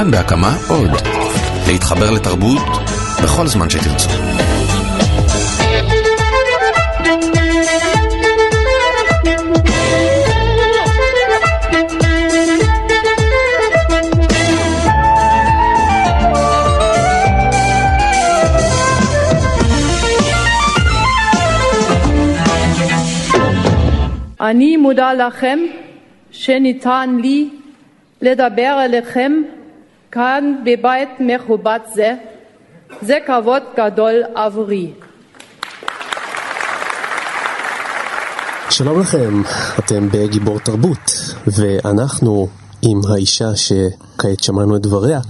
כאן 0.00 0.10
בהקמה 0.10 0.56
עוד. 0.68 0.90
להתחבר 1.68 2.10
לתרבות 2.10 2.62
בכל 3.22 3.46
זמן 3.46 3.70
שתרצו. 3.70 4.08
אני 24.40 24.76
מודה 24.76 25.12
לכם 25.12 25.58
שניתן 26.30 27.16
לי 27.22 27.48
לדבר 28.22 28.80
אליכם 28.84 29.32
כאן 30.12 30.54
בבית 30.64 31.08
מכובד 31.20 31.78
זה. 31.94 32.14
זה 33.02 33.18
כבוד 33.26 33.62
גדול 33.76 34.22
עבורי. 34.34 34.92
שלום 38.70 39.00
לכם, 39.00 39.42
אתם 39.78 40.08
בגיבור 40.08 40.58
תרבות, 40.58 41.10
ואנחנו 41.46 42.48
עם 42.82 43.00
האישה 43.12 43.56
שכעת 43.56 44.42
שמענו 44.42 44.76
את 44.76 44.82
דבריה, 44.82 45.20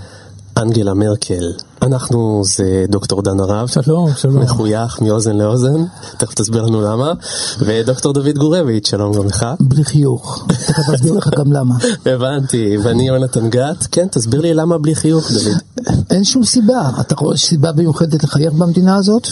אנגלה 0.59 0.95
מרקל. 0.95 1.70
אנחנו 1.83 2.43
זה 2.45 2.85
דוקטור 2.89 3.23
דן 3.23 3.41
הרב, 3.41 3.69
שלום, 3.69 4.11
שלום. 4.17 4.43
מחוייך 4.43 5.01
מאוזן 5.01 5.37
לאוזן, 5.37 5.85
תכף 6.19 6.35
תסביר 6.35 6.63
לנו 6.63 6.81
למה, 6.81 7.13
ודוקטור 7.59 8.13
דוד 8.13 8.39
גורביץ', 8.39 8.89
שלום 8.89 9.13
גם 9.13 9.27
לך. 9.27 9.47
בלי 9.61 9.85
חיוך, 9.85 10.47
תכף 10.49 10.89
אסביר 10.95 11.15
לך 11.15 11.29
גם 11.39 11.53
למה. 11.53 11.75
הבנתי, 12.07 12.77
ואני 12.83 13.09
יונתן 13.09 13.51
גת, 13.51 13.87
כן, 13.93 14.07
תסביר 14.11 14.41
לי 14.41 14.55
למה 14.55 14.79
בלי 14.79 14.95
חיוך, 14.95 15.31
דוד. 15.33 15.57
אין 16.11 16.25
שום 16.25 16.45
סיבה, 16.45 16.91
אתה 17.01 17.15
רואה 17.15 17.37
סיבה 17.37 17.73
מיוחדת 17.73 18.25
לחייך 18.25 18.53
במדינה 18.53 18.97
הזאת? 18.97 19.29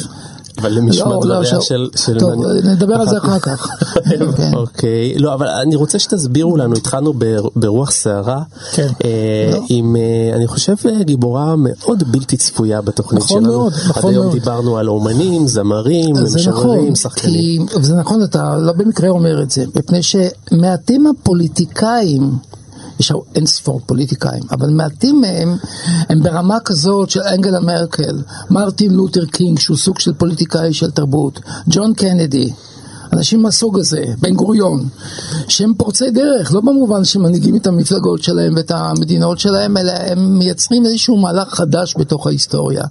אבל 0.59 0.73
למשמע 0.73 1.05
לא, 1.09 1.15
לא, 1.15 1.21
דבריה 1.21 1.61
ש- 1.61 1.71
של... 1.71 1.89
טוב, 2.19 2.33
נדבר 2.65 2.95
על 2.95 3.09
זה 3.09 3.19
אחר 3.19 3.39
כך. 3.39 3.69
כן. 4.37 4.55
אוקיי, 4.55 5.19
לא, 5.19 5.35
אבל 5.35 5.47
אני 5.49 5.77
רוצה 5.77 5.99
שתסבירו 5.99 6.57
לנו, 6.57 6.75
התחלנו 6.77 7.13
בר- 7.13 7.49
ברוח 7.57 7.91
סערה, 7.91 8.43
כן. 8.73 8.89
אה, 9.05 9.51
לא. 9.53 9.65
עם, 9.69 9.97
אה, 9.97 10.37
אני 10.37 10.47
חושב, 10.47 10.75
אה, 10.89 11.03
גיבורה 11.03 11.55
מאוד 11.59 12.03
בלתי 12.13 12.37
צפויה 12.37 12.81
בתוכנית 12.81 13.23
נכון 13.23 13.43
שלנו. 13.45 13.59
מאוד, 13.59 13.73
נכון 13.89 14.03
עד 14.05 14.11
היום 14.11 14.25
מאוד. 14.27 14.35
דיברנו 14.39 14.79
על 14.79 14.89
אומנים, 14.89 15.47
זמרים, 15.47 16.27
זה 16.27 16.39
משוררים, 16.39 16.81
נכון, 16.83 16.95
שחקנים. 16.95 17.67
וזה 17.81 17.95
נכון, 17.95 18.23
אתה 18.23 18.57
לא 18.59 18.73
במקרה 18.73 19.09
אומר 19.09 19.43
את 19.43 19.51
זה, 19.51 19.65
מפני 19.77 20.01
שמעטים 20.03 21.07
הפוליטיקאים, 21.07 22.31
יש 23.01 23.13
אין 23.35 23.47
ספור 23.47 23.81
פוליטיקאים, 23.87 24.43
אבל 24.51 24.71
מעטים 24.71 25.21
מהם 25.21 25.57
הם 26.09 26.23
ברמה 26.23 26.61
כזאת 26.65 27.11
של 27.11 27.21
אנגלה 27.21 27.61
מרקל, 27.61 28.23
מרטין 28.51 28.95
לותר 28.95 29.27
קינג 29.27 29.59
שהוא 29.59 29.77
סוג 29.77 29.99
של 29.99 30.13
פוליטיקאי 30.13 30.73
של 30.73 30.91
תרבות, 30.91 31.41
ג'ון 31.69 31.95
קנדי, 31.95 32.53
אנשים 33.13 33.43
מהסוג 33.43 33.79
הזה, 33.79 34.05
בן 34.21 34.35
גוריון, 34.35 34.89
שהם 35.49 35.75
פורצי 35.75 36.11
דרך, 36.11 36.55
לא 36.55 36.61
במובן 36.61 37.05
שמנהיגים 37.05 37.57
את 37.57 37.67
המפלגות 37.67 38.23
שלהם 38.23 38.55
ואת 38.57 38.71
המדינות 38.71 39.39
שלהם, 39.39 39.77
אלא 39.77 39.93
הם 39.93 40.39
מייצרים 40.39 40.87
איזשהו 40.87 41.17
מהלך 41.17 41.55
חדש 41.55 41.95
בתוך 41.99 42.27
ההיסטוריה. 42.27 42.85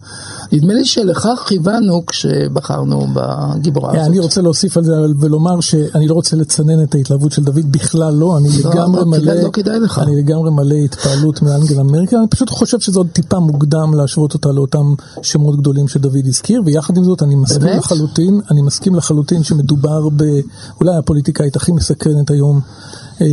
נדמה 0.52 0.74
לי 0.74 0.86
שלכך 0.86 1.44
כיוונו 1.48 2.06
כשבחרנו 2.06 3.08
בגיבורה 3.14 3.90
הזאת. 3.90 4.02
אה, 4.02 4.06
אני 4.06 4.20
רוצה 4.20 4.42
להוסיף 4.42 4.78
על 4.78 4.84
זה 4.84 4.94
ולומר 5.20 5.62
שאני 5.62 6.08
לא 6.08 6.14
רוצה 6.14 6.36
לצנן 6.36 6.84
את 6.84 6.96
ההתלהבות 6.96 7.32
של 7.32 7.44
דוד, 7.44 7.72
בכלל 7.72 8.14
לא, 8.14 8.38
אני 8.38 8.50
לא, 8.64 8.72
לגמרי 8.72 9.00
לא, 9.00 9.06
מלא, 9.06 9.34
לא 9.34 9.50
כדאי 9.50 9.80
לך. 9.80 10.00
אני 10.00 10.16
לגמרי 10.16 10.52
מלא 10.52 10.76
התפעלות 10.76 11.42
מאנגלה 11.42 11.84
מרקל, 11.84 12.18
אני 12.18 12.28
פשוט 12.28 12.50
חושב 12.50 12.80
שזה 12.80 13.00
עוד 13.00 13.08
טיפה 13.14 13.40
מוקדם 13.40 13.94
להשוות 13.94 14.34
אותה 14.34 14.52
לאותם 14.52 14.94
שמות 15.22 15.60
גדולים 15.60 15.88
שדוד 15.88 16.26
הזכיר, 16.26 16.62
ויחד 16.66 16.98
עם 16.98 17.04
זאת 17.04 17.24
אני 17.24 17.36
מסכים? 17.36 17.78
לחלוטין, 17.78 18.42
אני 18.52 18.62
מסכים 18.62 18.96
לחלוטין 18.96 19.44
שמדובר 19.44 20.10
באולי 20.10 20.96
הפוליטיקאית 20.98 21.56
הכי 21.56 21.72
מסקרנת 21.72 22.30
היום. 22.30 22.62
אה, 23.22 23.28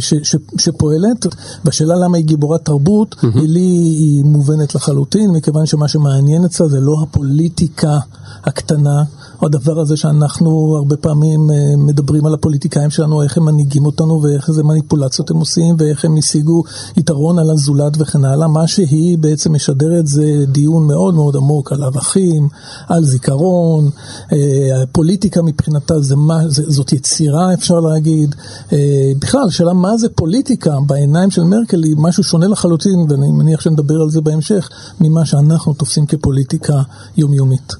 ש, 0.00 0.14
ש, 0.22 0.36
שפועלת, 0.58 1.26
והשאלה 1.64 1.94
למה 1.96 2.16
היא 2.16 2.24
גיבורת 2.24 2.64
תרבות, 2.64 3.14
mm-hmm. 3.14 3.38
היא 3.38 3.48
לי 3.48 3.60
היא 4.00 4.24
מובנת 4.24 4.74
לחלוטין, 4.74 5.30
מכיוון 5.30 5.66
שמה 5.66 5.88
שמעניין 5.88 6.44
אצלה 6.44 6.68
זה 6.68 6.80
לא 6.80 6.96
הפוליטיקה 7.02 7.98
הקטנה, 8.44 9.02
הדבר 9.42 9.80
הזה 9.80 9.96
שאנחנו 9.96 10.76
הרבה 10.76 10.96
פעמים 10.96 11.50
אה, 11.50 11.76
מדברים 11.76 12.26
על 12.26 12.34
הפוליטיקאים 12.34 12.90
שלנו, 12.90 13.22
איך 13.22 13.36
הם 13.36 13.44
מנהיגים 13.44 13.86
אותנו 13.86 14.22
ואיך 14.22 14.48
איזה 14.48 14.62
מניפולציות 14.62 15.30
הם 15.30 15.36
עושים 15.36 15.74
ואיך 15.78 16.04
הם 16.04 16.16
השיגו 16.16 16.62
יתרון 16.96 17.38
על 17.38 17.50
הזולת 17.50 17.92
וכן 17.98 18.24
הלאה. 18.24 18.48
מה 18.48 18.66
שהיא 18.66 19.18
בעצם 19.18 19.52
משדרת 19.52 20.06
זה 20.06 20.44
דיון 20.48 20.86
מאוד 20.86 21.14
מאוד 21.14 21.36
עמוק 21.36 21.72
על 21.72 21.82
ערכים, 21.82 22.48
על 22.88 23.04
זיכרון, 23.04 23.90
אה, 24.32 24.82
הפוליטיקה 24.82 25.42
מבחינתה 25.42 26.00
זה 26.00 26.16
מה, 26.16 26.38
זאת 26.48 26.92
יצירה 26.92 27.54
אפשר 27.54 27.80
להגיד. 27.80 28.34
אה, 28.72 29.12
בכלל, 29.18 29.44
השאלה 29.48 29.72
מה 29.72 29.96
זה 29.96 30.08
פוליטיקה 30.08 30.76
בעיניים 30.86 31.30
של 31.30 31.42
מרקל 31.42 31.82
היא 31.82 31.94
משהו 31.98 32.24
שונה 32.24 32.46
לחלוטין, 32.46 33.06
ואני 33.08 33.30
מניח 33.30 33.60
שנדבר 33.60 34.00
על 34.02 34.10
זה 34.10 34.20
בהמשך, 34.20 34.68
ממה 35.00 35.26
שאנחנו 35.26 35.74
תופסים 35.74 36.06
כפוליטיקה 36.06 36.82
יומיומית. 37.16 37.72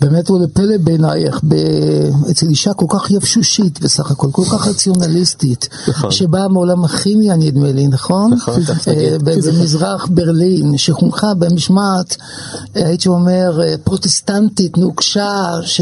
באמת 0.00 0.28
הוא 0.28 0.40
לפלא 0.40 0.76
בעינייך, 0.80 1.40
ב- 1.48 2.30
אצל 2.30 2.46
אישה 2.46 2.74
כל 2.74 2.86
כך 2.88 3.10
יבשושית 3.10 3.80
בסך 3.80 4.10
הכל, 4.10 4.28
כל 4.32 4.44
כך 4.44 4.66
רציונליסטית, 4.68 5.68
נכון. 5.88 6.10
שבאה 6.10 6.48
מעולם 6.48 6.84
הכימיה 6.84 7.36
נדמה 7.36 7.72
לי, 7.72 7.86
נכון? 7.88 8.32
נכון, 8.32 8.64
תכף 8.64 8.88
אה, 8.88 9.16
במזרח 9.24 10.06
ברלין, 10.10 10.78
שחונכה 10.78 11.34
במשמעת, 11.34 12.16
הייתי 12.74 13.08
אומר, 13.08 13.60
אה, 13.62 13.74
פרוטסטנטית, 13.84 14.78
נוקשה, 14.78 15.50
ש... 15.62 15.80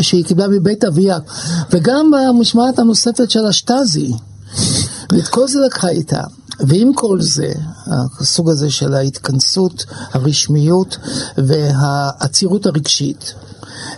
שהיא 0.00 0.24
קיבלה 0.24 0.48
מבית 0.48 0.84
אביה, 0.84 1.18
וגם 1.70 2.10
במשמעת 2.10 2.78
הנוספת 2.78 3.30
של 3.30 3.46
השטאזי. 3.46 4.12
ואת 5.12 5.28
כל 5.28 5.48
זה 5.48 5.58
לקחה 5.66 5.88
איתה. 5.88 6.20
ועם 6.60 6.92
כל 6.94 7.20
זה, 7.20 7.52
הסוג 7.86 8.50
הזה 8.50 8.70
של 8.70 8.94
ההתכנסות, 8.94 9.84
הרשמיות 10.12 10.96
והעצירות 11.38 12.66
הרגשית, 12.66 13.34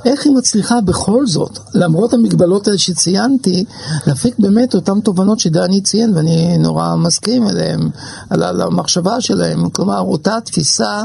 איך 0.04 0.26
היא 0.26 0.32
מצליחה 0.32 0.80
בכל 0.80 1.26
זאת, 1.26 1.58
למרות 1.74 2.14
המגבלות 2.14 2.66
האלה 2.66 2.78
שציינתי, 2.78 3.64
להפיק 4.06 4.34
באמת 4.38 4.74
אותן 4.74 5.00
תובנות 5.00 5.40
שדני 5.40 5.80
ציין, 5.80 6.14
ואני 6.14 6.58
נורא 6.58 6.96
מסכים 6.96 7.48
אליהן, 7.48 7.90
על 8.30 8.60
המחשבה 8.60 9.20
שלהם, 9.20 9.70
כלומר, 9.70 10.00
אותה 10.00 10.38
תפיסה 10.44 11.02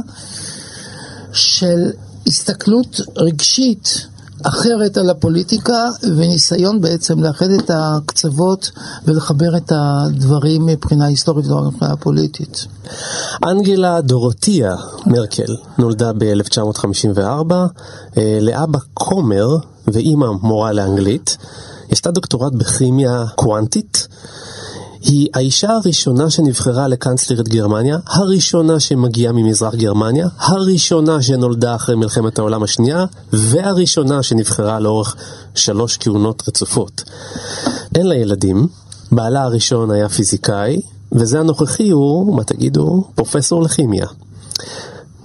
של 1.33 1.91
הסתכלות 2.27 3.01
רגשית 3.17 4.07
אחרת 4.43 4.97
על 4.97 5.09
הפוליטיקה 5.09 5.85
וניסיון 6.17 6.81
בעצם 6.81 7.23
לאחד 7.23 7.49
את 7.59 7.71
הקצוות 7.73 8.71
ולחבר 9.05 9.57
את 9.57 9.71
הדברים 9.75 10.65
מבחינה 10.65 11.05
היסטורית 11.05 11.47
ולא 11.47 11.61
מבחינה 11.61 11.95
פוליטית. 11.95 12.65
אנגלה 13.45 14.01
דורותיה 14.01 14.75
מרקל 15.05 15.55
נולדה 15.77 16.11
ב-1954 16.13 17.53
אה, 18.17 18.37
לאבא 18.41 18.79
כומר 18.93 19.47
ואימא 19.87 20.27
מורה 20.41 20.71
לאנגלית. 20.71 21.37
היא 21.81 21.93
עשתה 21.93 22.11
דוקטורט 22.11 22.53
בכימיה 22.53 23.25
קוונטית. 23.35 24.07
היא 25.01 25.27
האישה 25.33 25.71
הראשונה 25.71 26.29
שנבחרה 26.29 26.87
לקנצלרית 26.87 27.47
גרמניה, 27.47 27.97
הראשונה 28.07 28.79
שמגיעה 28.79 29.33
ממזרח 29.33 29.75
גרמניה, 29.75 30.27
הראשונה 30.37 31.21
שנולדה 31.21 31.75
אחרי 31.75 31.95
מלחמת 31.95 32.39
העולם 32.39 32.63
השנייה, 32.63 33.05
והראשונה 33.33 34.23
שנבחרה 34.23 34.79
לאורך 34.79 35.15
שלוש 35.55 35.97
כהונות 35.97 36.43
רצופות. 36.47 37.03
אין 37.95 38.07
לה 38.07 38.15
ילדים, 38.15 38.67
בעלה 39.11 39.43
הראשון 39.43 39.91
היה 39.91 40.09
פיזיקאי, 40.09 40.81
וזה 41.11 41.39
הנוכחי 41.39 41.89
הוא, 41.89 42.35
מה 42.35 42.43
תגידו, 42.43 43.03
פרופסור 43.15 43.63
לכימיה. 43.63 44.05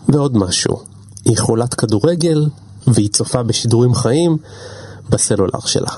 ועוד 0.09 0.37
משהו, 0.37 0.83
היא 1.25 1.39
חולת 1.39 1.75
כדורגל, 1.75 2.47
והיא 2.87 3.09
צופה 3.09 3.43
בשידורים 3.43 3.95
חיים 3.95 4.37
בסלולר 5.11 5.61
שלה. 5.67 5.91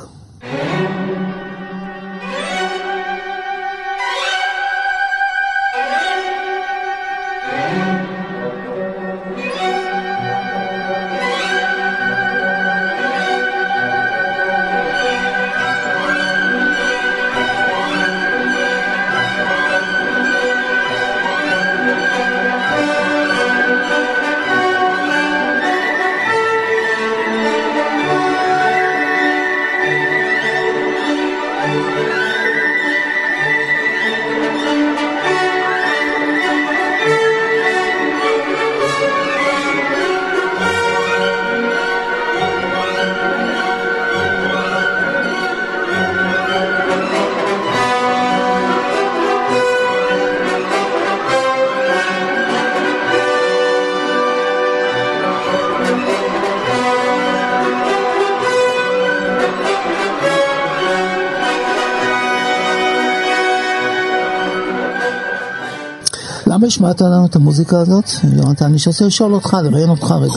השמעת 66.76 67.00
לנו 67.00 67.26
את 67.26 67.36
המוזיקה 67.36 67.80
הזאת? 67.80 68.04
יונתן, 68.36 68.64
אני 68.64 68.76
רוצה 68.86 69.06
לשאול 69.06 69.34
אותך, 69.34 69.56
לראיין 69.64 69.90
אותך 69.90 70.14
רגע. 70.20 70.32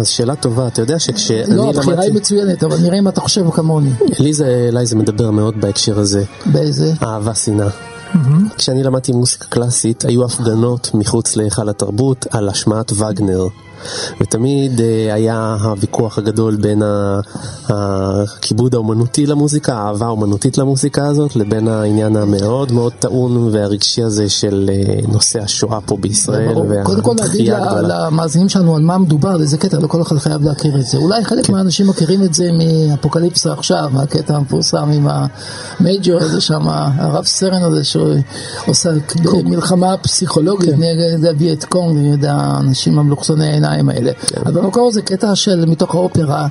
אז 0.00 0.08
שאלה 0.08 0.36
טובה, 0.36 0.66
אתה 0.66 0.82
יודע 0.82 0.98
שכשאני 0.98 1.56
לא, 1.56 1.70
הבחירה 1.70 2.02
היא 2.02 2.12
מצוינת, 2.12 2.64
אבל 2.64 2.76
נראה 2.82 2.98
אם 2.98 3.08
אתה 3.08 3.20
חושב 3.20 3.50
כמוני. 3.50 3.90
לי 4.18 4.32
זה, 4.32 4.66
אליי 4.68 4.86
זה 4.86 4.96
מדבר 4.96 5.30
מאוד 5.30 5.54
בהקשר 5.60 5.98
הזה. 5.98 6.24
באיזה? 6.46 6.92
אהבה 7.02 7.34
שנאה. 7.34 7.68
כשאני 8.56 8.82
למדתי 8.82 9.12
מוזיקה 9.12 9.44
קלאסית, 9.48 10.04
היו 10.04 10.24
הפגנות 10.24 10.90
מחוץ 10.94 11.36
להיכל 11.36 11.68
התרבות 11.68 12.26
על 12.30 12.48
השמעת 12.48 12.92
וגנר. 12.92 13.46
ותמיד 14.20 14.80
אה, 14.80 15.14
היה 15.14 15.56
הוויכוח 15.62 16.18
הגדול 16.18 16.56
בין 16.56 16.82
הכיבוד 17.68 18.74
האומנותי 18.74 19.26
למוזיקה, 19.26 19.74
האהבה 19.74 20.06
האומנותית 20.06 20.58
למוזיקה 20.58 21.06
הזאת, 21.06 21.36
לבין 21.36 21.68
העניין 21.68 22.16
המאוד 22.16 22.72
מאוד 22.72 22.92
טעון 22.98 23.48
והרגשי 23.52 24.02
הזה 24.02 24.28
של 24.28 24.70
אה, 24.72 25.00
נושא 25.08 25.42
השואה 25.42 25.80
פה 25.80 25.96
בישראל. 25.96 26.54
קודם 26.82 27.02
כל 27.02 27.16
הגדולה. 27.22 28.06
למאזינים 28.06 28.48
שלנו 28.48 28.76
על 28.76 28.82
מה 28.82 28.98
מדובר, 28.98 29.40
איזה 29.40 29.58
קטע, 29.58 29.78
לא 29.78 29.86
כל 29.86 30.02
אחד 30.02 30.18
חייב 30.18 30.42
להכיר 30.42 30.80
את 30.80 30.86
זה. 30.86 30.98
אולי 30.98 31.24
כן. 31.24 31.28
חלק 31.28 31.48
מהאנשים 31.48 31.86
מכירים 31.86 32.24
את 32.24 32.34
זה 32.34 32.44
מאפוקליפסה 32.52 33.52
עכשיו, 33.52 33.90
הקטע 33.94 34.36
המפורסם 34.36 34.90
עם 34.92 35.08
ה 35.80 35.87
major 35.87 36.20
הזה 36.20 36.40
שם, 36.40 36.68
הרב 36.68 37.24
סרן 37.24 37.62
הזה 37.62 37.84
שעושה 37.84 38.90
מלחמה 39.44 39.96
פסיכולוגית 39.96 40.70
כן. 40.70 40.76
נגד 40.76 41.24
הווייט 41.24 41.64
קונג, 41.64 41.98
נגד 41.98 42.24
האנשים 42.24 42.98
המלוכסני 42.98 43.60
העיניים 43.68 43.88
האלה. 43.88 44.12
כן. 44.26 44.40
אבל 44.40 44.52
במקור 44.52 44.92
זה 44.92 45.02
קטע 45.02 45.34
של 45.34 45.64
מתוך 45.66 45.94
האופרה 45.94 46.46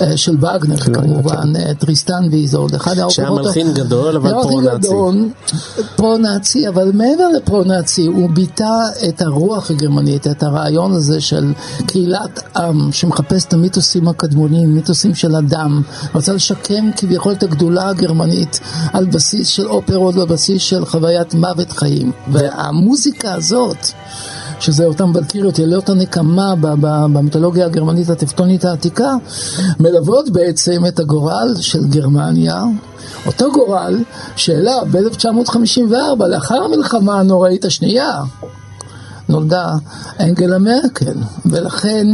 אה, 0.00 0.16
של 0.16 0.36
וגנר, 0.36 0.76
כמובן, 0.76 1.56
אה, 1.56 1.74
טריסטן 1.74 2.28
ואיזולד, 2.30 2.74
אחד 2.74 2.94
כן. 2.94 3.10
שהיה 3.10 3.28
האופרות... 3.28 3.46
מלחין 3.46 3.74
גדול, 3.74 4.16
אבל 4.16 4.30
פרו-נאצי. 4.30 4.88
פרו-נאצי, 5.96 6.68
אבל 6.68 6.90
מעבר 6.94 7.28
לפרו-נאצי, 7.36 8.06
הוא 8.06 8.30
ביטא 8.30 8.64
את 9.08 9.22
הרוח 9.22 9.70
הגרמנית, 9.70 10.26
את 10.26 10.42
הרעיון 10.42 10.92
הזה 10.92 11.20
של 11.20 11.52
קהילת 11.86 12.56
עם 12.56 12.92
שמחפש 12.92 13.44
את 13.44 13.52
המיתוסים 13.52 14.08
הקדמונים, 14.08 14.74
מיתוסים 14.74 15.14
של 15.14 15.36
אדם, 15.36 15.82
רצה 16.14 16.32
לשקם 16.32 16.90
כביכול 16.96 17.32
את 17.32 17.42
הגדולה 17.42 17.88
הגרמנית 17.88 18.60
על 18.92 19.06
בסיס 19.06 19.48
של 19.48 19.66
אופרות 19.66 20.16
ובסיס 20.16 20.62
של 20.62 20.84
חוויית 20.84 21.34
מוות 21.34 21.72
חיים. 21.72 22.12
והמוזיקה 22.32 23.34
הזאת, 23.34 23.86
שזה 24.60 24.84
אותם 24.84 25.10
ולקיריות, 25.14 25.58
יליאות 25.58 25.88
הנקמה 25.88 26.54
במיתולוגיה 26.80 27.66
הגרמנית 27.66 28.10
הטפטונית 28.10 28.64
העתיקה, 28.64 29.10
מלוות 29.80 30.30
בעצם 30.30 30.86
את 30.88 30.98
הגורל 30.98 31.54
של 31.60 31.84
גרמניה, 31.88 32.62
אותו 33.26 33.52
גורל 33.52 33.98
שאליו 34.36 34.86
ב-1954, 34.90 36.24
לאחר 36.28 36.62
המלחמה 36.62 37.20
הנוראית 37.20 37.64
השנייה, 37.64 38.20
נולדה 39.28 39.74
אנגלה 40.20 40.58
מרקל, 40.58 41.14
ולכן 41.46 42.06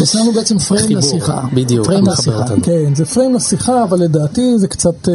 יש 0.00 0.16
לנו 0.16 0.32
בעצם 0.32 0.58
פריים 0.58 0.86
חיבור, 0.86 1.00
לשיחה. 1.00 1.42
בדיוק, 1.54 1.86
פריים 1.86 2.06
לשיחה. 2.06 2.38
אותנו. 2.42 2.62
כן, 2.62 2.94
זה 2.94 3.04
פריים 3.04 3.34
לשיחה, 3.34 3.82
אבל 3.84 3.98
לדעתי 4.00 4.58
זה 4.58 4.68
קצת 4.68 5.08
אה, 5.08 5.14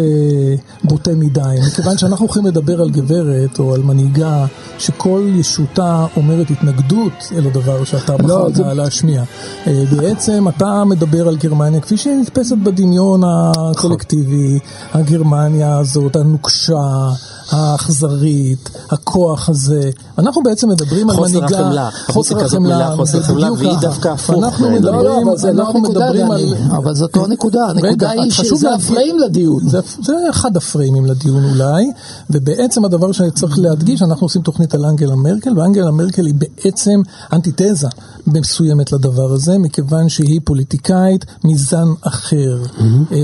בוטה 0.84 1.12
מדי. 1.16 1.40
מכיוון 1.68 1.98
שאנחנו 1.98 2.26
הולכים 2.26 2.46
לדבר 2.46 2.82
על 2.82 2.90
גברת 2.90 3.60
או 3.60 3.74
על 3.74 3.82
מנהיגה 3.82 4.46
שכל 4.80 5.22
ישותה 5.36 6.06
אומרת 6.18 6.50
התנגדות 6.52 7.14
אל 7.36 7.48
הדבר 7.48 7.84
שאתה 7.84 8.14
לא, 8.20 8.40
בחרת 8.44 8.56
זה- 8.56 8.64
להשמיע. 8.64 9.24
אה, 9.68 9.84
בעצם 9.98 10.46
אתה 10.50 10.84
מדבר 10.84 11.28
על 11.28 11.36
גרמניה 11.38 11.80
כפי 11.82 11.98
שהיא 11.98 12.16
נתפסת 12.22 12.56
בדמיון 12.64 13.22
הקולקטיבי, 13.26 14.60
הגרמניה 14.94 15.78
הזאת, 15.78 16.16
הנוקשה. 16.16 17.10
האכזרית, 17.50 18.70
הכוח 18.90 19.50
הזה. 19.50 19.90
אנחנו 20.18 20.44
בעצם 20.44 20.70
מדברים 20.70 21.10
על 21.10 21.16
חוסר 21.16 21.40
מנהיגה, 21.40 21.60
החמלה. 21.60 21.90
הזאת 22.30 22.60
מלאה 22.60 22.96
חוסר 22.96 23.18
זה 23.18 23.24
חמלה, 23.24 23.52
בדיוק 23.52 23.60
והיא. 23.60 23.78
דווקא 23.82 24.08
הפוך 24.08 24.44
אנחנו 24.44 24.68
בעיניי. 24.68 24.92
לא, 24.92 25.04
לא, 25.04 25.26
מדברים, 25.26 25.58
לא 25.58 25.64
אנחנו 25.64 25.82
מדברים 25.82 26.32
על... 26.32 26.56
אבל 26.72 26.96
זאת 26.96 27.18
לא 27.18 27.26
הנקודה, 27.26 27.66
הנקודה 27.66 28.10
היא 28.12 28.32
שזה 28.32 28.74
הפריים 28.74 29.20
לדיון. 29.20 29.70
זה, 29.70 29.80
אחד 30.30 30.58
הפריימים 30.58 31.06
לדיון 31.06 31.44
אולי, 31.46 31.92
ובעצם 32.30 32.86
הדבר 32.86 33.12
שצריך 33.12 33.60
להדגיש, 33.60 34.02
אנחנו 34.02 34.26
עושים 34.26 34.42
תוכנית 34.42 34.74
על 34.74 34.86
אנגלה 34.86 35.16
מרקל, 35.16 35.60
ואנגלה 35.60 35.92
מרקל 35.92 36.26
היא 36.26 36.36
בעצם 36.36 37.02
אנטיתזה 37.34 37.88
מסוימת 38.28 38.92
לדבר 38.92 39.34
הזה, 39.34 39.58
מכיוון 39.58 40.10
שהיא 40.10 40.42
פוליטיקאית 40.44 41.26
מזן 41.44 41.88
אחר. 42.02 42.64
אה, 43.12 43.18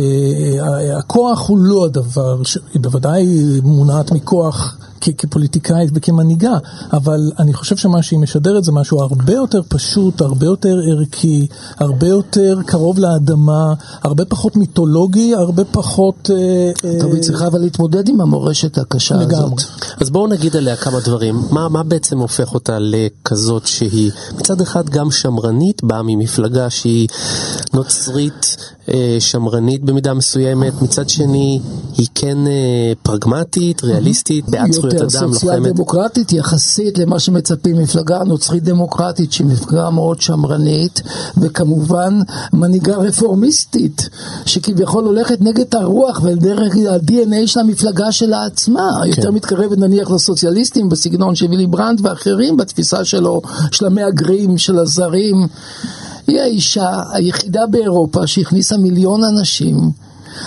אה, 0.60 0.98
הכוח 0.98 1.50
הוא 1.50 1.58
לא 1.58 1.86
הדבר, 1.86 2.42
היא 2.74 2.82
בוודאי 2.82 3.60
מונעת 3.64 4.11
מכוח. 4.12 4.78
כ- 5.02 5.10
כפוליטיקאית 5.18 5.90
וכמנהיגה, 5.94 6.54
אבל 6.94 7.32
אני 7.40 7.54
חושב 7.54 7.78
שמה 7.78 8.04
שהיא 8.04 8.20
משדרת 8.20 8.64
זה 8.64 8.72
משהו 8.72 9.02
הרבה 9.02 9.34
יותר 9.34 9.62
פשוט, 9.68 10.22
הרבה 10.22 10.46
יותר 10.46 10.80
ערכי, 10.92 11.48
הרבה 11.78 12.08
יותר 12.08 12.60
קרוב 12.66 13.00
לאדמה, 13.00 13.74
הרבה 14.02 14.26
פחות 14.26 14.58
מיתולוגי, 14.58 15.36
הרבה 15.36 15.64
פחות... 15.66 16.30
אה, 16.34 16.72
טוב, 17.00 17.10
אה, 17.10 17.16
היא 17.16 17.24
צריכה 17.24 17.48
אבל 17.48 17.60
להתמודד 17.60 18.10
עם 18.10 18.22
המורשת 18.22 18.78
הקשה 18.78 19.16
לגמרי. 19.16 19.38
הזאת. 19.38 19.62
אז 20.02 20.10
בואו 20.10 20.28
נגיד 20.28 20.56
עליה 20.56 20.76
כמה 20.76 21.00
דברים. 21.00 21.42
מה, 21.52 21.70
מה 21.70 21.84
בעצם 21.84 22.20
הופך 22.20 22.54
אותה 22.54 22.78
לכזאת 22.80 23.68
שהיא 23.68 24.12
מצד 24.38 24.62
אחד 24.62 24.90
גם 24.90 25.12
שמרנית, 25.12 25.84
באה 25.84 26.02
ממפלגה 26.04 26.70
שהיא 26.70 27.08
נוצרית 27.74 28.58
אה, 28.90 29.18
שמרנית 29.20 29.84
במידה 29.84 30.14
מסוימת, 30.14 30.82
מצד 30.82 31.10
שני 31.10 31.60
היא 31.98 32.08
כן 32.16 32.38
אה, 32.48 32.94
פרגמטית, 33.04 33.84
ריאליסטית, 33.84 34.50
בעד 34.50 34.72
זכויות 34.72 34.91
יותר 34.94 35.10
סוציאל 35.10 35.56
לוחמת. 35.56 35.74
דמוקרטית 35.74 36.34
יחסית 36.34 36.98
למה 36.98 37.20
שמצפים 37.20 37.78
מפלגה 37.78 38.24
נוצרית 38.24 38.64
דמוקרטית 38.64 39.32
שהיא 39.32 39.48
מפלגה 39.48 39.90
מאוד 39.90 40.22
שמרנית 40.22 41.02
וכמובן 41.38 42.20
מנהיגה 42.54 42.96
רפורמיסטית 42.96 44.10
שכביכול 44.46 45.06
הולכת 45.06 45.42
נגד 45.42 45.76
הרוח 45.76 46.22
ודרך 46.24 46.76
ה-DNA 46.76 47.48
של 47.48 47.60
המפלגה 47.60 48.12
שלה 48.12 48.46
עצמה. 48.46 49.02
יותר 49.06 49.32
מתקרבת 49.32 49.78
נניח 49.78 50.12
לסוציאליסטים 50.12 50.90
בסגנון 50.90 51.36
של 51.36 51.46
וילי 51.50 51.68
ברנד 51.68 52.06
ואחרים 52.06 52.58
בתפיסה 52.58 53.06
שלו 53.06 53.42
של 53.72 53.86
המהגרים 53.86 54.58
של 54.58 54.80
הזרים. 54.80 55.48
היא 56.28 56.42
האישה 56.42 57.04
היחידה 57.14 57.66
באירופה 57.68 58.28
שהכניסה 58.28 58.78
מיליון 58.78 59.24
אנשים 59.24 59.92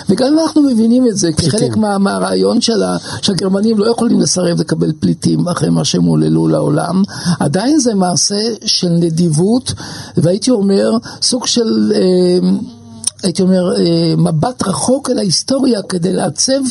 וגם 0.09 0.27
אם 0.33 0.39
אנחנו 0.39 0.61
מבינים 0.61 1.07
את 1.07 1.17
זה 1.17 1.33
כחלק 1.33 1.77
מה, 1.77 1.97
מהרעיון 1.97 2.61
שלה, 2.61 2.97
שהגרמנים 3.21 3.77
לא 3.77 3.91
יכולים 3.91 4.19
לסרב 4.19 4.59
לקבל 4.59 4.91
פליטים 4.99 5.47
אחרי 5.47 5.69
מה 5.69 5.85
שהם 5.85 6.03
הוללו 6.03 6.47
לעולם, 6.47 7.03
עדיין 7.39 7.79
זה 7.79 7.95
מעשה 7.95 8.41
של 8.65 8.89
נדיבות, 8.89 9.73
והייתי 10.17 10.51
אומר 10.51 10.91
סוג 11.21 11.47
של... 11.47 11.93
אה, 11.95 12.74
הייתי 13.25 13.41
אומר, 13.41 13.75
אה, 13.79 14.15
מבט 14.17 14.67
רחוק 14.67 15.09
אל 15.09 15.17
ההיסטוריה 15.17 15.81
כדי 15.89 16.13
לעצב 16.13 16.61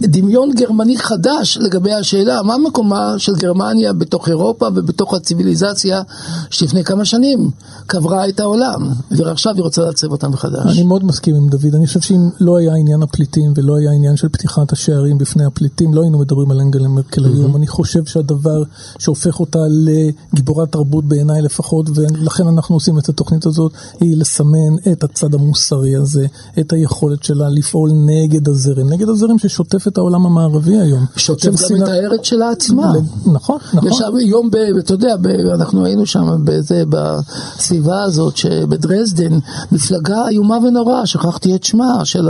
דמיון 0.00 0.50
גרמני 0.54 0.98
חדש 0.98 1.58
לגבי 1.60 1.92
השאלה 1.92 2.42
מה 2.42 2.58
מקומה 2.58 3.14
של 3.18 3.34
גרמניה 3.34 3.92
בתוך 3.92 4.28
אירופה 4.28 4.68
ובתוך 4.74 5.14
הציוויליזציה 5.14 6.02
שלפני 6.50 6.84
כמה 6.84 7.04
שנים 7.04 7.50
קברה 7.86 8.28
את 8.28 8.40
העולם, 8.40 8.90
ועכשיו 9.10 9.54
היא 9.54 9.62
רוצה 9.62 9.82
לעצב 9.82 10.12
אותה 10.12 10.28
מחדש. 10.28 10.78
אני 10.78 10.82
מאוד 10.82 11.04
מסכים 11.04 11.34
עם 11.34 11.48
דוד, 11.48 11.74
אני 11.74 11.86
חושב 11.86 12.00
שאם 12.00 12.28
לא 12.40 12.56
היה 12.56 12.74
עניין 12.74 13.02
הפליטים 13.02 13.52
ולא 13.56 13.76
היה 13.76 13.90
עניין 13.90 14.16
של 14.16 14.28
פתיחת 14.28 14.72
השערים 14.72 15.18
בפני 15.18 15.44
הפליטים, 15.44 15.94
לא 15.94 16.02
היינו 16.02 16.18
מדברים 16.18 16.50
על 16.50 16.60
אנגלה 16.60 16.88
מרקל 16.88 17.24
היום. 17.24 17.56
אני 17.56 17.66
חושב 17.66 18.04
שהדבר 18.04 18.62
שהופך 18.98 19.40
אותה 19.40 19.58
לגיבורת 19.70 20.72
תרבות 20.72 21.04
בעיניי 21.04 21.42
לפחות, 21.42 21.86
ולכן 21.94 22.48
אנחנו 22.48 22.76
עושים 22.76 22.98
את 22.98 23.08
התוכנית 23.08 23.46
הזאת, 23.46 23.72
היא 24.00 24.16
לסמן 24.16 24.92
את 24.92 25.04
הצד 25.04 25.34
המוסרי 25.34 25.95
הזה, 25.96 26.26
את 26.58 26.72
היכולת 26.72 27.22
שלה 27.22 27.48
לפעול 27.48 27.90
נגד 28.06 28.48
הזרם, 28.48 28.88
נגד 28.92 29.08
הזרם 29.08 29.38
ששוטף 29.38 29.88
את 29.88 29.98
העולם 29.98 30.26
המערבי 30.26 30.76
היום. 30.76 31.04
שוטף 31.16 31.46
גם 31.46 31.56
שנאה- 31.56 31.82
את 31.84 31.88
הארץ 31.88 32.20
שלה 32.22 32.50
עצמה. 32.50 32.92
נכון, 33.32 33.58
נכון. 33.74 33.88
יש 33.90 34.00
יום, 34.20 34.50
ב, 34.50 34.56
אתה 34.78 34.94
יודע, 34.94 35.16
ב, 35.16 35.26
אנחנו 35.26 35.84
היינו 35.84 36.06
שם 36.06 36.36
בזה, 36.44 36.82
בסביבה 36.88 38.02
הזאת, 38.02 38.36
שבדרזדן, 38.36 39.38
מפלגה 39.72 40.28
איומה 40.28 40.58
ונוראה, 40.68 41.06
שכחתי 41.06 41.54
את 41.54 41.64
שמה, 41.64 42.04
של 42.04 42.28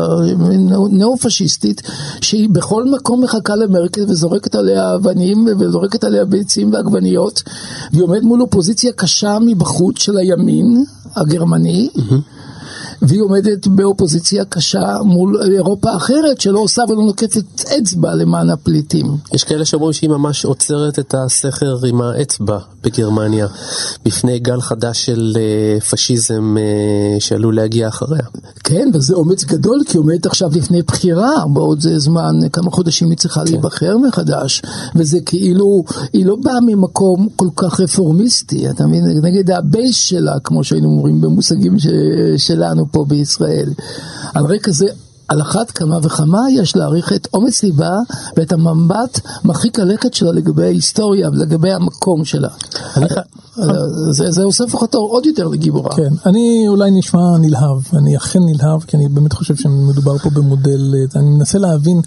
ניאו-פשיסטית, 0.90 1.82
שהיא 2.20 2.49
בכל 2.50 2.85
מקום 2.90 3.23
מחכה 3.25 3.56
למרקל 3.56 4.04
וזורקת 4.08 4.54
עליה 4.54 4.94
אבנים 4.94 5.46
וזורקת 5.58 6.04
עליה 6.04 6.25
ביצים 6.25 6.73
ועגבניות, 6.73 7.42
והיא 7.92 8.02
עומדת 8.02 8.23
מול 8.23 8.42
אופוזיציה 8.42 8.92
קשה 8.92 9.38
מבחוץ 9.46 9.99
של 9.99 10.16
הימין 10.16 10.85
הגרמני. 11.16 11.88
והיא 13.02 13.22
עומדת 13.22 13.66
באופוזיציה 13.66 14.44
קשה 14.44 14.98
מול 15.04 15.40
אירופה 15.42 15.96
אחרת 15.96 16.40
שלא 16.40 16.58
עושה 16.58 16.82
ולא 16.88 17.02
נוקפת 17.02 17.62
אצבע 17.78 18.14
למען 18.14 18.50
הפליטים. 18.50 19.06
יש 19.32 19.44
כאלה 19.44 19.64
שאומרים 19.64 19.92
שהיא 19.92 20.10
ממש 20.10 20.44
עוצרת 20.44 20.98
את 20.98 21.14
הסכר 21.14 21.86
עם 21.86 22.00
האצבע 22.00 22.58
בגרמניה 22.82 23.46
בפני 24.04 24.38
גל 24.38 24.60
חדש 24.60 25.06
של 25.06 25.36
אה, 25.36 25.80
פשיזם 25.80 26.56
אה, 26.58 27.20
שעלול 27.20 27.56
להגיע 27.56 27.88
אחריה. 27.88 28.22
כן, 28.64 28.90
וזה 28.94 29.14
אומץ 29.14 29.44
גדול, 29.44 29.82
כי 29.86 29.98
עומדת 29.98 30.26
עכשיו 30.26 30.50
לפני 30.54 30.82
בחירה, 30.82 31.44
בעוד 31.52 31.80
זה 31.80 31.98
זמן, 31.98 32.34
כמה 32.52 32.70
חודשים 32.70 33.10
היא 33.10 33.18
צריכה 33.18 33.40
כן. 33.44 33.50
להיבחר 33.50 33.98
מחדש, 33.98 34.62
וזה 34.94 35.18
כאילו, 35.26 35.84
היא 36.12 36.26
לא 36.26 36.36
באה 36.44 36.60
ממקום 36.66 37.28
כל 37.36 37.48
כך 37.56 37.80
רפורמיסטי, 37.80 38.70
אתה 38.70 38.86
מבין? 38.86 39.04
נגד 39.22 39.50
הבייס 39.50 39.96
שלה, 39.96 40.40
כמו 40.44 40.64
שהיינו 40.64 40.88
אומרים 40.88 41.20
במושגים 41.20 41.78
ש... 41.78 41.86
שלנו 42.36 42.85
פה 42.92 43.04
בישראל. 43.08 43.72
על 44.34 44.44
רקע 44.44 44.70
זה 44.70 44.86
על 45.28 45.42
אחת 45.42 45.70
כמה 45.70 45.98
וכמה 46.02 46.40
יש 46.50 46.76
להעריך 46.76 47.12
את 47.12 47.28
אומץ 47.34 47.62
ליבה 47.62 47.98
ואת 48.36 48.52
המבט 48.52 49.20
מרחיק 49.44 49.78
הלכת 49.78 50.14
שלה 50.14 50.32
לגבי 50.32 50.64
ההיסטוריה 50.64 51.28
ולגבי 51.28 51.72
המקום 51.72 52.24
שלה. 52.24 52.48
זה, 54.10 54.30
זה 54.30 54.42
עושה 54.42 54.64
לפחות 54.64 54.94
עוד 54.94 55.26
יותר 55.26 55.48
לגיבורה. 55.48 55.96
כן, 55.96 56.12
אני 56.26 56.64
אולי 56.68 56.90
נשמע 56.90 57.38
נלהב, 57.38 57.80
אני 57.94 58.16
אכן 58.16 58.38
נלהב, 58.46 58.80
כי 58.80 58.96
אני 58.96 59.08
באמת 59.08 59.32
חושב 59.32 59.56
שמדובר 59.56 60.18
פה 60.18 60.30
במודל, 60.30 60.94
אני 61.16 61.30
מנסה 61.30 61.58
להבין 61.58 62.00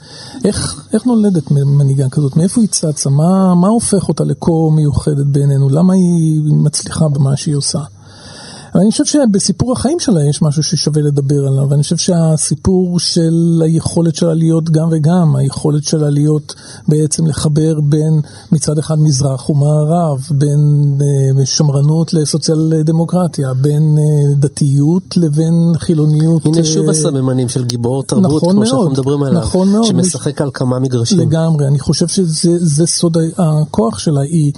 איך, 0.46 0.84
איך 0.94 1.06
נולדת 1.06 1.52
מנהיגה 1.52 2.10
כזאת, 2.10 2.38
מאיפה 2.38 2.62
היא 2.62 2.70
צצה, 2.70 3.10
מה, 3.10 3.56
מה 3.56 3.68
הופך 3.68 4.10
אותה 4.10 4.24
לכה 4.24 4.52
מיוחדת 4.76 5.26
בעינינו, 5.26 5.70
למה 5.70 5.94
היא 5.94 6.42
מצליחה 6.44 7.08
במה 7.08 7.38
שהיא 7.38 7.56
עושה. 7.56 7.80
אני 8.80 8.92
חושב 8.92 9.06
שבסיפור 9.06 9.72
החיים 9.72 10.00
שלה 10.00 10.26
יש 10.26 10.42
משהו 10.42 10.64
ששווה 10.64 11.02
לדבר 11.02 11.48
עליו, 11.48 11.70
ואני 11.70 11.84
חושב 11.84 11.98
שהסיפור 11.98 13.00
של 13.00 13.62
היכולת 13.66 14.16
שלה 14.16 14.34
להיות 14.34 14.70
גם 14.70 14.90
וגם, 14.92 15.36
היכולת 15.36 15.84
שלה 15.84 16.10
להיות 16.10 16.56
בעצם 16.88 17.28
לחבר 17.28 17.80
בין 17.84 18.22
מצד 18.52 18.78
אחד 18.78 19.00
מזרח 19.00 19.50
ומערב, 19.50 20.28
בין 20.32 20.60
uh, 21.00 21.46
שמרנות 21.46 22.14
לסוציאל 22.14 22.84
דמוקרטיה, 22.84 23.54
בין 23.54 23.98
uh, 23.98 24.36
דתיות 24.36 25.18
לבין 25.18 25.74
חילוניות. 25.78 26.46
הנה 26.46 26.64
שוב 26.64 26.88
uh, 26.88 26.92
הסממנים 26.92 27.50
של 27.50 27.66
גיבור 27.66 28.04
תרבות, 28.04 28.26
נכון 28.26 28.40
כמו 28.40 28.54
מאוד, 28.54 28.68
שאנחנו 28.68 28.90
מדברים 28.90 29.24
עליו, 29.24 29.42
נכון 29.42 29.70
מאוד, 29.70 29.84
שמשחק 29.84 30.42
על 30.42 30.50
כמה 30.54 30.80
מגרשים. 30.80 31.20
לגמרי, 31.20 31.68
אני 31.68 31.80
חושב 31.80 32.08
שזה 32.08 32.86
סוד 32.88 33.18
הכוח 33.38 34.00
שלה, 34.00 34.22
היא... 34.22 34.52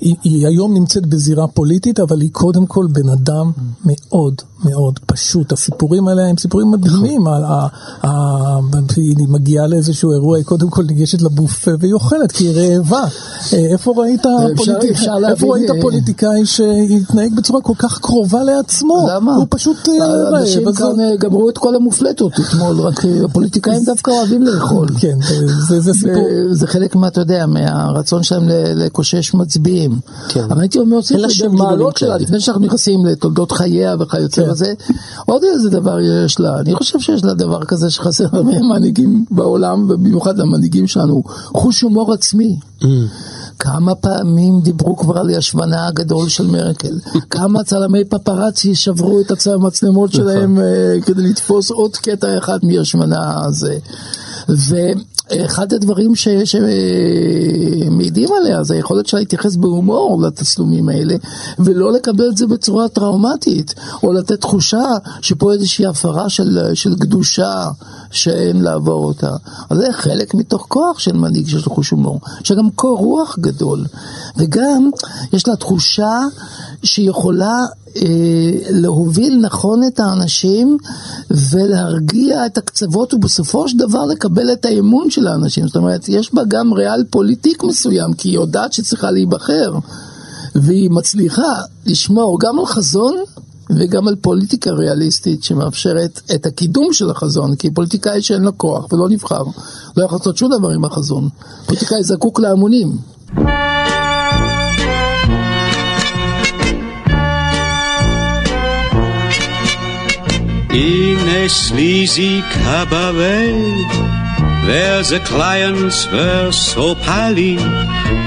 היא, 0.00 0.14
היא 0.22 0.46
היום 0.46 0.74
נמצאת 0.74 1.06
בזירה 1.06 1.46
פוליטית, 1.46 2.00
אבל 2.00 2.20
היא 2.20 2.30
קודם 2.32 2.66
כל 2.66 2.86
בן 2.92 3.08
אדם 3.08 3.52
מאוד 3.84 4.34
מאוד 4.64 4.98
פשוט. 5.06 5.52
הסיפורים 5.52 6.08
האלה 6.08 6.22
הם 6.22 6.36
סיפורים 6.36 6.70
מדהימים. 6.70 7.26
היא 8.96 9.28
מגיעה 9.28 9.66
לאיזשהו 9.66 10.12
אירוע, 10.12 10.36
היא 10.36 10.44
קודם 10.44 10.70
כל 10.70 10.82
ניגשת 10.82 11.22
לבופה 11.22 11.70
והיא 11.80 11.92
אוכלת, 11.92 12.32
כי 12.32 12.44
היא 12.44 12.76
רעבה. 12.76 13.04
אה, 13.52 13.58
איפה 13.58 13.94
ראית, 13.96 14.22
פוליטיק... 14.56 14.96
איפה 15.28 15.54
ראית 15.54 15.70
אה, 15.70 15.80
פוליטיקאי 15.80 16.46
שהתנהג 16.46 17.34
בצורה 17.36 17.60
כל 17.60 17.72
כך 17.78 17.98
קרובה 17.98 18.42
לעצמו? 18.42 19.08
למה? 19.10 19.34
הוא 19.34 19.46
פשוט 19.50 19.88
אה, 19.88 20.06
רעב. 20.06 20.34
אנשים 20.34 20.72
כאן 20.72 21.16
גמרו 21.18 21.50
את 21.50 21.58
כל 21.58 21.74
המופלטות 21.74 22.32
אתמול, 22.40 22.80
רק 22.80 23.04
הפוליטיקאים 23.24 23.84
דווקא 23.90 24.10
אוהבים 24.10 24.42
לאכול. 24.42 24.88
כן, 25.00 25.18
זה 25.68 25.94
סיפור. 25.94 26.28
זה 26.50 26.66
חלק 26.66 26.96
מה, 26.96 27.08
אתה 27.08 27.20
יודע, 27.20 27.46
מהרצון 27.46 28.22
שלהם 28.22 28.48
לקושש 28.74 29.34
מצביעים. 29.34 29.85
כן. 30.28 30.44
אבל 30.44 30.60
הייתי 30.60 30.78
אומר, 30.78 31.02
צריך 31.02 31.42
במעלות 31.44 31.96
שלה, 31.96 32.16
לפני 32.16 32.40
שאנחנו 32.40 32.66
נכנסים 32.66 33.06
לתולדות 33.06 33.52
חייה 33.52 33.94
וכיוצא 34.00 34.44
כן. 34.44 34.50
בזה, 34.50 34.74
עוד 35.26 35.42
איזה 35.54 35.70
דבר 35.70 36.00
יש 36.00 36.40
לה. 36.40 36.60
אני 36.60 36.74
חושב 36.74 37.00
שיש 37.00 37.24
לה 37.24 37.34
דבר 37.34 37.64
כזה 37.64 37.90
שחסר 37.90 38.26
הרבה 38.32 38.62
מנהיגים 38.62 39.24
בעולם, 39.30 39.84
ובמיוחד 39.90 40.38
למנהיגים 40.38 40.86
שלנו, 40.86 41.22
חוש 41.52 41.80
הומור 41.80 42.12
עצמי. 42.12 42.58
Mm. 42.80 42.86
כמה 43.58 43.94
פעמים 43.94 44.60
דיברו 44.60 44.96
כבר 44.96 45.18
על 45.18 45.30
השמנה 45.30 45.86
הגדול 45.86 46.28
של 46.28 46.46
מרקל? 46.46 46.98
כמה 47.30 47.64
צלמי 47.64 48.04
פפרצי 48.04 48.74
שברו 48.74 49.20
את 49.20 49.46
המצלמות 49.46 50.14
נכון. 50.14 50.24
שלהם 50.24 50.58
uh, 50.58 51.04
כדי 51.04 51.22
לתפוס 51.22 51.70
עוד 51.70 51.96
קטע 51.96 52.38
אחד 52.38 52.58
מהשמנה 52.62 53.44
הזה? 53.44 53.78
ואחד 54.48 55.72
הדברים 55.72 56.12
שמעידים 56.44 58.28
עליה 58.40 58.64
זה 58.64 58.74
היכולת 58.74 59.06
שלה 59.06 59.20
להתייחס 59.20 59.56
בהומור 59.56 60.22
לתצלומים 60.22 60.88
האלה 60.88 61.14
ולא 61.58 61.92
לקבל 61.92 62.28
את 62.28 62.36
זה 62.36 62.46
בצורה 62.46 62.88
טראומטית 62.88 63.74
או 64.02 64.12
לתת 64.12 64.40
תחושה 64.40 64.84
שפה 65.20 65.52
איזושהי 65.52 65.86
הפרה 65.86 66.28
של, 66.28 66.74
של 66.74 66.94
קדושה 66.98 67.68
שאין 68.10 68.62
לעבור 68.62 69.04
אותה. 69.04 69.30
אז 69.70 69.78
זה 69.78 69.86
חלק 69.92 70.34
מתוך 70.34 70.66
כוח 70.68 70.98
של 70.98 71.16
מנהיג 71.16 71.48
שיש 71.48 71.66
לו 71.66 71.72
חוש 71.72 71.90
הומור. 71.90 72.20
יש 72.42 72.50
לה 72.50 72.56
גם 72.56 72.70
קור 72.70 72.98
רוח 72.98 73.38
גדול 73.38 73.84
וגם 74.36 74.90
יש 75.32 75.48
לה 75.48 75.56
תחושה 75.56 76.20
שהיא 76.82 77.10
יכולה 77.10 77.64
אה, 77.96 78.02
להוביל 78.70 79.38
נכון 79.42 79.80
את 79.86 80.00
האנשים 80.00 80.78
ולהרגיע 81.50 82.46
את 82.46 82.58
הקצוות 82.58 83.14
ובסופו 83.14 83.68
של 83.68 83.78
דבר 83.78 84.04
לקבל 84.04 84.52
את 84.52 84.64
האמון 84.64 85.10
של 85.10 85.26
האנשים. 85.26 85.66
זאת 85.66 85.76
אומרת, 85.76 86.08
יש 86.08 86.34
בה 86.34 86.42
גם 86.48 86.72
ריאל 86.72 87.04
פוליטיק 87.10 87.64
מסוים, 87.64 88.14
כי 88.14 88.28
היא 88.28 88.34
יודעת 88.34 88.72
שצריכה 88.72 89.10
להיבחר, 89.10 89.72
והיא 90.54 90.90
מצליחה 90.90 91.62
לשמור 91.86 92.38
גם 92.40 92.58
על 92.58 92.66
חזון 92.66 93.16
וגם 93.70 94.08
על 94.08 94.16
פוליטיקה 94.20 94.70
ריאליסטית 94.70 95.44
שמאפשרת 95.44 96.20
את 96.34 96.46
הקידום 96.46 96.92
של 96.92 97.10
החזון, 97.10 97.56
כי 97.56 97.70
פוליטיקאי 97.70 98.22
שאין 98.22 98.42
לו 98.42 98.58
כוח 98.58 98.92
ולא 98.92 99.08
נבחר, 99.08 99.42
לא 99.96 100.04
יכול 100.04 100.18
לעשות 100.18 100.36
שום 100.36 100.50
דבר 100.58 100.68
עם 100.68 100.84
החזון. 100.84 101.28
פוליטיקאי 101.66 102.02
זקוק 102.02 102.40
להמונים. 102.40 102.96
In 110.76 111.18
a 111.42 111.48
sleazy 111.48 112.42
cabaret. 112.52 113.56
Where 114.66 115.02
the 115.02 115.20
clients 115.24 115.98
were 116.10 116.50
so 116.52 116.94
pally, 116.96 117.56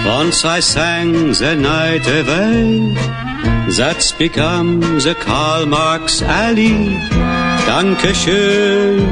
once 0.05 0.45
I 0.45 0.59
sang 0.61 1.11
the 1.33 1.55
night 1.55 2.05
away. 2.19 2.95
That's 3.77 4.11
become 4.13 4.79
the 4.79 5.15
Karl 5.19 5.65
Marx 5.67 6.21
Alley. 6.23 6.79
Dankeschön, 7.67 9.05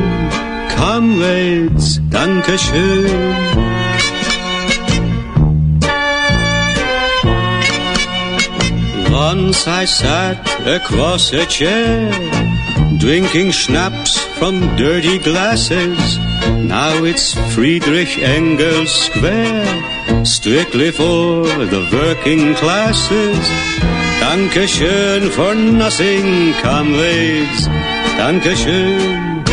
comrades, 0.75 2.00
Dankeschön. 2.10 3.67
Once 9.12 9.67
I 9.67 9.86
sat 9.86 10.39
across 10.65 11.34
a 11.34 11.46
chair 11.46 12.47
drinking 12.96 13.51
schnapps 13.51 14.17
from 14.39 14.60
dirty 14.77 15.20
glasses. 15.20 16.17
Now 16.63 17.03
it's 17.03 17.34
Friedrich 17.53 18.17
Engels 18.17 18.91
Square, 18.91 20.25
strictly 20.25 20.91
for 20.91 21.44
the 21.44 21.84
working 21.91 22.56
classes. 22.56 23.39
Dankeschön 24.20 25.29
for 25.32 25.53
nothing, 25.56 26.53
comrades. 26.62 27.67
Dankeschön. 28.17 29.44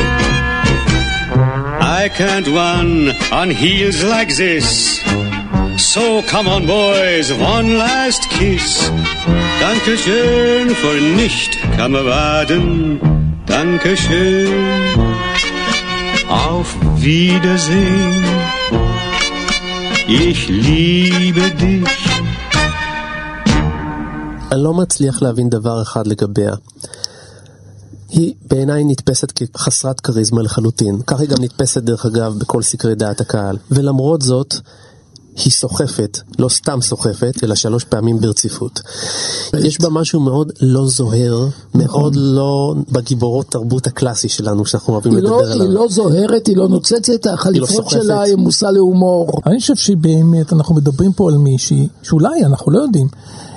I 1.81 2.09
can't 2.09 2.47
run 2.47 3.11
on 3.33 3.51
heels 3.51 4.03
like 4.03 4.35
this. 4.37 5.01
So 5.77 6.23
come 6.23 6.49
on, 6.49 6.67
boys, 6.67 7.33
one 7.33 7.79
last 7.79 8.29
kiss. 8.31 8.91
Dankeschön 9.61 10.75
for 10.75 10.95
nicht, 10.95 11.59
Kameraden. 11.77 13.24
Dankeschön, 13.59 14.95
auf 16.29 16.69
Wiedersehen, 17.07 18.25
ich 20.09 20.41
liebe 20.49 21.45
dich. 21.63 21.95
אני 24.53 24.63
לא 24.63 24.75
מצליח 24.75 25.23
להבין 25.23 25.49
דבר 25.51 25.83
אחד 25.83 26.07
לגביה. 26.07 26.55
היא 28.09 28.35
בעיניי 28.47 28.85
נתפסת 28.85 29.33
כחסרת 29.33 30.01
כריזמה 30.01 30.43
לחלוטין. 30.43 31.03
כך 31.07 31.21
היא 31.21 31.29
גם 31.29 31.37
נתפסת 31.41 31.83
דרך 31.83 32.07
אגב 32.07 32.39
בכל 32.39 32.63
סקרי 32.63 32.95
דעת 32.95 33.21
הקהל. 33.21 33.57
ולמרות 33.71 34.23
זאת, 34.23 34.55
היא 35.37 35.53
סוחפת, 35.53 36.19
לא 36.39 36.49
סתם 36.49 36.79
סוחפת, 36.83 37.45
אלא 37.45 37.55
שלוש 37.55 37.85
פעמים 37.85 38.21
ברציפות. 38.21 38.81
יש 39.59 39.81
בה 39.81 39.89
משהו 39.89 40.21
מאוד 40.21 40.53
לא 40.61 40.87
זוהר, 40.87 41.47
מאוד 41.75 42.17
לא 42.17 42.75
בגיבורות 42.93 43.47
תרבות 43.47 43.87
הקלאסי 43.87 44.29
שלנו, 44.29 44.67
שאנחנו 44.67 44.93
אוהבים 44.93 45.13
לדבר 45.13 45.31
לא- 45.31 45.53
עליו. 45.53 45.63
היא 45.63 45.71
לא 45.71 45.87
זוהרת, 45.91 46.47
היא 46.47 46.57
לא 46.57 46.69
נוצצת, 46.69 47.27
החליפות 47.27 47.85
לא 47.85 47.91
שלה 48.03 48.21
היא 48.21 48.37
מושא 48.37 48.67
להומור. 48.67 49.31
אני 49.47 49.61
חושב 49.61 49.75
שבאמת 49.77 50.53
אנחנו 50.53 50.75
מדברים 50.75 51.13
פה 51.13 51.31
על 51.31 51.37
מישהי, 51.37 51.89
שאולי, 52.03 52.45
אנחנו 52.45 52.73
לא 52.73 52.79
יודעים, 52.79 53.09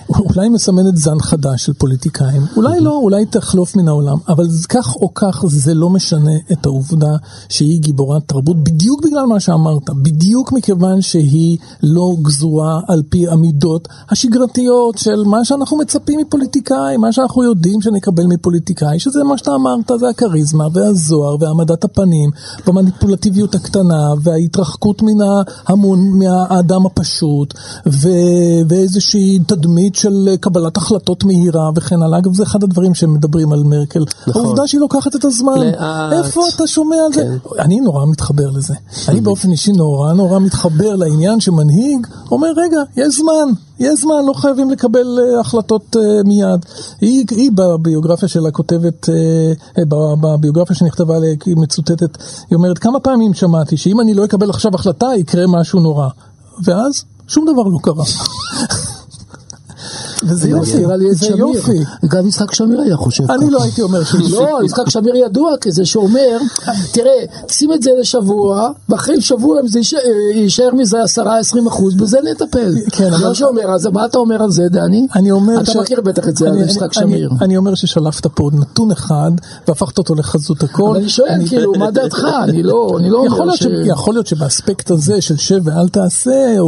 אולי 0.10 0.50
מסמנת 0.50 0.98
זן 0.98 1.20
חדש 1.20 1.66
של 1.66 1.74
פוליטיקאים, 1.74 2.42
אולי 2.56 2.80
לא, 2.80 2.96
אולי 2.96 3.26
תחלוף 3.26 3.76
מן 3.76 3.88
העולם, 3.88 4.18
אבל 4.30 4.46
כך 4.70 4.96
או 4.96 5.14
כך 5.14 5.44
זה 5.48 5.74
לא 5.74 5.90
משנה 5.90 6.32
את 6.52 6.66
העובדה 6.66 7.16
שהיא 7.50 7.82
גיבורת 7.82 8.24
תרבות, 8.26 8.64
בדיוק 8.64 9.06
בגלל 9.06 9.26
מה 9.26 9.40
שאמרת, 9.40 9.90
בדיוק 9.90 10.52
מכיוון 10.52 11.02
שהיא 11.02 11.58
לא 11.84 12.16
גזורה 12.22 12.80
על 12.88 13.04
פי 13.10 13.28
המידות 13.28 13.88
השגרתיות 14.10 14.98
של 14.98 15.24
מה 15.26 15.46
שאנחנו 15.46 15.78
מצפים 15.78 16.20
מפוליטיקאי, 16.20 16.98
מה 16.98 17.12
שאנחנו 17.12 17.44
יודעים 17.44 17.82
שנקבל 17.82 18.24
מפוליטיקאי, 18.26 19.00
שזה 19.00 19.24
מה 19.24 19.38
שאתה 19.38 19.52
אמרת, 19.56 19.92
זה 20.00 20.10
הכריזמה 20.10 20.66
והזוהר 20.74 21.36
והעמדת 21.40 21.84
הפנים, 21.84 22.30
והמניפולטיביות 22.66 23.56
הקטנה, 23.56 24.14
וההתרחקות 24.24 25.02
מן 25.02 25.44
ההמון, 25.68 26.20
מהאדם 26.20 26.86
הפשוט, 26.86 27.54
ו... 27.88 28.10
ואיזושהי 28.70 29.40
תדמית 29.48 29.97
של 29.98 30.36
קבלת 30.40 30.78
החלטות 30.78 31.24
מהירה 31.24 31.70
וכן 31.76 32.02
הלאה. 32.02 32.20
אגב, 32.20 32.34
זה 32.34 32.44
אחד 32.44 32.64
הדברים 32.64 32.96
שמדברים 32.96 33.54
על 33.54 33.64
מרקל. 33.64 34.04
נכון. 34.28 34.46
העובדה 34.46 34.68
שהיא 34.68 34.82
לוקחת 34.82 35.16
את 35.16 35.26
הזמן. 35.26 35.60
לאט. 35.60 36.14
איפה 36.26 36.42
אתה 36.56 36.68
שומע 36.68 36.96
על 37.06 37.14
כן. 37.14 37.22
זה? 37.22 37.62
אני 37.62 37.80
נורא 37.80 38.06
מתחבר 38.06 38.50
לזה. 38.50 38.74
אני 39.08 39.22
באופן 39.22 39.52
אישי 39.52 39.72
נורא 39.72 40.14
נורא 40.14 40.40
מתחבר 40.40 40.96
לעניין 40.96 41.40
שמנהיג 41.40 42.08
אומר, 42.32 42.48
רגע, 42.58 42.82
יש 42.98 43.16
זמן. 43.16 43.54
יש 43.80 44.02
זמן, 44.02 44.26
לא 44.28 44.34
חייבים 44.34 44.70
לקבל 44.70 45.20
uh, 45.20 45.40
החלטות 45.40 45.96
uh, 45.96 46.28
מיד. 46.28 46.66
היא, 47.02 47.26
היא 47.32 47.52
בביוגרפיה 47.56 48.28
שלה 48.28 48.52
כותבת, 48.52 49.10
uh, 49.10 49.82
בביוגרפיה 50.22 50.76
שנכתבה 50.76 51.16
עליה, 51.16 51.36
היא 51.46 51.56
מצוטטת, 51.58 52.18
היא 52.50 52.56
אומרת, 52.56 52.78
כמה 52.78 53.00
פעמים 53.00 53.34
שמעתי 53.34 53.78
שאם 53.78 54.00
אני 54.02 54.14
לא 54.14 54.26
אקבל 54.26 54.50
עכשיו 54.50 54.76
החלטה, 54.76 55.08
יקרה 55.18 55.44
משהו 55.48 55.80
נורא. 55.80 56.08
ואז 56.64 57.04
שום 57.28 57.46
דבר 57.46 57.64
לא 57.64 57.78
קרה. 57.82 58.04
וזה 60.24 60.50
יופי, 60.50 60.84
זה 61.12 61.28
יופי. 61.38 61.84
גם 62.08 62.28
יצחק 62.28 62.54
שמיר 62.54 62.82
היה 62.82 62.98
חושב 62.98 63.24
ככה. 63.24 63.36
אני 63.36 63.50
לא 63.50 63.64
הייתי 63.64 63.82
אומר 63.82 64.04
שהוא 64.04 64.22
לא, 64.30 64.60
יצחק 64.66 64.90
שמיר 64.90 65.16
ידוע 65.16 65.58
כזה 65.62 65.86
שאומר, 65.86 66.38
תראה, 66.92 67.24
שים 67.48 67.74
את 67.74 67.84
זה 67.84 67.92
לשבוע, 68.00 68.70
ואחרי 68.90 69.22
שבוע 69.22 69.62
זה 69.68 69.80
יישאר 70.34 70.70
מזה 70.74 70.98
10-20 71.18 71.68
אחוז, 71.68 71.96
בזה 71.96 72.18
נטפל. 72.32 72.76
כן, 72.92 73.14
אבל... 73.14 73.34
שאומר, 73.34 73.74
אז 73.76 73.86
מה 73.86 74.06
אתה 74.06 74.18
אומר 74.18 74.44
על 74.44 74.52
זה, 74.52 74.64
דני? 74.70 75.08
אני 75.16 75.32
אומר. 75.32 75.62
אתה 75.62 75.82
מכיר 75.82 76.02
בטח 76.02 76.28
את 76.28 76.38
זה, 76.38 76.48
על 76.50 76.58
יצחק 76.58 76.94
שמיר. 76.94 77.30
אני 77.42 77.58
אומר 77.58 77.76
ששלפת 77.76 78.28
פה 78.28 78.50
נתון 78.54 78.92
אחד, 78.92 79.32
והפכת 79.68 79.98
אותו 79.98 80.16
לחזות 80.16 80.64
הכל. 80.64 80.90
אבל 80.90 80.98
אני 80.98 81.10
שואל, 81.10 81.48
כאילו, 81.48 81.72
מה 81.80 81.92
דעתך? 81.92 82.28
אני 82.44 82.64
לא, 82.64 82.98
לא 83.02 83.18
אומר 83.18 83.56
ש... 83.56 83.68
יכול 83.86 84.14
להיות 84.14 84.28
שבאספקט 84.28 84.92
הזה 84.92 85.22
של 85.22 85.38
שב 85.38 85.62
ואל 85.64 85.88
תעשה, 85.88 86.60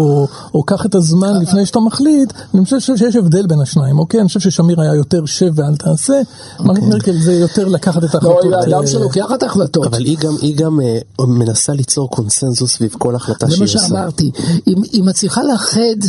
או 0.53 0.63
קח 0.65 0.85
את 0.85 0.95
הזמן 0.95 1.41
לפני 1.41 1.65
שאתה 1.65 1.79
מחליט, 1.79 2.33
אני 2.53 2.63
חושב 2.63 2.79
שיש 2.97 3.15
הבדל 3.15 3.38
בין 3.47 3.61
השניים, 3.61 3.99
אוקיי? 3.99 4.19
אני 4.19 4.27
חושב 4.27 4.39
ששמיר 4.39 4.81
היה 4.81 4.95
יותר 4.95 5.25
שב 5.25 5.51
ואל 5.55 5.75
תעשה, 5.75 6.21
אוקיי. 6.59 6.83
מרקל 6.87 7.17
זה 7.17 7.33
יותר 7.33 7.67
לקחת 7.67 8.03
את 8.03 8.15
ההחלטות. 8.15 8.45
לא, 8.45 8.57
היא 8.57 8.75
אדם 8.75 8.87
שלוקח 8.87 9.25
את 9.33 9.43
ההחלטות. 9.43 9.87
אבל 9.87 10.05
היא 10.41 10.57
גם, 10.57 10.79
uh, 10.79 11.25
מנסה 11.25 11.73
ליצור 11.73 12.09
קונסנזוס 12.09 12.75
סביב 12.75 12.95
כל 12.97 13.15
החלטה 13.15 13.49
שהיא 13.51 13.63
עושה. 13.63 13.79
זה 13.79 13.83
מה 13.83 13.89
שאמרתי, 13.89 14.31
היא, 14.65 14.75
היא 14.91 15.03
מצליחה 15.03 15.43
לאחד 15.43 15.99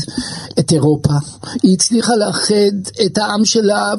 את 0.59 0.73
אירופה, 0.73 1.15
היא 1.63 1.75
הצליחה 1.75 2.17
לאחד 2.17 3.05
את 3.07 3.19
העם 3.19 3.45
שלה 3.45 3.93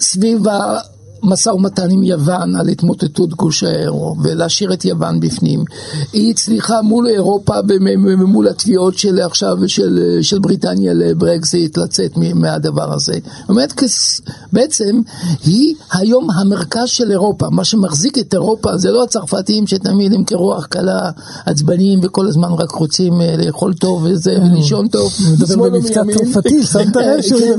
סביב 0.00 0.48
ה... 0.48 0.78
משא 1.22 1.48
ומתן 1.48 1.90
עם 1.90 2.02
יוון 2.02 2.56
על 2.56 2.68
התמוטטות 2.68 3.34
גוש 3.34 3.62
האירו 3.62 4.16
ולהשאיר 4.22 4.72
את 4.72 4.84
יוון 4.84 5.20
בפנים. 5.20 5.64
היא 6.12 6.30
הצליחה 6.30 6.82
מול 6.82 7.08
אירופה 7.08 7.54
מול 8.26 8.48
התביעות 8.48 8.98
של 8.98 9.20
עכשיו 9.20 9.56
של, 9.66 10.18
של 10.22 10.38
בריטניה 10.38 10.92
לברקזיט 10.94 11.78
לצאת 11.78 12.16
מהדבר 12.34 12.94
הזה. 12.94 13.18
זאת 13.40 13.48
אומרת, 13.48 13.72
בעצם 14.52 15.00
היא 15.44 15.74
היום 15.92 16.30
המרכז 16.30 16.88
של 16.88 17.10
אירופה. 17.10 17.50
מה 17.50 17.64
שמחזיק 17.64 18.18
את 18.18 18.34
אירופה 18.34 18.76
זה 18.76 18.90
לא 18.90 19.02
הצרפתים 19.02 19.66
שתמיד 19.66 20.12
הם 20.12 20.24
כרוח 20.24 20.66
קלה 20.66 21.10
עצבניים 21.46 22.00
וכל 22.02 22.26
הזמן 22.26 22.48
רק 22.52 22.70
רוצים 22.70 23.20
אה, 23.20 23.34
לאכול 23.38 23.74
טוב 23.74 24.04
וזה 24.04 24.36
mm. 24.36 24.40
ולישון 24.40 24.88
טוב. 24.88 25.12
מדבר 25.32 25.56
במבטא 25.56 26.00
צרפתי, 26.14 26.62
שמת 26.62 26.96
לב 26.96 27.22
כן. 27.28 27.58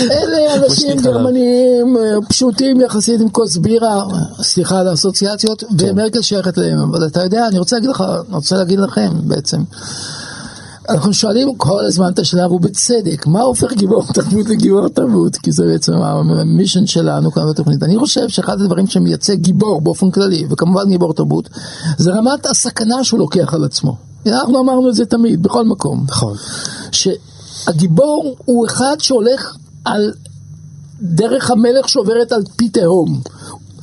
אלה 0.16 0.54
אנשים 0.54 0.96
גרמניים 1.00 1.96
אה, 1.96 2.16
פשוטים 2.40 2.80
יחסית 2.80 3.20
עם 3.20 3.28
כוס 3.28 3.56
בירה, 3.56 4.04
סליחה 4.42 4.80
על 4.80 4.88
האסוציאציות, 4.88 5.64
כן. 5.78 5.90
ומרקל 5.90 6.22
שייכת 6.22 6.58
להם, 6.58 6.78
אבל 6.78 7.06
אתה 7.06 7.22
יודע, 7.22 7.46
אני 7.48 7.58
רוצה 7.58 7.76
להגיד 7.76 7.90
לך, 7.90 8.04
אני 8.28 8.36
רוצה 8.36 8.56
להגיד 8.56 8.78
לכם 8.78 9.12
בעצם. 9.24 9.62
אנחנו 10.88 11.12
שואלים 11.12 11.54
כל 11.56 11.84
הזמן 11.84 12.12
את 12.12 12.18
השלב, 12.18 12.52
ובצדק, 12.52 13.26
מה 13.26 13.40
הופך 13.40 13.72
גיבור 13.72 14.06
תרבות 14.12 14.48
לגיבור 14.48 14.88
תרבות? 14.88 15.36
כי 15.36 15.52
זה 15.52 15.66
בעצם 15.66 15.92
המישן 15.92 16.86
שלנו 16.86 17.32
כאן 17.32 17.50
בתוכנית. 17.50 17.82
אני 17.82 17.98
חושב 17.98 18.28
שאחד 18.28 18.60
הדברים 18.60 18.86
שמייצג 18.86 19.34
גיבור 19.34 19.80
באופן 19.80 20.10
כללי, 20.10 20.46
וכמובן 20.50 20.88
גיבור 20.88 21.14
תרבות, 21.14 21.48
זה 21.98 22.10
רמת 22.10 22.46
הסכנה 22.46 23.04
שהוא 23.04 23.20
לוקח 23.20 23.54
על 23.54 23.64
עצמו. 23.64 23.96
אנחנו 24.26 24.60
אמרנו 24.60 24.88
את 24.88 24.94
זה 24.94 25.06
תמיד, 25.06 25.42
בכל 25.42 25.64
מקום. 25.64 26.04
נכון. 26.08 26.36
שהגיבור 26.92 28.36
הוא 28.44 28.66
אחד 28.66 28.96
שהולך 28.98 29.56
על 29.84 30.12
דרך 31.02 31.50
המלך 31.50 31.88
שעוברת 31.88 32.32
על 32.32 32.42
פי 32.56 32.68
תהום. 32.68 33.20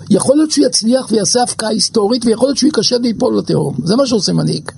יכול 0.10 0.36
להיות 0.36 0.52
שהוא 0.52 0.66
יצליח 0.66 1.08
ויעשה 1.12 1.44
הפקעה 1.44 1.70
היסטורית, 1.70 2.26
ויכול 2.26 2.48
להיות 2.48 2.58
שהוא 2.58 2.68
ייכשל 2.68 2.98
ויפול 3.04 3.38
לתהום. 3.38 3.76
זה 3.84 3.96
מה 3.96 4.08
שעושה 4.08 4.34
מנהיג. 4.34 4.72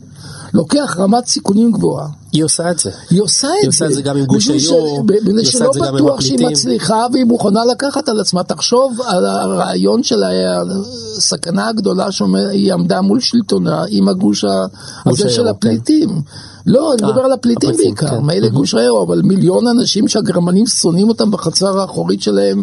לוקח 0.54 0.96
רמת 1.00 1.28
סיכונים 1.28 1.72
גבוהה. 1.72 2.08
היא 2.32 2.44
עושה 2.44 2.72
את 2.72 2.80
זה. 2.80 2.92
היא 3.10 3.22
עושה 3.22 3.48
את 3.48 3.54
זה. 3.54 3.60
היא 3.62 3.68
עושה 3.70 3.86
את 3.86 3.94
זה 3.94 4.02
גם 4.02 4.18
עם 4.18 4.26
גוש 4.26 4.48
היור, 4.48 5.06
היא 5.10 5.42
עושה 5.42 5.66
את 5.66 5.74
זה 5.74 5.80
גם 5.80 5.86
עם 5.86 5.94
הפליטים. 5.96 6.06
בטוח 6.06 6.22
שהיא 6.22 6.48
מצליחה 6.48 7.06
והיא 7.14 7.26
מוכנה 7.26 7.66
לקחת 7.66 8.10
על 8.10 8.20
עצמה. 8.20 8.44
תחשוב 8.44 9.02
על 9.08 9.26
הרעיון 9.26 10.04
של 10.04 10.24
הסכנה 11.18 11.68
הגדולה 11.68 12.12
שהיא 12.12 12.74
עמדה 12.74 13.02
מול 13.02 13.20
שלטונה 13.20 13.84
עם 13.90 14.10
הגוש 14.10 14.46
הזה 15.06 15.30
של 15.30 15.44
כן. 15.44 15.48
הפליטים. 15.48 16.22
לא, 16.66 16.94
אני 16.94 17.08
מדבר 17.08 17.22
על 17.22 17.32
הפליטים 17.32 17.72
בעיקר. 17.78 18.20
מילא 18.20 18.50
גוש 18.50 18.74
היור, 18.74 19.04
אבל 19.04 19.22
מיליון 19.22 19.68
אנשים 19.68 20.08
שהגרמנים 20.08 20.68
שונאים 20.68 21.10
אותם 21.10 21.32
בחצר 21.32 21.80
האחורית 21.80 22.22
שלהם. 22.22 22.62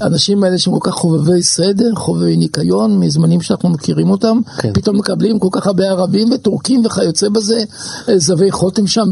האנשים 0.00 0.44
האלה 0.44 0.58
שהם 0.58 0.78
כל 0.78 0.90
כך 0.90 0.96
חובבי 0.96 1.42
סדר, 1.42 1.94
חובבי 1.94 2.36
ניקיון, 2.36 3.00
מזמנים 3.00 3.40
שאנחנו 3.40 3.68
מכירים 3.68 4.10
אותם, 4.10 4.40
כן. 4.58 4.72
פתאום 4.72 4.96
מקבלים 4.96 5.38
כל 5.38 5.48
כך 5.52 5.66
הרבה 5.66 5.84
ערבים 5.84 6.32
וטורקים 6.32 6.82
וכיוצא 6.84 7.28
בזה, 7.28 7.64
זבי 8.16 8.50
חותם 8.50 8.86
שם 8.86 9.08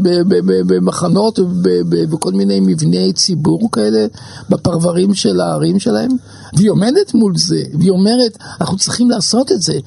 במחנות 0.67 1.39
ובכל 1.39 2.31
מיני 2.31 2.59
מבני 2.59 3.13
ציבור 3.13 3.71
כאלה, 3.71 4.05
בפרברים 4.49 5.13
של 5.13 5.39
הערים 5.39 5.79
שלהם. 5.79 6.11
והיא 6.53 6.71
עומדת 6.71 7.13
מול 7.13 7.37
זה, 7.37 7.63
והיא 7.79 7.91
אומרת, 7.91 8.37
אנחנו 8.61 8.77
צריכים 8.77 9.09
לעשות 9.09 9.51
את 9.51 9.61
זה. 9.61 9.79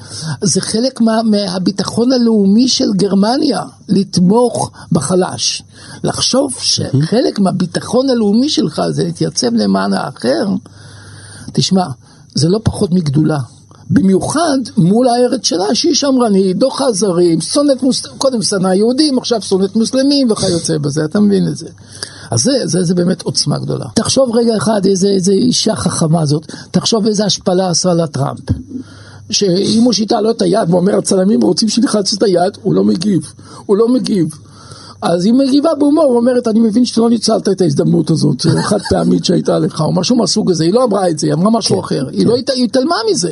זה 0.42 0.60
חלק 0.60 1.00
מה, 1.00 1.22
מהביטחון 1.22 2.12
הלאומי 2.12 2.68
של 2.68 2.92
גרמניה, 2.96 3.62
לתמוך 3.90 4.70
בחלש. 4.92 5.62
לחשוב 6.04 6.54
שחלק 6.58 7.38
מהביטחון 7.38 8.10
הלאומי 8.10 8.48
שלך 8.48 8.82
זה 8.90 9.04
להתייצב 9.04 9.54
למען 9.54 9.92
האחר, 9.92 10.46
תשמע, 11.52 11.86
זה 12.34 12.48
לא 12.48 12.60
פחות 12.64 12.90
מגדולה. 12.92 13.38
במיוחד 13.90 14.58
מול 14.76 15.08
הארץ 15.08 15.46
שלה 15.46 15.74
שהיא 15.74 15.94
שמרנית, 15.94 16.58
דוחה 16.58 16.92
זרים, 16.92 17.40
שונאת 17.40 17.82
מוסלמים, 17.82 18.18
קודם 18.18 18.42
שנאה 18.42 18.74
יהודים, 18.74 19.18
עכשיו 19.18 19.42
שונאת 19.42 19.76
מוסלמים 19.76 20.30
וכיוצא 20.30 20.78
בזה, 20.78 21.04
אתה 21.04 21.20
מבין 21.20 21.48
את 21.48 21.56
זה. 21.56 21.68
אז 22.30 22.42
זה, 22.42 22.52
זה, 22.64 22.84
זה 22.84 22.94
באמת 22.94 23.22
עוצמה 23.22 23.58
גדולה. 23.58 23.86
תחשוב 23.94 24.36
רגע 24.36 24.56
אחד 24.56 24.86
איזה, 24.86 25.08
איזה 25.08 25.32
אישה 25.32 25.76
חכמה 25.76 26.26
זאת, 26.26 26.52
תחשוב 26.70 27.06
איזה 27.06 27.24
השפלה 27.24 27.70
עשה 27.70 27.94
לה 27.94 28.06
טראמפ. 28.06 28.40
שאם 29.30 29.82
הוא 29.84 29.92
שיטה 29.92 30.20
לו 30.20 30.30
את 30.30 30.42
היד 30.42 30.70
ואומר 30.70 30.98
הצלמים 30.98 31.40
רוצים 31.40 31.68
שנלחץ 31.68 32.12
את 32.12 32.22
היד, 32.22 32.58
הוא 32.62 32.74
לא 32.74 32.84
מגיב, 32.84 33.32
הוא 33.66 33.76
לא 33.76 33.88
מגיב. 33.88 34.26
אז 35.02 35.24
היא 35.24 35.32
מגיבה 35.34 35.74
בהומור, 35.78 36.16
אומרת, 36.16 36.48
אני 36.48 36.60
מבין 36.60 36.84
שאתה 36.84 37.00
לא 37.00 37.10
ניצלת 37.10 37.48
את 37.48 37.60
ההזדמנות 37.60 38.10
הזאת, 38.10 38.46
חד 38.62 38.78
פעמית 38.90 39.24
שהייתה 39.24 39.58
לך, 39.58 39.80
או 39.80 39.92
משהו 39.92 40.16
מהסוג 40.16 40.50
הזה, 40.50 40.64
היא 40.64 40.72
לא 40.72 40.84
אמרה 40.84 41.08
את 41.08 41.18
זה, 41.18 41.26
היא 41.26 41.34
אמרה 41.34 41.50
משהו 41.50 41.76
כן, 41.76 41.82
אחר, 41.84 42.08
היא 42.12 42.26
לא 42.26 42.36
התעלמה 42.64 42.96
מזה, 43.10 43.30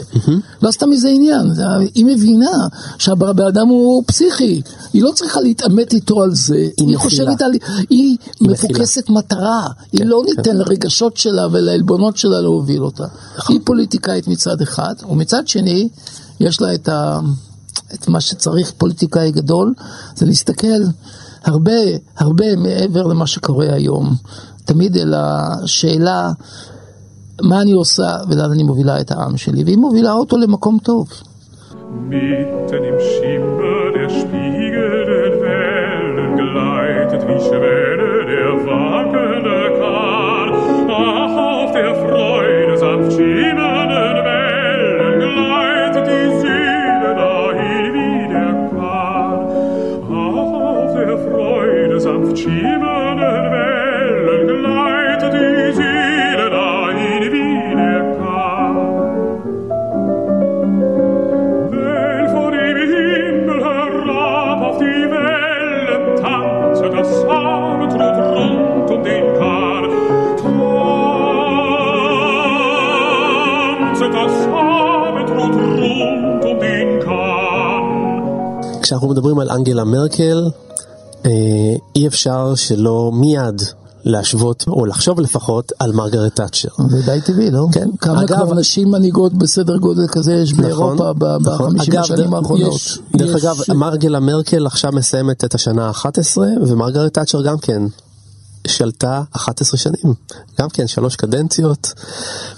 לא 0.62 0.68
עשתה 0.68 0.86
מזה 0.86 1.08
עניין, 1.08 1.52
היא 1.94 2.04
מבינה 2.04 2.68
שהבן 2.98 3.46
אדם 3.48 3.68
הוא 3.68 4.04
פסיכי, 4.06 4.62
היא 4.92 5.02
לא 5.02 5.10
צריכה 5.14 5.40
להתעמת 5.40 5.92
איתו 5.92 6.22
על 6.22 6.34
זה, 6.34 6.68
היא 6.76 6.96
חושבת 6.96 7.42
על, 7.42 7.50
היא 7.90 8.16
מפוקסת 8.40 9.10
מטרה, 9.10 9.66
היא 9.92 10.00
כן, 10.00 10.06
לא 10.06 10.22
כן. 10.26 10.32
ניתן 10.36 10.56
לרגשות 10.56 11.16
שלה 11.16 11.46
ולעלבונות 11.52 12.16
שלה 12.16 12.40
להוביל 12.40 12.82
אותה, 12.82 13.04
נכון. 13.38 13.56
היא 13.56 13.60
פוליטיקאית 13.64 14.28
מצד 14.28 14.60
אחד, 14.62 14.94
ומצד 15.10 15.48
שני, 15.48 15.88
יש 16.40 16.60
לה 16.60 16.74
את 16.74 16.88
ה... 16.88 17.20
את 17.94 18.08
מה 18.08 18.20
שצריך 18.20 18.72
פוליטיקאי 18.78 19.30
גדול, 19.30 19.74
זה 20.16 20.26
להסתכל 20.26 20.82
הרבה, 21.44 21.72
הרבה 22.18 22.56
מעבר 22.56 23.06
למה 23.06 23.26
שקורה 23.26 23.66
היום. 23.74 24.14
תמיד 24.64 24.96
אל 24.96 25.14
השאלה 25.16 26.30
מה 27.42 27.62
אני 27.62 27.72
עושה 27.72 28.16
ולאן 28.28 28.52
אני 28.52 28.62
מובילה 28.62 29.00
את 29.00 29.10
העם 29.10 29.36
שלי, 29.36 29.64
והיא 29.64 29.78
מובילה 29.78 30.12
אותו 30.12 30.36
למקום 30.36 30.78
טוב. 30.82 31.08
Der 38.38 38.50
Wagen 38.66 39.44
der 39.48 39.68
Kahn, 39.80 40.50
auf 40.90 41.70
der 41.78 41.92
Freude 42.02 42.74
sanft. 42.82 43.47
כשאנחנו 78.88 79.08
מדברים 79.08 79.38
על 79.38 79.50
אנגלה 79.50 79.84
מרקל, 79.84 80.48
אה, 81.26 81.30
אי 81.96 82.06
אפשר 82.06 82.54
שלא 82.54 83.10
מיד 83.14 83.62
להשוות, 84.04 84.64
או 84.68 84.86
לחשוב 84.86 85.20
לפחות, 85.20 85.72
על 85.78 85.92
מרגרט 85.92 86.36
תאצ'ר. 86.36 86.68
זה 86.90 87.02
די 87.06 87.20
טבעי, 87.24 87.50
לא? 87.50 87.66
כן. 87.72 87.88
כמה 88.00 88.22
אגב- 88.22 88.36
כבר 88.44 88.54
נשים 88.54 88.90
מנהיגות 88.90 89.32
בסדר 89.34 89.76
גודל 89.76 90.06
כזה 90.08 90.34
יש 90.34 90.52
באירופה 90.52 91.12
ב- 91.12 91.24
נכון. 91.24 91.42
בחמישים 91.42 91.92
אגב, 91.94 92.02
השנים 92.02 92.34
האחרונות? 92.34 92.72
יש- 92.74 92.98
דרך 93.16 93.36
יש- 93.36 93.44
אגב, 93.44 93.56
מרגלה 93.74 94.20
מרקל 94.20 94.66
עכשיו 94.66 94.92
מסיימת 94.92 95.44
את 95.44 95.54
השנה 95.54 95.86
ה-11, 95.88 96.38
ומרגרט 96.66 97.14
תאצ'ר 97.14 97.42
גם 97.42 97.58
כן 97.58 97.82
שלטה 98.66 99.22
11 99.32 99.78
שנים. 99.78 100.14
גם 100.60 100.68
כן 100.68 100.86
שלוש 100.86 101.16
קדנציות, 101.16 101.92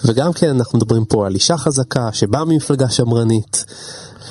וגם 0.05 0.33
כן 0.33 0.57
אנחנו 0.57 0.79
מדברים 0.79 1.05
פה 1.05 1.27
על 1.27 1.35
אישה 1.35 1.57
חזקה 1.57 2.09
שבאה 2.13 2.45
ממפלגה 2.45 2.89
שמרנית. 2.91 3.65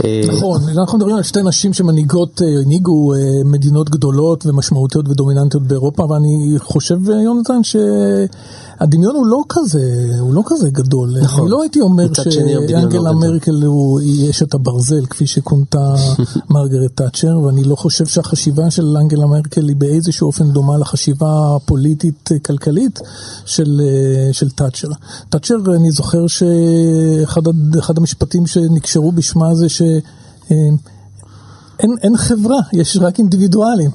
אה, 0.05 0.21
נכון, 0.27 0.62
אנחנו 0.69 0.97
מדברים 0.97 1.15
על 1.15 1.23
שתי 1.23 1.39
נשים 1.43 1.73
שמנהיגות, 1.73 2.41
אה, 2.41 2.47
הנהיגו 2.65 3.13
אה, 3.13 3.19
מדינות 3.45 3.89
גדולות 3.89 4.45
ומשמעותיות 4.45 5.09
ודומיננטיות 5.09 5.63
באירופה, 5.63 6.03
ואני 6.09 6.55
חושב, 6.59 7.09
אה, 7.09 7.21
יונתן, 7.21 7.63
שהדמיון 7.63 9.15
הוא 9.15 9.25
לא 9.25 9.41
כזה, 9.49 10.15
הוא 10.19 10.33
לא 10.33 10.43
כזה 10.45 10.69
גדול. 10.69 11.09
נכון. 11.21 11.41
אני 11.41 11.51
לא 11.51 11.62
הייתי 11.62 11.81
אומר 11.81 12.03
לא 12.17 12.23
שאנגלה. 12.23 13.13
מרקל 13.13 13.63
הוא 13.65 13.99
אשת 14.29 14.53
הברזל, 14.53 15.05
כפי 15.05 15.27
שכונתה 15.27 15.95
מרגרט 16.53 16.91
תאצ'ר, 16.95 17.39
ואני 17.39 17.63
לא 17.63 17.75
חושב 17.75 18.05
שהחשיבה 18.05 18.71
של 18.71 18.97
אנגלה 18.97 19.25
מרקל 19.25 19.67
היא 19.67 19.75
באיזשהו 19.75 20.27
אופן 20.27 20.51
דומה 20.51 20.77
לחשיבה 20.77 21.55
הפוליטית-כלכלית 21.55 22.99
של, 23.45 23.81
אה, 23.83 24.33
של 24.33 24.49
תאצ'ר. 24.49 24.88
תאצ'ר, 25.29 25.55
אני 25.75 25.91
זוכר 25.91 26.27
שאחד 26.27 27.97
המשפטים 27.97 28.47
שנקשרו 28.47 29.12
בשמה 29.12 29.55
זה 29.55 29.69
ש... 29.69 29.81
אה, 30.52 30.56
אין, 31.80 31.95
אין 32.04 32.17
חברה, 32.17 32.60
יש 32.73 32.97
רק 33.02 33.19
אינדיבידואלים. 33.19 33.91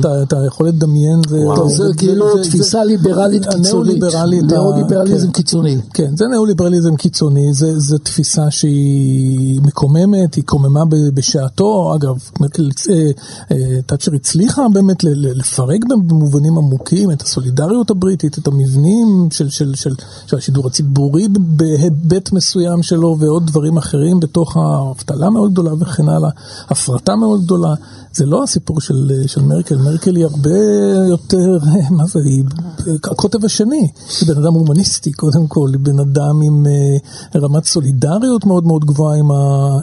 אתה, 0.00 0.22
אתה 0.22 0.36
יכול 0.46 0.68
לדמיין, 0.68 1.20
זה, 1.28 1.38
זה 1.66 1.84
כאילו 1.96 2.42
תפיסה 2.42 2.84
ליברלית 2.84 3.42
קיצונית. 3.42 3.66
הניאו-ליברלית, 3.66 4.42
ה- 4.42 4.46
ניאו-ליברליזם 4.46 5.26
כן. 5.26 5.32
קיצוני. 5.32 5.78
כן, 5.94 6.16
זה 6.16 6.24
ניאו-ליברליזם 6.26 6.96
קיצוני, 6.96 7.54
זה, 7.54 7.78
זה 7.78 7.98
תפיסה 7.98 8.50
שהיא 8.50 9.60
מקוממת, 9.62 10.34
היא 10.34 10.44
קוממה 10.44 10.80
בשעתו, 11.14 11.94
אגב, 11.94 12.16
אה, 12.42 13.10
אה, 13.52 13.80
תאצ'ר 13.86 14.14
הצליחה 14.14 14.62
באמת 14.72 15.04
לפרק 15.04 15.84
במובנים 15.84 16.58
עמוקים 16.58 17.10
את 17.10 17.22
הסולידריות 17.22 17.90
הבריטית, 17.90 18.38
את 18.38 18.46
המבנים 18.46 19.28
של, 19.30 19.48
של, 19.48 19.74
של, 19.74 19.94
של 20.26 20.36
השידור 20.36 20.66
הציבורי 20.66 21.28
בהיבט 21.38 22.32
מסוים 22.32 22.82
שלו 22.82 23.16
ועוד 23.18 23.46
דברים 23.46 23.76
אחרים 23.76 24.20
בתוך 24.20 24.56
האבטלה 24.56 25.30
מאוד 25.30 25.52
גדולה 25.52 25.70
וכן 25.78 26.08
הלאה, 26.08 26.30
הפרטה 26.68 27.16
מאוד 27.16 27.44
גדולה. 27.44 27.74
זה 28.14 28.26
לא 28.26 28.42
הסיפור 28.42 28.80
של, 28.80 29.10
של 29.26 29.42
מרקל, 29.42 29.76
מרקל 29.76 30.16
היא 30.16 30.24
הרבה 30.24 30.50
יותר, 31.08 31.58
מה 31.90 32.06
זה, 32.06 32.18
היא 32.24 32.44
הקוטב 33.04 33.44
השני, 33.44 33.88
היא 34.20 34.28
בן 34.28 34.42
אדם 34.42 34.54
הומניסטי 34.54 35.12
קודם 35.12 35.46
כל, 35.46 35.70
היא 35.72 35.80
בן 35.80 35.98
אדם 36.00 36.42
עם 36.42 36.66
אה, 36.66 37.40
רמת 37.40 37.64
סולידריות 37.64 38.46
מאוד 38.46 38.64
מאוד 38.66 38.84
גבוהה 38.84 39.18
עם, 39.18 39.30
ה, 39.30 39.34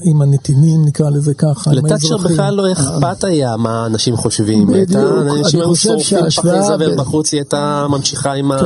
עם 0.04 0.22
הנתינים, 0.22 0.86
נקרא 0.86 1.10
לזה 1.10 1.34
ככה, 1.34 1.72
עם 1.72 1.78
לתאצ'ר 1.78 1.94
האזרחים. 2.14 2.34
בכלל 2.36 2.54
לא 2.54 2.72
אכפת 2.72 3.24
היה 3.24 3.58
מה 3.58 3.86
אנשים 3.86 4.18
חושבים. 4.18 4.68
בדיוק, 4.68 4.76
הייתה- 4.78 5.22
אנשים 5.22 5.60
אני 5.60 5.68
היו 5.68 5.70
חושב 5.70 5.90
שורפים 6.00 6.30
פחי 6.30 6.64
זבל 6.68 6.96
בחוץ, 6.98 7.32
היא 7.34 7.40
הייתה 7.40 7.86
ממשיכה 7.90 8.34
עם 8.34 8.52
כן. 8.60 8.66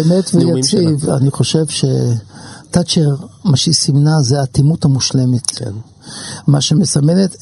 אמת 0.00 0.34
הנאומים 0.34 0.64
שלה. 0.64 0.80
ויציב, 0.90 1.10
אני 1.10 1.30
חושב 1.30 1.64
שתאצ'ר, 1.68 3.14
מה 3.44 3.56
שהיא 3.56 3.74
סימנה 3.74 4.20
זה 4.22 4.40
האטימות 4.40 4.84
המושלמת. 4.84 5.50
כן. 5.50 5.72
מה 6.46 6.60
שמסמנת 6.60 7.36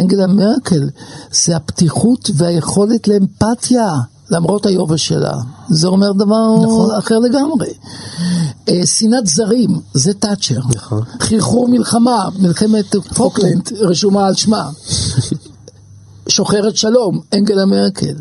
אנגלה 0.00 0.26
מרקל 0.26 0.88
זה 1.32 1.56
הפתיחות 1.56 2.30
והיכולת 2.34 3.08
לאמפתיה. 3.08 3.88
למרות 4.30 4.66
היובש 4.66 5.08
שלה, 5.08 5.38
זה 5.68 5.88
אומר 5.88 6.12
דבר 6.12 6.56
נכון. 6.62 6.90
אחר 6.98 7.18
לגמרי. 7.18 7.72
אה, 8.68 8.86
שנאת 8.86 9.26
זרים, 9.26 9.80
זה 9.94 10.14
תאצ'ר. 10.14 10.60
נכון. 10.74 11.02
חרחור 11.20 11.68
מלחמה, 11.68 12.28
מלחמת 12.38 12.96
פוקלנד, 13.14 13.72
רשומה 13.80 14.26
על 14.26 14.34
שמה. 14.34 14.70
שוחרת 16.28 16.76
שלום, 16.76 17.20
אנגלה 17.34 17.66
מרקל. 17.66 18.14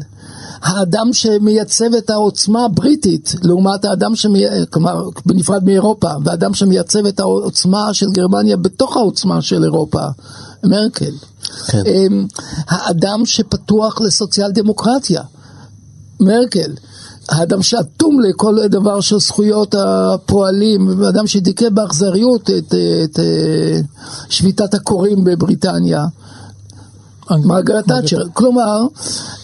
האדם 0.61 1.13
שמייצב 1.13 1.93
את 1.97 2.09
העוצמה 2.09 2.65
הבריטית 2.65 3.35
לעומת 3.43 3.85
האדם 3.85 4.15
שמייצב, 4.15 4.65
כלומר 4.69 5.09
בנפרד 5.25 5.63
מאירופה, 5.63 6.09
והאדם 6.23 6.53
שמייצב 6.53 7.05
את 7.05 7.19
העוצמה 7.19 7.93
של 7.93 8.05
גרמניה 8.11 8.57
בתוך 8.57 8.97
העוצמה 8.97 9.41
של 9.41 9.63
אירופה, 9.63 10.01
מרקל. 10.63 11.11
כן. 11.67 11.83
אמ, 11.85 12.25
האדם 12.67 13.25
שפתוח 13.25 14.01
לסוציאל 14.01 14.51
דמוקרטיה, 14.51 15.21
מרקל. 16.19 16.71
האדם 17.29 17.61
שאטום 17.61 18.19
לכל 18.21 18.67
דבר 18.67 19.01
של 19.01 19.19
זכויות 19.19 19.75
הפועלים, 19.75 21.03
האדם 21.03 21.27
שדיכא 21.27 21.69
באכזריות 21.69 22.49
את, 22.49 22.73
את, 23.03 23.19
אה, 23.19 23.79
שביתת 24.29 24.73
הקוראים 24.73 25.23
בבריטניה. 25.23 26.05
מרגרט 27.31 27.87
תאצ'ר. 27.87 28.23
כלומר, 28.33 28.87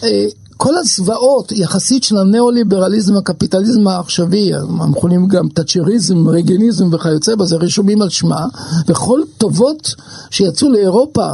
אה, 0.02 0.26
כל 0.56 0.76
הזוועות 0.76 1.52
יחסית 1.52 2.04
של 2.04 2.16
הניאו-ליברליזם, 2.16 3.16
הקפיטליזם 3.16 3.88
העכשווי, 3.88 4.54
המכונים 4.54 5.28
גם 5.28 5.48
תאצ'ריזם, 5.48 6.28
רגיניזם 6.28 6.94
וכיוצא 6.94 7.34
בזה, 7.34 7.56
רשומים 7.56 8.02
על 8.02 8.08
שמה, 8.08 8.46
וכל 8.88 9.20
טובות 9.38 9.94
שיצאו 10.30 10.68
לאירופה 10.68 11.26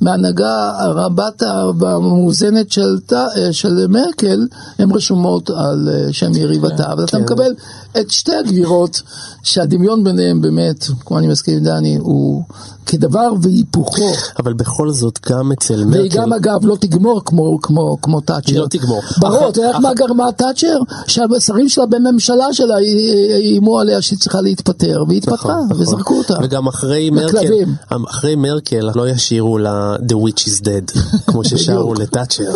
מההנהגה 0.00 0.72
הרבת 0.78 1.42
והמאוזנת 1.78 2.72
של, 2.72 2.98
ת- 3.06 3.52
של 3.52 3.86
מרקל, 3.88 4.46
הן 4.78 4.92
רשומות 4.92 5.50
על 5.50 5.88
אה, 5.92 6.12
שם 6.12 6.32
יריבתה. 6.34 6.94
ואתה 6.98 7.16
כן. 7.16 7.22
מקבל 7.22 7.54
את 8.00 8.10
שתי 8.10 8.34
הגבירות, 8.34 9.02
שהדמיון 9.42 10.04
ביניהם 10.04 10.40
באמת, 10.40 10.86
כמו 11.04 11.18
אני 11.18 11.26
מסכים 11.26 11.58
עם 11.58 11.64
דני, 11.64 11.96
הוא 11.96 12.42
כדבר 12.90 13.32
והיפוכו. 13.42 14.12
אבל 14.38 14.52
בכל 14.52 14.90
זאת, 14.92 15.18
גם 15.30 15.52
אצל 15.52 15.74
והיא 15.74 15.86
מרקל... 16.02 16.16
גם 16.16 16.32
אגב 16.32 16.60
לא 16.66 16.76
תגמור 16.80 17.22
כמו, 17.24 17.58
כמו, 17.62 17.96
כמו 18.02 18.20
תאצ'ר. 18.20 18.52
היא 18.52 18.58
לא 18.60 18.66
תגמור. 18.70 19.00
ברור, 19.20 19.48
אתה 19.48 19.60
יודע 19.60 19.78
מה 19.78 19.94
גרמה 19.94 20.32
תאצ'ר? 20.36 20.76
שהשרים 21.06 21.68
שלה 21.68 21.86
בממשלה 21.86 22.44
שלה 22.52 22.74
איימו 22.78 23.78
עליה 23.80 24.02
שהיא 24.02 24.18
צריכה 24.18 24.40
להתפטר, 24.40 25.02
והיא 25.08 25.18
התפטרה, 25.18 25.36
נכון, 25.36 25.66
נכון. 25.70 25.82
וזרקו 25.82 26.18
אותה. 26.18 26.34
וגם 26.42 26.66
אחרי 26.66 27.10
מרקל, 27.10 27.38
לכלבים. 27.38 27.74
אחרי 28.08 28.36
מרקל 28.36 28.90
לא 28.94 29.08
ישירו 29.08 29.58
לה 29.58 29.94
The 30.08 30.14
Witch 30.14 30.42
is 30.48 30.60
Dead, 30.64 30.98
כמו 31.26 31.44
ששרו. 31.44 31.94
לתאצ'ר. 31.94 32.52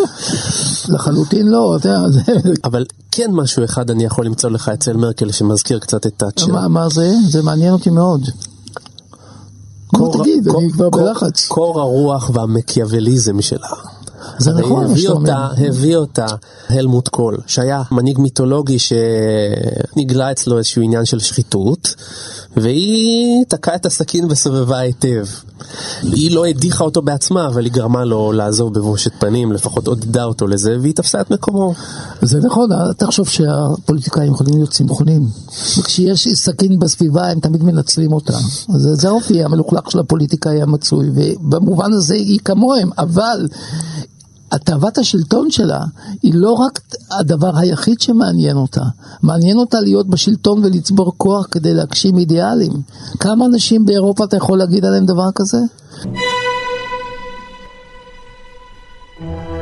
לחלוטין 0.89 1.47
לא, 1.49 1.77
אתה 1.77 1.89
יודע, 1.89 2.01
אבל 2.65 2.85
כן 3.11 3.31
משהו 3.33 3.65
אחד 3.65 3.91
אני 3.91 4.05
יכול 4.05 4.27
למצוא 4.27 4.51
לך 4.51 4.69
אצל 4.69 4.93
מרקל 4.97 5.33
שמזכיר 5.33 5.79
קצת 5.79 6.07
את 6.07 6.13
תאצ'ר. 6.17 6.47
מה- 6.53 6.69
מה 6.69 6.89
זה? 6.89 7.15
זה 7.29 7.43
מעניין 7.43 7.73
אותי 7.73 7.91
מאוד. 7.91 8.21
נו, 9.99 10.13
קור- 10.13 10.23
תגיד, 10.23 10.49
אני 10.49 10.73
כבר 10.73 10.91
בלחץ. 10.91 11.47
קור 11.49 11.81
הרוח 11.81 12.31
והמקיאווליזם 12.35 13.41
שלה. 13.43 13.69
זה 14.39 14.53
נכון 14.53 14.91
מה 14.91 14.99
שאתה 14.99 15.13
אומר. 15.13 15.33
הביא 15.69 15.97
אותה 15.97 16.27
הלמוט 16.69 17.09
קול, 17.09 17.37
שהיה 17.47 17.83
מנהיג 17.91 18.19
מיתולוגי 18.19 18.79
שנגלה 18.79 20.33
אצלו 20.33 20.59
איזשהו 20.59 20.83
עניין 20.83 21.05
של 21.05 21.19
שחיתות, 21.19 21.95
והיא 22.57 23.45
תקעה 23.49 23.75
את 23.75 23.87
הסכין 23.87 24.27
וסובבה 24.31 24.79
היטב. 24.79 25.27
היא 26.03 26.35
לא 26.35 26.47
הדיחה 26.47 26.85
אותו 26.85 27.03
בעצמה, 27.03 27.47
אבל 27.47 27.65
היא 27.65 27.73
גרמה 27.73 28.05
לו 28.05 28.33
לעזוב 28.33 28.75
בבושת 28.75 29.13
פנים, 29.19 29.53
לפחות 29.53 29.87
עודדה 29.87 30.25
אותו 30.25 30.47
לזה, 30.47 30.77
והיא 30.81 30.95
תפסה 30.95 31.21
את 31.21 31.31
מקומו. 31.31 31.75
זה 32.23 32.39
נכון, 32.39 32.73
אל 32.73 32.93
תחשוב 32.93 33.29
שהפוליטיקאים 33.29 34.33
יכולים 34.33 34.55
להיות 34.55 34.71
צמחונים. 34.71 35.23
וכשיש 35.79 36.29
סכין 36.35 36.79
בסביבה 36.79 37.31
הם 37.31 37.41
תמיד 37.41 37.65
מנצלים 37.65 38.13
אותה. 38.13 38.39
זה, 38.77 38.95
זה 38.95 39.09
האופי 39.09 39.45
המלוכלך 39.45 39.91
של 39.91 39.99
הפוליטיקאי 39.99 40.63
המצוי, 40.63 41.11
ובמובן 41.15 41.93
הזה 41.93 42.15
היא 42.15 42.39
כמוהם, 42.45 42.91
אבל 42.99 43.49
התאוות 44.53 44.99
השלטון 44.99 45.51
שלה 45.51 45.81
היא 46.23 46.35
לא 46.35 46.53
רק 46.53 46.81
הדבר 47.11 47.59
היחיד 47.59 48.01
שמעניין 48.01 48.57
אותה, 48.57 48.83
מעניין 49.23 49.57
אותה 49.57 49.81
להיות 49.81 50.09
בשלטון 50.09 50.65
ולצבור 50.65 51.13
כוח 51.17 51.47
כדי 51.51 51.75
להגשים 51.75 52.19
אידיאלים. 52.19 52.73
כמה 53.21 53.47
אנשים 53.47 53.85
באירופה 53.85 54.25
אתה 54.25 54.37
יכול 54.37 54.59
להגיד 54.59 54.85
עליהם 54.85 55.07
דבר 55.07 55.29
כזה? 55.35 55.59
שוב, 59.19 59.54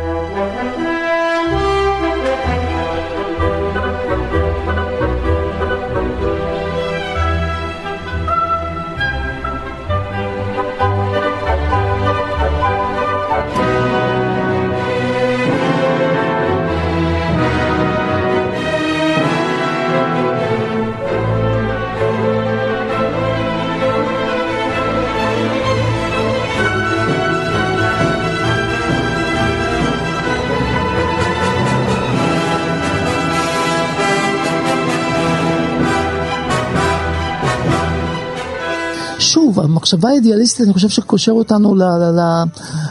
המחשבה 39.92 40.08
האידיאליסטית, 40.08 40.64
אני 40.66 40.72
חושב 40.72 40.88
שקושר 40.88 41.32
אותנו 41.32 41.74
ל- 41.74 41.82
ל- 41.82 42.20
ל- 42.20 42.44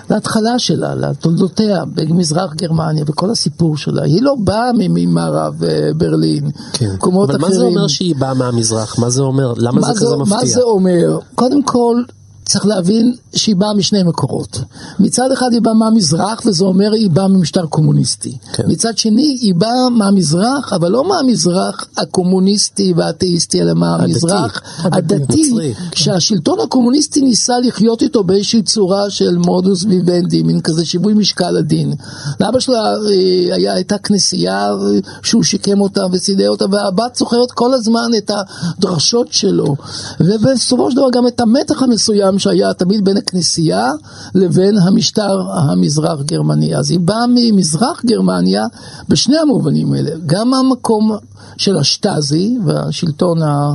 להתחלה 0.10 0.60
שלה, 0.60 0.96
לתולדותיה, 0.96 1.84
במזרח 1.86 2.54
גרמניה, 2.54 3.04
וכל 3.08 3.30
הסיפור 3.30 3.78
שלה. 3.78 4.04
היא 4.04 4.22
לא 4.22 4.36
באה 4.40 4.70
ממערב 4.74 5.64
אה, 5.64 5.90
ברלין, 5.98 6.52
כן. 6.74 6.94
מקומות 6.94 7.30
אבל 7.30 7.40
אחרים. 7.40 7.52
מה 7.52 7.58
זה 7.58 7.64
אומר 7.66 7.88
שהיא 7.88 8.16
באה 8.16 8.34
מהמזרח? 8.34 9.00
מה 9.00 9.10
זה 9.10 9.22
אומר? 9.22 9.54
למה 9.58 9.82
זה 9.82 9.88
מה 9.88 9.94
כזה 9.94 10.18
מפתיע? 10.18 10.38
מה 10.38 10.46
זה 10.46 10.62
אומר? 10.62 11.20
קודם 11.36 11.64
כל, 11.64 12.04
צריך 12.46 12.66
להבין 12.66 13.16
שהיא 13.36 13.56
באה 13.56 13.74
משני 13.74 14.04
מקורות. 14.04 14.60
מצד 15.00 15.32
אחד 15.32 15.48
היא 15.52 15.62
באה 15.62 15.74
מהמזרח, 15.74 16.42
וזה 16.46 16.66
אומר 16.66 16.92
היא 16.94 17.10
באה 17.10 17.28
ממשטר 17.28 17.66
קומוניסטי. 17.66 18.38
כן. 18.54 18.64
מצד 18.68 18.98
שני, 18.98 19.38
היא 19.42 19.56
באה 19.56 19.90
מהמזרח, 19.90 20.74
אבל 20.74 20.92
לא 20.92 21.10
מהמזרח 21.10 21.86
הקומוניסטי 21.98 22.94
והאתאיסטי, 22.98 23.62
אלא 23.62 23.74
מהמזרח 23.74 24.62
הדתי, 24.78 25.16
הדתי, 25.16 25.50
נוצרי. 25.50 25.74
שהשלטון 25.96 26.60
הקומוניסטי 26.60 27.22
ניסה 27.22 27.60
לחיות 27.60 28.02
איתו 28.02 28.24
באיזושהי 28.24 28.62
צורה 28.62 29.10
של 29.10 29.38
מודוס 29.38 29.84
ויבנדי, 29.84 30.44
מין 30.44 30.62
כזה 30.62 30.86
שיווי 30.86 31.14
משקל 31.14 31.58
עדין. 31.58 31.94
לאבא 32.40 32.60
שלה 32.60 32.94
אה, 32.94 33.56
היה, 33.56 33.74
הייתה 33.74 33.98
כנסייה 33.98 34.70
אה, 34.70 34.76
שהוא 35.24 35.44
שיקם 35.44 35.82
אותה 35.82 36.02
וסידר 36.12 36.50
אותה, 36.50 36.66
והבת 36.72 37.16
זוכרת 37.16 37.52
כל 37.52 37.74
הזמן 37.74 38.10
את 38.18 38.32
הדרשות 38.78 39.28
שלו, 39.32 39.76
ובסופו 40.20 40.92
של 40.92 40.98
דבר 40.98 41.10
גם 41.12 41.28
את 41.28 41.40
המתח 41.40 41.84
המסוים 41.84 42.31
שהיה 42.40 42.74
תמיד 42.74 43.06
בין 43.06 43.18
הכנסייה 43.18 43.92
לבין 44.36 44.78
המשטר 44.78 45.42
המזרח 45.52 46.22
גרמני. 46.22 46.76
אז 46.76 46.92
היא 46.92 47.00
באה 47.00 47.26
ממזרח 47.30 48.02
גרמניה 48.06 48.66
בשני 49.10 49.38
המובנים 49.38 49.94
האלה, 49.94 50.12
גם 50.26 50.50
מהמקום 50.50 51.18
של 51.58 51.78
השטאזי 51.78 52.58
והשלטון 52.66 53.42
ה... 53.42 53.74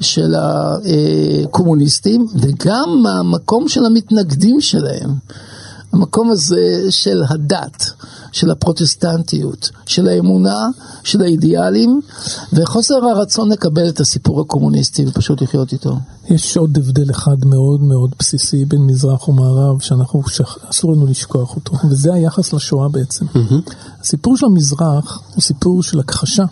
של 0.00 0.34
הקומוניסטים, 0.38 2.26
וגם 2.34 3.02
מהמקום 3.02 3.68
של 3.68 3.84
המתנגדים 3.84 4.60
שלהם. 4.60 5.10
המקום 5.92 6.30
הזה 6.30 6.86
של 6.90 7.22
הדת, 7.28 7.92
של 8.34 8.50
הפרוטסטנטיות, 8.50 9.70
של 9.86 10.08
האמונה, 10.08 10.68
של 11.04 11.22
האידיאלים, 11.22 12.00
וחוסר 12.52 12.94
הרצון 12.94 13.52
לקבל 13.52 13.88
את 13.88 14.00
הסיפור 14.00 14.40
הקומוניסטי 14.40 15.06
ופשוט 15.06 15.42
לחיות 15.42 15.72
איתו. 15.72 15.96
יש 16.28 16.56
עוד 16.56 16.78
הבדל 16.78 17.10
אחד 17.10 17.44
מאוד 17.44 17.82
מאוד 17.82 18.14
בסיסי 18.18 18.64
בין 18.64 18.80
מזרח 18.80 19.28
ומערב, 19.28 19.80
שאנחנו, 19.80 20.22
שאסור 20.28 20.92
לנו 20.92 21.06
לשכוח 21.06 21.56
אותו, 21.56 21.72
וזה 21.90 22.14
היחס 22.14 22.52
לשואה 22.52 22.88
בעצם. 22.88 23.26
הסיפור 24.00 24.36
של 24.36 24.46
המזרח 24.46 25.22
הוא 25.34 25.42
סיפור 25.42 25.82
של 25.82 26.00
הכחשה. 26.00 26.44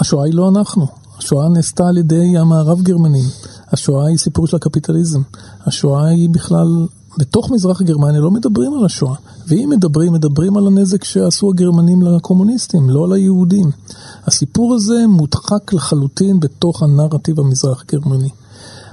השואה 0.00 0.24
היא 0.24 0.34
לא 0.34 0.48
אנחנו, 0.48 0.86
השואה 1.18 1.48
נעשתה 1.48 1.88
על 1.88 1.98
ידי 1.98 2.38
המערב 2.38 2.82
גרמנים, 2.82 3.24
השואה 3.68 4.06
היא 4.06 4.16
סיפור 4.16 4.46
של 4.46 4.56
הקפיטליזם, 4.56 5.20
השואה 5.66 6.06
היא 6.06 6.28
בכלל, 6.30 6.86
בתוך 7.18 7.50
מזרח 7.50 7.82
גרמניה 7.82 8.20
לא 8.20 8.30
מדברים 8.30 8.74
על 8.74 8.84
השואה, 8.84 9.14
ואם 9.48 9.68
מדברים, 9.72 10.12
מדברים 10.12 10.56
על 10.56 10.66
הנזק 10.66 11.04
שעשו 11.04 11.50
הגרמנים 11.50 12.02
לקומוניסטים, 12.02 12.90
לא 12.90 13.08
ליהודים. 13.08 13.70
הסיפור 14.26 14.74
הזה 14.74 15.06
מודחק 15.08 15.72
לחלוטין 15.72 16.40
בתוך 16.40 16.82
הנרטיב 16.82 17.40
המזרח 17.40 17.84
גרמני. 17.92 18.30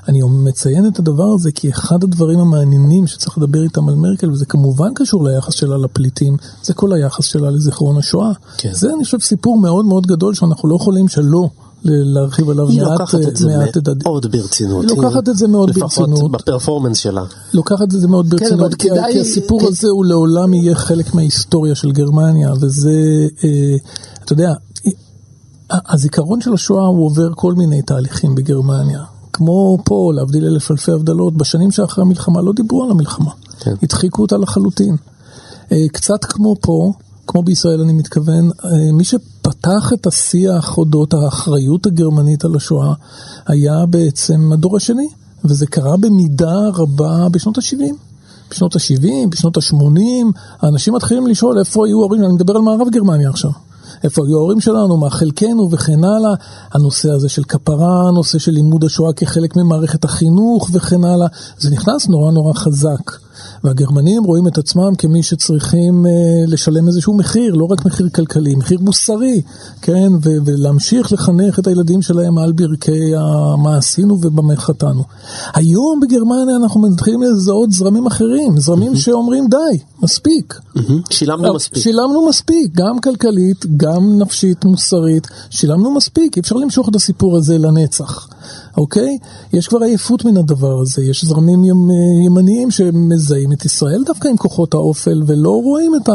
אני 0.08 0.22
מציין 0.24 0.88
את 0.88 1.00
הדבר 1.00 1.34
הזה 1.36 1.52
כי 1.52 1.70
אחד 1.70 2.04
הדברים 2.04 2.40
המעניינים 2.40 3.08
שצריך 3.08 3.38
לדבר 3.38 3.64
איתם 3.64 3.90
על 3.90 3.96
מרקל, 3.96 4.32
וזה 4.32 4.46
כמובן 4.46 4.94
קשור 4.96 5.24
ליחס 5.24 5.54
שלה 5.54 5.78
לפליטים, 5.78 6.38
זה 6.64 6.74
כל 6.74 6.94
היחס 6.94 7.26
שלה 7.26 7.52
לזיכרון 7.52 7.98
השואה. 7.98 8.32
כן. 8.58 8.74
זה 8.74 8.94
אני 8.94 9.04
חושב 9.04 9.20
סיפור 9.20 9.58
מאוד 9.58 9.86
מאוד 9.86 10.08
גדול 10.08 10.34
שאנחנו 10.34 10.70
לא 10.70 10.76
יכולים 10.76 11.08
שלא 11.08 11.50
להרחיב 11.84 12.50
עליו 12.50 12.70
היא 12.70 12.82
מעט, 12.82 13.00
לוקחת 13.00 13.20
את 13.28 13.36
זה 13.36 13.48
מעט 13.48 13.78
מאוד 14.04 14.32
ברצינות. 14.32 14.86
היא 14.90 14.98
לוקחת 14.98 15.30
את 15.30 15.38
זה 15.38 15.48
מאוד 15.48 15.70
לפחות 15.70 16.10
ברצינות. 16.10 16.32
בפרפורמנס 16.32 16.98
שלה. 16.98 17.24
לוקחת 17.54 17.84
את 17.84 17.92
זה 18.02 18.08
מאוד 18.08 18.26
כן, 18.26 18.32
ברצינות, 18.38 18.60
אבל 18.60 18.76
כי, 18.76 18.90
כי 19.12 19.20
הסיפור 19.20 19.60
כן. 19.60 19.68
הזה 19.68 19.88
הוא 19.90 20.06
לעולם 20.06 20.54
יהיה 20.54 20.76
חלק 20.76 21.14
מההיסטוריה 21.14 21.76
של 21.76 21.92
גרמניה, 21.92 22.54
וזה, 22.62 23.28
אה, 23.44 23.76
אתה 24.26 24.34
יודע, 24.34 24.54
הזיכרון 25.72 26.42
של 26.42 26.54
השואה 26.54 26.86
הוא 26.86 27.06
עובר 27.06 27.30
כל 27.36 27.54
מיני 27.54 27.82
תהליכים 27.82 28.36
בגרמניה. 28.36 29.04
כמו 29.34 29.78
פה, 29.86 30.12
להבדיל 30.16 30.46
אלף 30.46 30.72
אלפי 30.72 30.92
הבדלות, 30.92 31.38
בשנים 31.38 31.72
שאחרי 31.72 32.02
המלחמה 32.02 32.42
לא 32.42 32.54
דיברו 32.54 32.84
על 32.84 32.92
המלחמה. 32.92 33.32
כן. 33.60 33.74
הדחיקו 33.84 34.22
אותה 34.22 34.38
לחלוטין. 34.38 34.96
אה, 35.72 35.86
קצת 35.94 36.26
כמו 36.26 36.56
פה, 36.62 36.94
כמו 37.32 37.44
בישראל 37.44 37.82
אני 37.82 37.94
מתכוון, 37.94 38.50
אה, 38.66 38.92
מי 38.94 39.04
שפתח 39.04 39.94
את 39.94 40.08
השיח 40.08 40.78
אודות 40.78 41.14
האחריות 41.14 41.86
הגרמנית 41.86 42.46
על 42.46 42.56
השואה 42.56 42.94
היה 43.48 43.86
בעצם 43.86 44.52
הדור 44.54 44.78
השני, 44.78 45.08
וזה 45.46 45.68
קרה 45.68 45.98
במידה 45.98 46.58
רבה 46.74 47.30
בשנות 47.32 47.58
ה-70. 47.58 47.94
בשנות 48.52 48.76
ה-70, 48.76 49.30
בשנות 49.30 49.58
ה-80, 49.58 50.40
האנשים 50.62 50.94
מתחילים 50.94 51.28
לשאול 51.28 51.60
איפה 51.60 51.86
היו 51.86 52.00
ההורים, 52.00 52.24
אני 52.24 52.34
מדבר 52.34 52.56
על 52.56 52.62
מערב 52.62 52.90
גרמניה 52.90 53.30
עכשיו. 53.30 53.52
איפה 54.04 54.26
היו 54.26 54.38
ההורים 54.38 54.60
שלנו, 54.60 54.98
מה 54.98 55.10
חלקנו 55.10 55.70
וכן 55.72 56.04
הלאה. 56.04 56.34
הנושא 56.74 57.12
הזה 57.12 57.30
של 57.30 57.44
כפרה, 57.44 58.08
הנושא 58.08 58.40
של 58.40 58.52
לימוד 58.52 58.84
השואה 58.84 59.14
כחלק 59.14 59.56
ממערכת 59.56 60.04
החינוך 60.04 60.70
וכן 60.74 61.04
הלאה. 61.04 61.28
זה 61.58 61.70
נכנס 61.72 62.10
נורא 62.10 62.32
נורא 62.32 62.54
חזק. 62.54 63.12
והגרמנים 63.64 64.24
רואים 64.24 64.48
את 64.48 64.58
עצמם 64.58 64.96
כמי 64.98 65.24
שצריכים 65.24 66.06
אה, 66.06 66.12
לשלם 66.48 66.88
איזשהו 66.88 67.18
מחיר, 67.18 67.54
לא 67.54 67.66
רק 67.66 67.86
מחיר 67.86 68.10
כלכלי, 68.10 68.56
מחיר 68.56 68.80
מוסרי, 68.82 69.42
כן, 69.82 70.12
ו- 70.24 70.46
ולהמשיך 70.46 71.14
לחנך 71.14 71.60
את 71.60 71.68
הילדים 71.68 72.02
שלהם 72.02 72.38
על 72.38 72.52
ברכי 72.52 73.12
מה 73.64 73.78
עשינו 73.78 74.18
ובמה 74.22 74.56
חטאנו. 74.56 75.04
היום 75.54 76.00
בגרמניה 76.02 76.56
אנחנו 76.56 76.82
מתחילים 76.82 77.22
לזהות 77.22 77.72
זרמים 77.72 78.08
אחרים, 78.08 78.58
זרמים 78.58 78.96
שאומרים 78.96 79.48
די, 79.50 79.80
מספיק. 80.04 80.60
מהמם. 80.76 81.02
שילמנו 81.10 81.54
מספיק. 81.54 81.84
שילמנו 81.84 82.28
מספיק, 82.30 82.72
גם 82.76 83.00
כלכלית, 83.00 83.66
גם 83.78 84.18
נפשית, 84.18 84.66
מוסרית, 84.66 85.28
שילמנו 85.50 85.96
מספיק, 85.96 86.38
אי 86.38 86.42
אפשר 86.42 86.56
למשוך 86.56 86.90
את 86.90 86.96
הסיפור 86.96 87.38
הזה 87.38 87.58
לנצח, 87.58 88.28
אוקיי? 88.78 89.18
יש 89.54 89.68
כבר 89.68 89.80
עייפות 89.80 90.26
מן 90.26 90.38
הדבר 90.38 90.82
הזה, 90.82 91.04
יש 91.04 91.26
זרמים 91.26 91.66
ימ, 91.66 91.90
ימניים 92.26 92.72
שמזהים 92.72 93.52
את 93.52 93.66
ישראל 93.66 94.04
דווקא 94.06 94.28
עם 94.28 94.38
כוחות 94.38 94.74
האופל, 94.74 95.24
ולא 95.26 95.50
רואים 95.50 95.92
את 95.96 96.10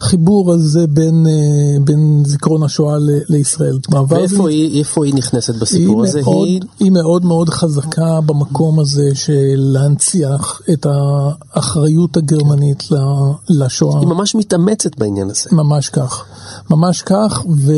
החיבור 0.00 0.52
הזה 0.52 0.86
בין, 0.86 1.26
אה, 1.26 1.80
בין 1.84 2.22
זיכרון 2.26 2.62
השואה 2.62 2.98
ל- 2.98 3.20
לישראל. 3.28 3.78
ואיפה 4.08 4.48
היא, 4.48 4.78
איפה 4.78 5.04
היא 5.04 5.14
נכנסת 5.14 5.54
היא 5.54 5.60
בסיפור 5.60 6.02
הזה? 6.04 6.22
מאוד, 6.22 6.46
היא... 6.46 6.60
היא 6.80 6.90
מאוד 6.90 7.24
מאוד 7.24 7.50
חזקה 7.50 8.20
במקום 8.26 8.80
הזה 8.80 9.10
של 9.14 9.54
להנציח 9.56 10.60
את 10.72 10.86
האחריות 10.86 12.16
הגרמנית 12.16 12.88
לשואה. 13.48 14.00
היא 14.00 14.08
ממש 14.08 14.34
מתאמצת 14.34 14.98
בעניין 14.98 15.30
הזה. 15.30 15.50
ממש 15.52 15.88
כך, 15.88 16.24
ממש 16.70 17.02
כך, 17.02 17.44
ו, 17.50 17.72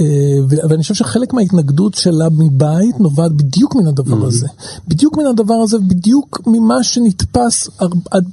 אה, 0.00 0.04
ו, 0.48 0.56
ואני 0.68 0.82
חושב 0.82 0.94
שחלק 0.94 1.32
מההתנגדות 1.34 1.94
שלה 1.94 2.28
מבית 2.30 3.00
נובעת 3.00 3.32
בדיוק 3.32 3.65
מן 3.74 3.86
הדבר 3.86 4.26
הזה. 4.26 4.46
בדיוק 4.88 5.16
מן 5.16 5.26
הדבר 5.26 5.54
הזה, 5.54 5.78
בדיוק 5.78 6.40
ממה 6.46 6.82
שנתפס 6.82 7.68
הר, 7.78 7.88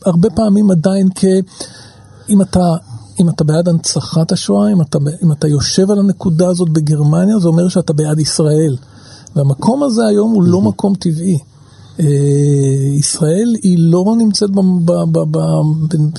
הרבה 0.06 0.30
פעמים 0.30 0.72
עדיין 0.72 1.10
כ... 1.16 1.26
אם 2.30 2.42
אתה... 2.42 2.76
אם 3.20 3.30
אתה 3.30 3.44
בעד 3.44 3.68
הנצחת 3.68 4.32
השואה, 4.32 4.72
אם 4.72 4.82
אתה, 4.82 4.98
אם 5.24 5.32
אתה 5.32 5.48
יושב 5.48 5.92
על 5.92 6.00
הנקודה 6.00 6.48
הזאת 6.50 6.70
בגרמניה, 6.70 7.40
זה 7.40 7.48
אומר 7.48 7.68
שאתה 7.68 7.94
בעד 7.94 8.20
ישראל. 8.20 8.78
והמקום 9.36 9.84
הזה 9.84 10.06
היום 10.06 10.32
הוא 10.32 10.44
לא 10.44 10.62
מקום 10.62 10.96
טבעי. 10.96 11.40
אה, 12.00 12.06
ישראל 13.00 13.56
היא 13.62 13.78
לא 13.80 14.16
נמצאת 14.18 14.50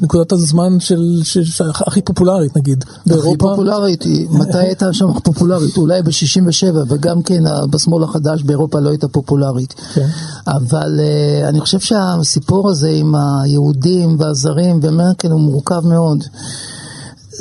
בנקודת 0.00 0.32
הזמן 0.32 0.80
של, 0.80 1.20
של, 1.22 1.44
של 1.44 1.64
הכי 1.86 2.02
פופולרית 2.02 2.56
נגיד. 2.56 2.84
הכי 3.06 3.36
פופולרית, 3.38 4.02
היא- 4.02 4.28
מתי 4.30 4.58
הייתה 4.58 4.92
שם 4.92 5.06
פופולרית? 5.24 5.76
אולי 5.76 6.02
ב-67, 6.02 6.76
וגם 6.88 7.22
כן 7.22 7.42
בשמאל 7.70 8.04
החדש 8.04 8.42
באירופה 8.42 8.80
לא 8.80 8.88
הייתה 8.88 9.08
פופולרית. 9.08 9.74
כן. 9.94 10.06
אבל 10.46 11.00
uh, 11.00 11.48
אני 11.48 11.60
חושב 11.60 11.80
שהסיפור 11.80 12.70
הזה 12.70 12.88
עם 12.90 13.14
היהודים 13.14 14.16
והזרים 14.18 14.80
ומרקל 14.82 15.30
הוא 15.30 15.40
מורכב 15.40 15.80
מאוד. 15.86 16.24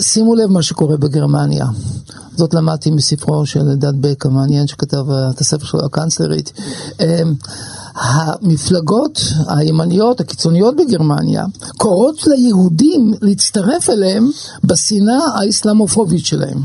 שימו 0.02 0.36
לב 0.36 0.50
מה 0.50 0.62
שקורה 0.62 0.98
בגרמניה. 0.98 1.66
זאת 2.36 2.54
למדתי 2.54 2.92
מספרו 2.92 3.46
של 3.46 3.60
אלדד 3.60 4.02
בק 4.02 4.26
המעניין 4.26 4.68
שכתב 4.68 5.12
אה, 5.12 5.30
את 5.30 5.42
הספר 5.42 5.66
שלו, 5.66 5.86
הקנצלרית. 5.86 6.52
המפלגות 7.96 9.20
הימניות, 9.48 10.20
הקיצוניות 10.20 10.76
בגרמניה, 10.76 11.46
קוראות 11.78 12.28
ליהודים 12.28 13.14
להצטרף 13.22 13.90
אליהם 13.90 14.30
בשנאה 14.64 15.26
האסלאמופובית 15.36 16.26
שלהם. 16.26 16.58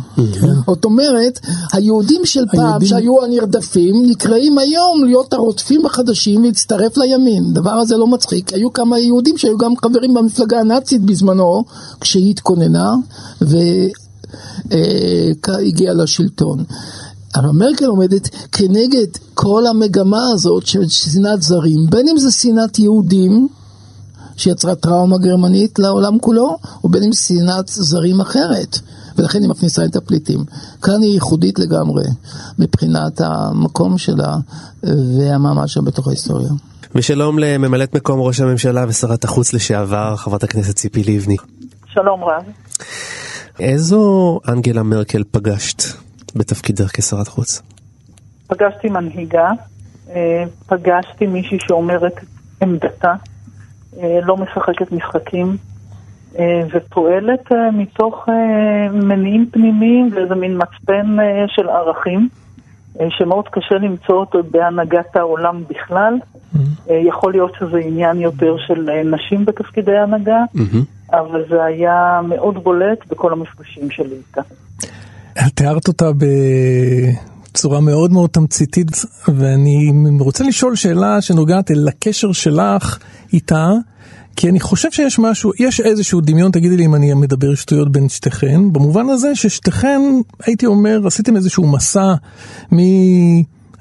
זאת 0.67 0.85
אומרת, 0.85 1.41
היהודים 1.73 2.21
של 2.25 2.45
פעם, 2.53 2.85
שהיו 2.85 3.25
הנרדפים, 3.25 3.95
נקראים 4.07 4.59
היום 4.59 5.05
להיות 5.05 5.33
הרודפים 5.33 5.87
החדשים 5.87 6.45
להצטרף 6.45 6.97
לימין. 6.97 7.45
הדבר 7.51 7.71
הזה 7.71 7.97
לא 7.97 8.07
מצחיק. 8.07 8.53
היו 8.53 8.73
כמה 8.73 8.99
יהודים 8.99 9.39
שהיו 9.39 9.59
גם 9.59 9.73
חברים 9.77 10.15
במפלגה 10.15 10.61
הנאצית 10.61 11.03
בזמנו, 11.03 11.65
כשהיא 12.01 12.31
התכוננה, 12.31 12.95
והגיעה 15.47 15.95
לשלטון. 15.95 16.65
אבל 17.37 17.49
מרקל 17.49 17.85
עומדת 17.85 18.29
כנגד 18.53 19.07
כל 19.35 19.63
המגמה 19.67 20.23
הזאת 20.33 20.67
של 20.67 20.89
שנאת 20.89 21.43
זרים, 21.43 21.87
בין 21.91 22.09
אם 22.09 22.19
זה 22.19 22.31
שנאת 22.31 22.79
יהודים, 22.79 23.49
שיצרה 24.37 24.75
טראומה 24.75 25.19
גרמנית 25.19 25.79
לעולם 25.79 26.19
כולו, 26.19 26.57
ובין 26.85 27.03
אם 27.03 27.13
שנאת 27.13 27.69
זרים 27.69 28.21
אחרת. 28.21 28.79
ולכן 29.19 29.43
היא 29.43 29.49
מכניסה 29.49 29.85
את 29.85 29.97
הפליטים. 29.97 30.45
כאן 30.83 31.03
היא 31.03 31.13
ייחודית 31.15 31.59
לגמרי, 31.59 32.05
מבחינת 32.59 33.21
המקום 33.21 33.99
שלה 33.99 34.37
והמעמד 34.83 35.67
שלה 35.67 35.83
בתוך 35.83 36.09
ההיסטוריה. 36.09 36.49
ושלום 36.95 37.39
לממלאת 37.39 37.95
מקום 37.95 38.21
ראש 38.21 38.41
הממשלה 38.41 38.85
ושרת 38.89 39.25
החוץ 39.25 39.53
לשעבר, 39.53 40.17
חברת 40.17 40.45
הכנסת 40.45 40.77
ציפי 40.77 41.05
לבני. 41.05 41.37
שלום 41.87 42.25
רב. 42.25 42.45
איזו 43.61 44.41
אנגלה 44.49 44.83
מרקל 44.83 45.23
פגשת 45.31 45.83
בתפקידך 46.37 46.97
כשרת 46.97 47.29
חוץ? 47.29 47.63
פגשתי 48.47 48.89
מנהיגה, 48.89 49.51
אה, 50.11 50.45
פגשתי 50.67 51.27
מישהי 51.27 51.59
שאומרת 51.61 52.15
עמדתה, 52.63 53.15
אה, 53.99 54.19
לא 54.23 54.37
משחקת 54.37 54.93
משחקים, 54.93 55.57
אה, 56.39 56.63
ופועלת 56.73 57.53
מתוך 57.73 58.29
מניעים 58.93 59.47
פנימיים 59.53 60.11
ואיזה 60.15 60.35
מין 60.35 60.59
מצפן 60.63 61.17
של 61.49 61.69
ערכים, 61.69 62.29
שמאוד 63.09 63.49
קשה 63.49 63.75
למצוא 63.75 64.15
אותו 64.15 64.39
בהנהגת 64.51 65.17
העולם 65.17 65.65
בכלל. 65.69 66.15
אה, 66.91 66.95
יכול 66.95 67.33
להיות 67.33 67.53
שזה 67.59 67.79
עניין 67.79 68.21
יותר 68.21 68.57
של 68.67 68.91
נשים 69.05 69.45
בתפקידי 69.45 69.97
הנהגה, 69.97 70.45
אבל 71.13 71.45
זה 71.49 71.65
היה 71.65 72.21
מאוד 72.29 72.65
בולט 72.65 73.07
בכל 73.07 73.33
המפגשים 73.33 73.91
שלי 73.91 74.15
איתה. 74.15 74.41
תיארת 75.55 75.89
אותה 75.89 76.11
בצורה 77.53 77.81
מאוד 77.81 78.13
מאוד 78.13 78.31
תמציתית, 78.31 78.87
ואני 79.29 79.93
רוצה 80.21 80.45
לשאול 80.45 80.77
שאלה 80.77 81.21
שנוגעת 81.21 81.71
אל 81.71 81.89
הקשר 81.89 82.33
שלך 82.33 82.99
איתה, 83.33 83.73
כי 84.37 84.49
אני 84.49 84.61
חושב 84.61 84.91
שיש 84.91 85.19
משהו, 85.19 85.53
יש 85.59 85.81
איזשהו 85.81 86.21
דמיון, 86.21 86.53
תגידי 86.53 86.77
לי 86.77 86.87
אם 86.87 86.95
אני 86.95 87.15
מדבר 87.15 87.55
שטויות 87.55 87.93
בין 87.93 88.09
שתיכן, 88.09 88.73
במובן 88.73 89.09
הזה 89.09 89.35
ששתיכן, 89.35 90.01
הייתי 90.47 90.67
אומר, 90.67 91.07
עשיתם 91.07 91.37
איזשהו 91.37 91.67
מסע 91.67 92.15
מ... 92.75 92.79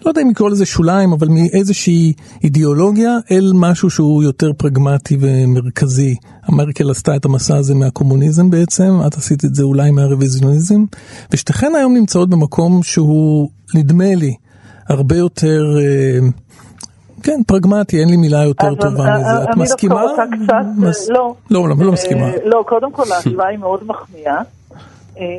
לא 0.06 0.12
יודע 0.12 0.22
אם 0.22 0.30
לקרוא 0.30 0.50
לזה 0.50 0.66
שוליים, 0.66 1.12
אבל 1.12 1.28
מאיזושהי 1.28 2.14
אידיאולוגיה 2.44 3.18
אל 3.32 3.52
משהו 3.56 3.90
שהוא 3.90 4.24
יותר 4.24 4.54
פרגמטי 4.58 5.18
ומרכזי. 5.20 6.16
מרקל 6.50 6.92
עשתה 6.92 7.16
את 7.16 7.26
המסע 7.26 7.58
הזה 7.58 7.76
מהקומוניזם 7.76 8.50
בעצם, 8.50 9.00
את 9.08 9.14
עשית 9.14 9.46
את 9.46 9.56
זה 9.56 9.64
אולי 9.64 9.92
מהרוויזיוניזם, 9.92 10.84
ושתיכן 11.32 11.72
היום 11.78 11.94
נמצאות 11.94 12.30
במקום 12.30 12.84
שהוא, 12.84 13.50
נדמה 13.76 14.16
לי, 14.16 14.34
הרבה 14.90 15.16
יותר, 15.18 15.64
אה, 15.80 16.20
כן, 17.24 17.42
פרגמטי, 17.48 18.00
אין 18.00 18.10
לי 18.10 18.18
מילה 18.18 18.44
יותר 18.44 18.76
טובה 18.76 19.08
אני- 19.16 19.22
מזה. 19.24 19.44
את 19.44 19.48
אני 19.54 19.62
מסכימה? 19.64 19.96
דווקא 19.96 20.10
רוצה 20.10 20.24
קצת, 20.46 21.10
לא. 21.10 21.36
לא, 21.50 21.70
לא, 21.70 21.76
לא 21.86 21.92
מסכימה. 21.92 22.26
אה, 22.28 22.34
לא, 22.46 22.64
קודם 22.68 22.92
כל 22.92 23.04
ההשוואה 23.16 23.48
היא 23.48 23.58
מאוד 23.60 23.80
מחמיאה, 23.88 24.38
אה, 24.38 24.42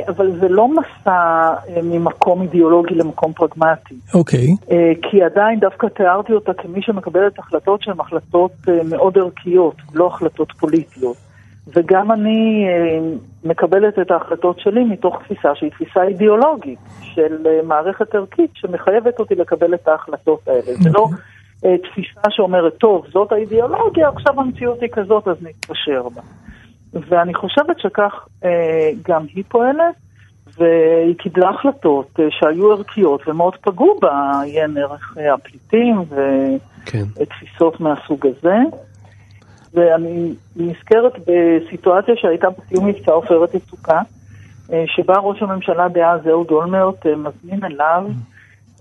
אבל 0.08 0.40
זה 0.40 0.48
לא 0.48 0.68
מסע 0.68 1.10
אה, 1.10 1.82
ממקום 1.82 2.42
אידיאולוגי 2.42 2.94
למקום 2.94 3.32
פרגמטי. 3.32 3.94
אוקיי, 4.14 4.48
אה, 4.70 4.92
כי 5.02 5.22
עדיין 5.22 5.60
דווקא 5.60 5.86
תיארתי 5.86 6.32
אותה 6.32 6.52
כמי 6.54 6.82
שמקבלת 6.82 7.38
החלטות 7.38 7.82
שהן 7.82 8.00
החלטות 8.00 8.52
אה, 8.68 8.80
מאוד 8.84 9.18
ערכיות, 9.18 9.76
לא 9.94 10.06
החלטות 10.06 10.52
פוליטיות. 10.52 11.16
וגם 11.74 12.12
אני 12.12 12.66
אה, 12.68 12.98
מקבלת 13.44 13.98
את 13.98 14.10
ההחלטות 14.10 14.60
שלי 14.60 14.84
מתוך 14.84 15.16
תפיסה 15.22 15.54
שהיא 15.54 15.70
תפיסה 15.70 16.02
אידיאולוגית 16.02 16.78
של 17.02 17.46
אה, 17.46 17.60
מערכת 17.64 18.14
ערכית 18.14 18.50
שמחייבת 18.54 19.18
אותי 19.18 19.34
לקבל 19.34 19.74
את 19.74 19.88
ההחלטות 19.88 20.48
האלה. 20.48 20.74
זה 20.82 20.90
לא 20.92 21.08
אה, 21.64 21.74
תפיסה 21.78 22.30
שאומרת, 22.30 22.74
טוב, 22.74 23.06
זאת 23.12 23.32
האידיאולוגיה, 23.32 24.08
עכשיו 24.08 24.40
המציאות 24.40 24.80
היא 24.82 24.90
כזאת, 24.92 25.28
אז 25.28 25.36
נתפשר 25.42 26.08
בה. 26.14 26.22
ואני 26.92 27.34
חושבת 27.34 27.80
שכך 27.80 28.26
אה, 28.44 28.90
גם 29.02 29.26
היא 29.34 29.44
פועלת, 29.48 29.94
והיא 30.58 31.14
קיבלה 31.18 31.48
החלטות 31.48 32.20
אה, 32.20 32.24
שהיו 32.30 32.72
ערכיות 32.72 33.28
ומאוד 33.28 33.56
פגעו 33.56 33.98
בעיין 34.00 34.76
ערך 34.76 35.16
אה, 35.18 35.34
הפליטים 35.34 36.02
כן. 36.86 37.04
ותפיסות 37.16 37.80
מהסוג 37.80 38.26
הזה. 38.26 38.56
ואני 39.74 40.34
נזכרת 40.56 41.12
בסיטואציה 41.18 42.14
שהייתה 42.16 42.46
בסיום 42.50 42.86
מבצע 42.86 43.12
עופרת 43.12 43.54
יצוקה, 43.54 44.00
אה, 44.72 44.84
שבה 44.86 45.18
ראש 45.18 45.42
הממשלה 45.42 45.88
דאז 45.88 46.28
אהוד 46.28 46.50
אולמרט 46.50 47.06
אה, 47.06 47.16
מזמין 47.16 47.64
אליו 47.64 48.04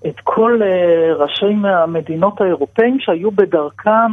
את 0.07 0.15
כל 0.23 0.59
אה, 0.63 1.13
ראשי 1.13 1.67
המדינות 1.67 2.41
האירופאים 2.41 2.97
שהיו 2.99 3.31
בדרכם 3.31 4.11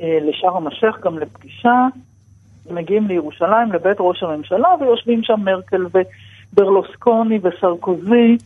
אה, 0.00 0.18
לשארם 0.22 0.66
א-שייח 0.66 0.96
גם 1.04 1.18
לפגישה, 1.18 1.86
מגיעים 2.70 3.06
לירושלים, 3.06 3.72
לבית 3.72 3.96
ראש 4.00 4.22
הממשלה, 4.22 4.68
ויושבים 4.80 5.22
שם 5.22 5.40
מרקל 5.44 5.86
וברלוסקוני 6.52 7.38
וסרקוזי, 7.42 8.36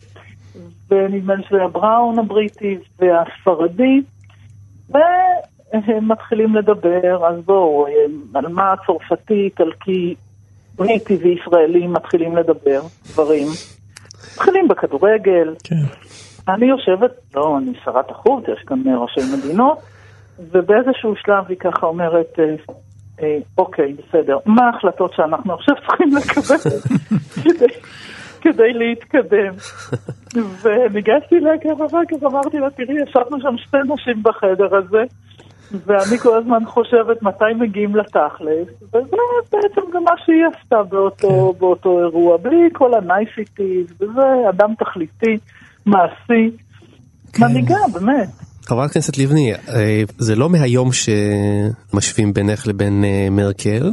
ונדמה 0.89 1.35
לי 1.35 1.43
שזה 1.49 1.67
בראון 1.71 2.19
הבריטי 2.19 2.77
והספרדי, 2.99 4.01
והם 4.89 6.11
מתחילים 6.11 6.55
לדבר, 6.55 7.27
אז 7.27 7.45
בואו, 7.45 7.85
על 8.33 8.47
מה 8.47 8.73
הצרפתי, 8.73 9.33
איטלקי, 9.33 10.15
בריטי 10.75 11.15
וישראלי 11.15 11.87
מתחילים 11.87 12.35
לדבר, 12.35 12.81
דברים. 13.13 13.47
מתחילים 14.33 14.67
בכדורגל, 14.67 15.55
כן. 15.63 15.75
אני 16.47 16.65
יושבת, 16.65 17.11
לא, 17.35 17.57
אני 17.57 17.73
שרת 17.83 18.11
החוץ, 18.11 18.43
יש 18.47 18.63
כאן 18.67 18.83
ראשי 18.97 19.19
מדינות, 19.37 19.79
ובאיזשהו 20.39 21.15
שלב 21.15 21.45
היא 21.49 21.57
ככה 21.57 21.85
אומרת, 21.85 22.39
אה, 22.39 22.55
אוקיי, 23.57 23.93
בסדר, 23.93 24.37
מה 24.45 24.65
ההחלטות 24.65 25.13
שאנחנו 25.13 25.53
עכשיו 25.53 25.75
צריכים 25.87 26.09
לקבל 26.17 26.79
כדי, 27.43 27.73
כדי 28.41 28.73
להתקדם? 28.73 29.53
וניגשתי 30.61 31.35
אחר 31.73 32.05
כך, 32.09 32.23
אמרתי 32.23 32.59
לה, 32.59 32.69
תראי, 32.69 32.95
ישבנו 33.03 33.41
שם 33.41 33.57
שתי 33.57 33.77
נשים 33.93 34.23
בחדר 34.23 34.75
הזה, 34.75 35.03
ואני 35.71 36.17
כל 36.17 36.37
הזמן 36.37 36.65
חושבת 36.65 37.23
מתי 37.23 37.53
מגיעים 37.59 37.95
לתכלס, 37.95 38.67
וזה 38.81 39.17
בעצם 39.51 39.81
גם 39.93 40.03
מה 40.03 40.11
שהיא 40.25 40.43
עשתה 40.55 40.83
באותו, 40.83 41.53
באותו 41.59 41.99
אירוע, 41.99 42.37
בלי 42.37 42.69
כל 42.73 42.93
הנייסיטיז, 42.93 43.93
וזה 44.01 44.49
אדם 44.49 44.73
תכליתי, 44.79 45.37
מעשי, 45.85 46.51
כן. 47.33 47.45
מנהיגה, 47.45 47.75
באמת. 47.93 48.38
חברת 48.69 48.89
הכנסת 48.89 49.17
לבני, 49.17 49.53
אה, 49.53 50.03
זה 50.17 50.35
לא 50.35 50.49
מהיום 50.49 50.89
שמשווים 50.91 52.33
בינך 52.33 52.67
לבין 52.67 53.03
אה, 53.03 53.27
מרקל, 53.31 53.91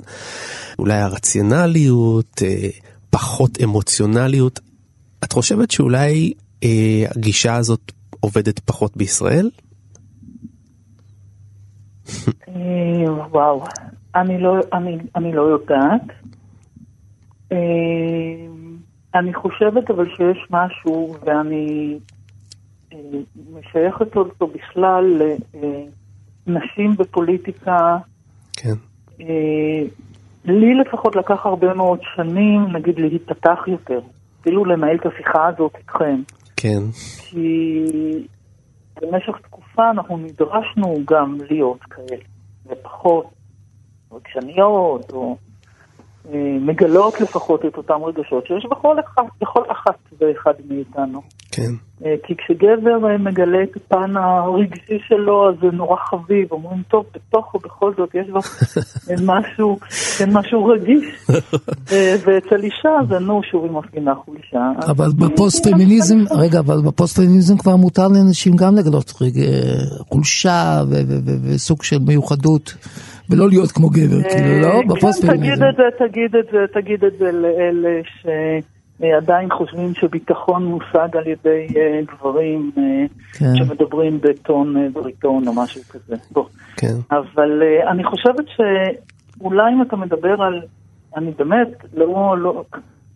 אולי 0.79 0.95
הרציונליות, 0.95 2.43
אה, 2.45 2.69
פחות 3.11 3.51
אמוציונליות. 3.65 4.61
את 5.25 5.33
חושבת 5.33 5.71
שאולי 5.71 6.33
הגישה 7.17 7.55
הזאת 7.55 7.93
עובדת 8.21 8.59
פחות 8.59 8.97
בישראל? 8.97 9.51
וואו, 13.31 13.65
אני 14.15 14.41
לא, 14.41 14.55
אני, 14.73 14.99
אני 15.17 15.33
לא 15.33 15.43
יודעת. 15.43 16.03
אני 19.15 19.35
חושבת 19.35 19.91
אבל 19.91 20.05
שיש 20.17 20.39
משהו, 20.51 21.17
ואני 21.27 21.99
משייכת 23.53 24.17
אותו 24.17 24.47
בכלל 24.47 25.23
נשים 26.47 26.97
בפוליטיקה, 26.97 27.99
כן. 28.53 28.75
אה, 29.21 29.83
לי 30.45 30.75
לפחות 30.75 31.17
לקח 31.17 31.47
הרבה 31.47 31.75
מאוד 31.75 31.99
שנים, 32.17 32.61
נגיד, 32.73 32.99
להיפתח 32.99 33.59
יותר, 33.67 34.01
אפילו 34.41 34.65
לנהל 34.65 34.97
את 34.97 35.07
השיחה 35.07 35.47
הזאת 35.47 35.73
איתכם. 35.79 36.23
כן. 36.57 36.83
כי 37.19 37.85
במשך 39.03 39.35
תקופה 39.43 39.91
אנחנו 39.91 40.17
נדרשנו 40.17 40.99
גם 41.05 41.39
להיות 41.51 41.81
כאלה, 41.81 42.23
ופחות 42.67 43.27
רגשניות, 44.13 45.13
או 45.13 45.37
מגלות 46.61 47.21
לפחות 47.21 47.65
את 47.65 47.77
אותם 47.77 48.05
רגשות 48.05 48.47
שיש 48.47 48.67
בכל 48.71 48.97
אחד, 49.01 49.23
בכל 49.41 49.63
אחת 49.71 49.99
ואחד 50.21 50.53
מאיתנו. 50.69 51.23
כן. 51.53 51.73
אה, 52.05 52.15
כי 52.27 52.35
כשגבר 52.37 53.11
אה, 53.11 53.19
מגלה 53.19 53.63
את 53.63 53.77
הפן 53.77 54.17
הרגשי 54.17 54.99
שלו, 55.09 55.49
אז 55.49 55.55
זה 55.61 55.67
נורא 55.73 55.97
חביב, 56.11 56.53
אומרים, 56.53 56.83
טוב, 56.89 57.05
בתוכו 57.15 57.59
בכל 57.59 57.93
זאת 57.97 58.15
יש 58.15 58.27
אה, 59.11 59.15
משהו, 59.23 59.79
כן, 60.19 60.31
משהו 60.33 60.67
רגיש. 60.67 61.05
אה, 61.93 62.17
ואצל 62.27 62.63
אישה 62.63 62.91
זה 63.09 63.19
נו, 63.19 63.41
שוב 63.51 63.65
היא 63.65 63.73
מפגינה 63.73 64.15
חולשה. 64.15 64.91
אבל 64.91 65.09
בפוסט 65.19 65.67
פמיניזם, 65.67 66.19
רגע, 66.31 66.59
אבל 66.59 66.81
בפוסט 66.87 67.17
פמיניזם 67.17 67.57
כבר 67.57 67.77
מותר 67.77 68.09
לנשים 68.09 68.57
גם 68.57 68.75
לגלות 68.77 69.13
חולשה 70.09 70.83
וסוג 71.43 71.83
של 71.83 71.99
מיוחדות, 71.99 72.75
ולא 73.31 73.49
להיות 73.49 73.73
כמו 73.73 73.89
גבר, 73.89 74.23
כאילו, 74.31 74.61
לא? 74.61 74.95
כן, 75.01 75.11
תגיד 75.11 75.31
פמיניזם. 75.31 75.65
את 75.69 75.77
זה, 75.77 76.07
תגיד 76.07 76.37
את 76.37 76.47
זה, 76.53 76.59
תגיד 76.75 77.05
את 77.05 77.13
זה 77.19 77.33
לאלה 77.33 78.01
שעדיין 79.01 79.49
חושבים 79.51 79.95
שביטחון 79.95 80.65
מושג 80.65 81.17
על 81.17 81.27
ידי 81.27 81.67
אה, 81.77 82.01
גברים 82.07 82.71
אה, 82.79 82.83
כן. 83.33 83.55
שמדברים 83.55 84.21
בטון 84.21 84.77
אה, 84.77 84.89
בריטון 84.93 85.49
או 85.49 85.53
משהו 85.53 85.83
כזה. 85.91 86.17
כן. 86.77 86.95
אבל 87.11 87.63
אה, 87.63 87.91
אני 87.91 88.05
חושבת 88.05 88.45
שאולי 88.57 89.73
אם 89.73 89.83
אתה 89.83 89.97
מדבר 89.97 90.43
על, 90.43 90.63
אני 91.17 91.31
באמת 91.39 91.69
לא, 91.95 92.35
לא, 92.39 92.65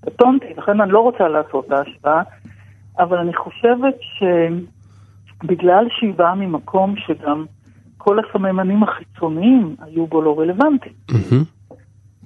קטונתי, 0.00 0.46
לכן 0.58 0.80
אני 0.80 0.92
לא 0.92 1.00
רוצה 1.00 1.28
לעשות 1.28 1.66
את 1.66 1.72
ההשוואה, 1.72 2.22
אבל 2.98 3.18
אני 3.18 3.34
חושבת 3.34 3.94
שבגלל 5.42 5.86
שהיא 5.90 6.14
באה 6.16 6.34
ממקום 6.34 6.94
שגם 6.96 7.44
כל 8.03 8.16
הסממנים 8.18 8.82
החיצוניים 8.82 9.76
היו 9.82 10.07
בו 10.07 10.22
לא 10.22 10.40
רלוונטיים. 10.40 10.94
מהמם. 11.11 11.44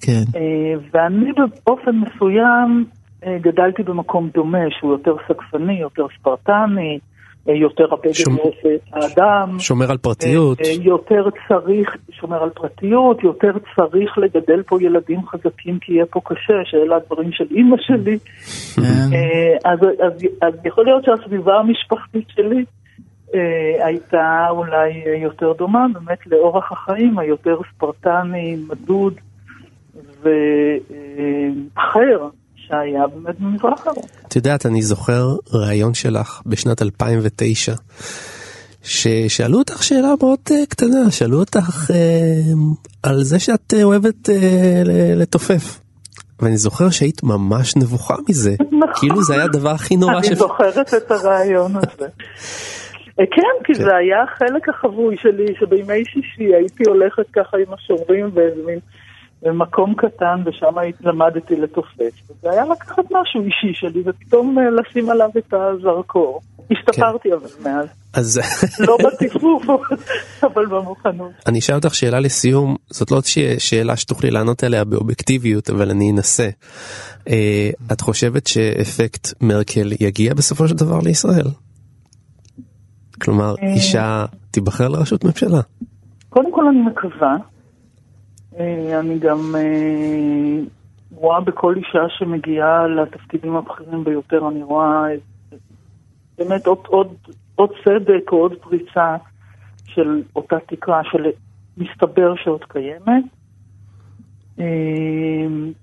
כן. 0.00 0.22
אה, 0.36 0.74
ואני 0.92 1.30
באופן 1.66 1.90
מסוים 1.96 2.84
אה, 3.26 3.38
גדלתי 3.40 3.82
במקום 3.82 4.28
דומה, 4.34 4.58
שהוא 4.78 4.92
יותר 4.92 5.16
סגפני, 5.28 5.80
יותר 5.80 6.06
ספרטני, 6.18 6.98
אה, 7.48 7.54
יותר 7.54 7.84
הבגד 7.92 8.12
שומ- 8.12 8.38
האדם. 8.92 9.58
שומר 9.58 9.90
על 9.90 9.98
פרטיות. 9.98 10.58
יותר 10.82 11.24
צריך, 11.48 11.96
שומר 12.10 12.42
על 12.42 12.50
פרטיות, 12.50 13.22
יותר 13.24 13.50
צריך 13.76 14.18
לגדל 14.18 14.62
פה 14.62 14.82
ילדים 14.82 15.20
חזקים 15.26 15.78
כי 15.80 15.92
יהיה 15.92 16.06
פה 16.06 16.20
קשה, 16.24 16.54
שאלה 16.64 16.96
הדברים 16.96 17.32
של 17.32 17.44
אימא 17.50 17.76
שלי. 17.80 18.18
כן. 18.76 19.16
אז, 19.64 19.78
אז, 20.06 20.12
אז 20.42 20.54
יכול 20.64 20.84
להיות 20.84 21.04
שהסביבה 21.04 21.52
המשפחתית 21.54 22.24
שלי 22.28 22.64
הייתה 23.84 24.46
אולי 24.50 24.72
אה, 25.06 25.16
יותר 25.22 25.52
דומה 25.52 25.86
באמת 25.94 26.18
לאורח 26.26 26.72
החיים 26.72 27.18
היותר 27.18 27.56
ספרטני, 27.74 28.56
מדוד 28.68 29.14
ואחר 30.22 32.28
שהיה 32.56 33.06
באמת 33.06 33.40
במזרח 33.40 33.86
אירופה. 33.86 34.08
את 34.28 34.36
יודעת, 34.36 34.66
אני 34.66 34.82
זוכר 34.82 35.26
ראיון 35.52 35.94
שלך 35.94 36.40
בשנת 36.46 36.82
2009, 36.82 37.74
ששאלו 38.82 39.58
אותך 39.58 39.82
שאלה 39.82 40.08
מאוד 40.22 40.38
אה, 40.50 40.56
קטנה, 40.68 41.10
שאלו 41.10 41.40
אותך 41.40 41.90
אה, 41.90 41.96
על 43.02 43.24
זה 43.24 43.38
שאת 43.38 43.74
אה, 43.76 43.82
אוהבת 43.82 44.30
אה, 44.30 44.34
ל- 44.84 45.22
לתופף. 45.22 45.80
ואני 46.40 46.56
זוכר 46.56 46.90
שהיית 46.90 47.22
ממש 47.22 47.76
נבוכה 47.76 48.14
מזה, 48.28 48.54
נכון. 48.60 48.88
כאילו 48.94 49.22
זה 49.22 49.34
היה 49.34 49.44
הדבר 49.44 49.70
הכי 49.70 49.96
נורא 49.96 50.18
אני 50.18 50.26
ש... 50.26 50.32
זוכרת 50.32 50.94
את 50.94 51.10
הרעיון 51.10 51.72
הזה. 51.76 52.06
אה, 53.20 53.24
כן, 53.26 53.64
כי 53.64 53.74
זה 53.74 53.96
היה 53.96 54.22
החלק 54.22 54.68
החבוי 54.68 55.16
שלי, 55.16 55.54
שבימי 55.60 56.04
שישי 56.04 56.54
הייתי 56.54 56.84
הולכת 56.86 57.30
ככה 57.32 57.56
עם 57.56 57.74
השומרים 57.74 58.34
באיזה 58.34 58.60
מין 58.66 58.78
במקום 59.42 59.94
קטן, 59.94 60.42
ושם 60.46 60.74
למדתי 61.00 61.56
לתופף. 61.56 62.30
וזה 62.30 62.50
היה 62.50 62.64
לקחת 62.64 63.04
משהו 63.10 63.42
אישי 63.42 63.72
שלי, 63.74 64.02
ופתאום 64.06 64.58
אה, 64.58 64.70
לשים 64.70 65.10
עליו 65.10 65.30
את 65.38 65.54
הזרקור. 65.54 66.40
השתפרתי 66.70 67.32
אבל 67.32 67.48
מאז. 67.62 67.86
אז 68.12 68.40
לא 68.80 68.98
בטיפוף, 69.04 69.62
אבל 70.52 70.66
במוכנות. 70.66 71.30
אני 71.46 71.58
אשאל 71.58 71.74
אותך 71.74 71.94
שאלה 71.94 72.20
לסיום, 72.20 72.76
זאת 72.90 73.10
לא 73.10 73.20
שאלה 73.58 73.96
שתוכלי 73.96 74.30
לענות 74.30 74.64
עליה 74.64 74.84
באובייקטיביות, 74.84 75.70
אבל 75.70 75.90
אני 75.90 76.10
אנסה. 76.10 76.48
אה, 77.28 77.70
את 77.92 78.00
חושבת 78.00 78.46
שאפקט 78.46 79.28
מרקל 79.40 79.92
יגיע 80.00 80.34
בסופו 80.34 80.68
של 80.68 80.74
דבר 80.74 80.98
לישראל? 81.04 81.46
כלומר, 83.24 83.54
אה. 83.62 83.72
אישה 83.74 84.24
תיבחר 84.50 84.88
לראשות 84.88 85.24
ממשלה. 85.24 85.60
קודם 86.28 86.52
כל 86.52 86.66
אני 86.68 86.82
מקווה. 86.82 87.36
אה, 88.58 89.00
אני 89.00 89.18
גם 89.18 89.54
אה, 89.56 90.64
רואה 91.14 91.40
בכל 91.40 91.74
אישה 91.76 92.08
שמגיעה 92.18 92.86
לתפקידים 92.86 93.56
הבכירים 93.56 94.04
ביותר, 94.04 94.48
אני 94.48 94.62
רואה 94.62 94.86
אה, 94.86 95.16
באמת 96.38 96.66
עוד, 96.66 96.78
עוד, 96.86 97.14
עוד 97.54 97.70
צדק 97.84 98.32
או 98.32 98.36
עוד 98.36 98.52
פריצה 98.60 99.16
של 99.84 100.22
אותה 100.36 100.56
תקרה 100.66 101.02
שמסתבר 101.04 102.34
שעוד 102.44 102.64
קיימת. 102.68 103.24
אה, 104.60 104.64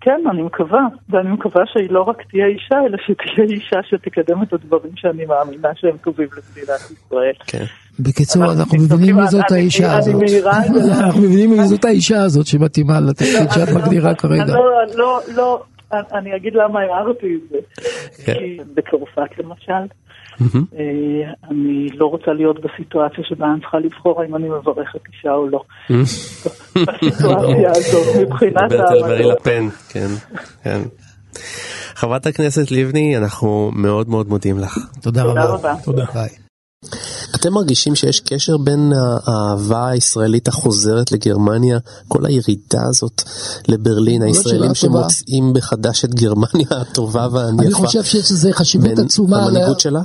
כן, 0.01 0.21
אני 0.31 0.41
מקווה, 0.41 0.81
ואני 1.09 1.29
מקווה 1.29 1.63
שהיא 1.73 1.89
לא 1.89 2.01
רק 2.01 2.17
תהיה 2.29 2.45
אישה, 2.45 2.75
אלא 2.85 2.97
שתהיה 2.97 3.47
אישה 3.49 3.79
שתקדם 3.89 4.43
את 4.43 4.53
הדברים 4.53 4.91
שאני 4.95 5.25
מאמינה 5.25 5.69
שהם 5.75 5.97
טובים 5.97 6.27
למדינת 6.31 6.79
ישראל. 6.91 7.33
כן. 7.47 7.63
בקיצור, 7.99 8.43
אנחנו 8.43 8.77
מבינים 8.77 9.15
מי 9.15 9.27
זאת 9.27 9.51
האישה 9.51 9.97
הזאת. 9.97 10.15
אנחנו 11.03 11.21
מבינים 11.21 11.49
מי 11.49 11.63
זאת 11.63 11.85
האישה 11.85 12.23
הזאת 12.23 12.45
שמתאימה 12.45 12.99
לתפקיד 12.99 13.51
שאת 13.51 13.69
מגדירה 13.75 14.15
כרגע. 14.15 14.45
לא, 14.45 14.81
לא, 14.95 15.19
לא, 15.35 15.63
אני 15.91 16.35
אגיד 16.35 16.53
למה 16.55 16.79
הערתי 16.79 17.35
את 17.35 17.49
זה. 17.49 17.57
כן. 18.25 18.33
בצרפת 18.73 19.39
למשל. 19.39 19.93
אה, 20.41 21.33
אני 21.49 21.89
לא 21.89 22.05
רוצה 22.05 22.33
להיות 22.33 22.59
בסיטואציה 22.61 23.23
שבה 23.23 23.45
אני 23.51 23.59
צריכה 23.61 23.79
לבחור 23.79 24.21
האם 24.21 24.35
אני 24.35 24.49
מברכת 24.49 24.99
אישה 25.13 25.33
או 25.33 25.47
לא. 25.47 25.63
בסיטואציה 26.75 27.71
הזאת, 27.71 28.15
מבחינת 28.15 28.71
העמדות. 28.71 29.37
כן, 29.89 30.09
כן. 30.63 30.81
חברת 31.95 32.25
הכנסת 32.25 32.71
לבני, 32.71 33.17
אנחנו 33.17 33.71
מאוד 33.73 34.09
מאוד 34.09 34.29
מודים 34.29 34.59
לך. 34.59 34.77
תודה 35.01 35.23
רבה. 35.23 35.75
תודה. 35.83 36.05
אתם 37.35 37.53
מרגישים 37.53 37.95
שיש 37.95 38.19
קשר 38.19 38.57
בין 38.57 38.91
האהבה 39.27 39.87
הישראלית 39.87 40.47
החוזרת 40.47 41.11
לגרמניה, 41.11 41.77
כל 42.07 42.25
הירידה 42.25 42.81
הזאת 42.89 43.21
לברלין, 43.67 44.21
הישראלים. 44.21 44.75
שמוצאים 44.75 45.53
מחדש 45.53 46.05
את 46.05 46.15
גרמניה 46.15 46.67
הטובה 46.81 47.27
והענפה, 47.31 47.63
אני 47.63 47.73
חושב 47.73 48.03
שיש 48.03 48.31
לזה 48.31 48.53
חשיבות 48.53 48.99
עצומה. 48.99 49.37
המנהיגות 49.45 49.79
שלה? 49.79 50.01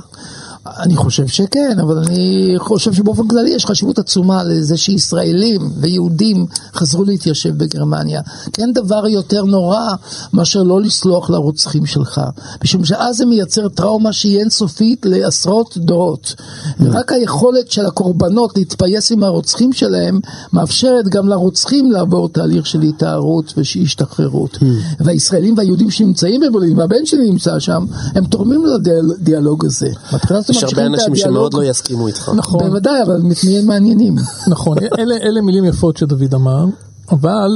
אני 0.79 0.95
חושב 0.95 1.27
שכן, 1.27 1.77
אבל 1.81 1.97
אני 1.97 2.53
חושב 2.57 2.93
שבאופן 2.93 3.27
כללי 3.27 3.49
יש 3.49 3.65
חשיבות 3.65 3.99
עצומה 3.99 4.43
לזה 4.43 4.77
שישראלים 4.77 5.61
ויהודים 5.77 6.45
חזרו 6.75 7.03
להתיישב 7.03 7.57
בגרמניה. 7.57 8.21
כי 8.53 8.61
אין 8.61 8.73
דבר 8.73 9.07
יותר 9.07 9.43
נורא 9.43 9.87
מאשר 10.33 10.63
לא 10.63 10.81
לסלוח 10.81 11.29
לרוצחים 11.29 11.85
שלך. 11.85 12.21
משום 12.63 12.85
שאז 12.85 13.17
זה 13.17 13.25
מייצר 13.25 13.69
טראומה 13.69 14.13
שהיא 14.13 14.39
אינסופית 14.39 15.05
לעשרות 15.05 15.77
דורות. 15.77 16.35
ורק 16.79 17.11
היכולת 17.11 17.71
של 17.71 17.85
הקורבנות 17.85 18.57
להתפייס 18.57 19.11
עם 19.11 19.23
הרוצחים 19.23 19.73
שלהם 19.73 20.19
מאפשרת 20.53 21.07
גם 21.09 21.27
לרוצחים 21.27 21.91
לעבור 21.91 22.29
תהליך 22.29 22.65
של 22.65 22.81
התארות 22.81 23.53
ושהשתחררות. 23.57 24.57
והישראלים 24.99 25.57
והיהודים 25.57 25.91
שנמצאים 25.91 26.41
בברלין, 26.41 26.79
והבן 26.79 27.05
שלי 27.05 27.29
נמצא 27.29 27.59
שם, 27.59 27.85
הם 28.15 28.25
תורמים 28.25 28.63
לדיאלוג 28.65 29.65
הזה. 29.65 29.89
מהבחינה 30.11 30.39
הזאת 30.39 30.55
יש 30.57 30.63
הרבה 30.63 30.85
אנשים. 30.85 31.15
שמאוד 31.15 31.53
לא 31.53 31.63
יסכימו 31.63 32.07
איתך. 32.07 32.31
נכון, 32.35 32.67
בוודאי, 32.67 33.01
אבל 33.01 33.21
נהיה 33.43 33.61
מעניינים. 33.61 34.15
נכון, 34.47 34.77
אלה, 34.99 35.15
אלה 35.15 35.41
מילים 35.41 35.65
יפות 35.65 35.97
שדוד 35.97 36.33
אמר, 36.33 36.65
אבל 37.11 37.49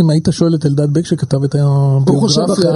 אם 0.00 0.10
היית 0.10 0.28
שואל 0.30 0.54
את 0.54 0.66
אלדד 0.66 0.92
בק 0.92 1.06
שכתב 1.06 1.44
את 1.44 1.54
הביוגרפיה. 1.54 2.72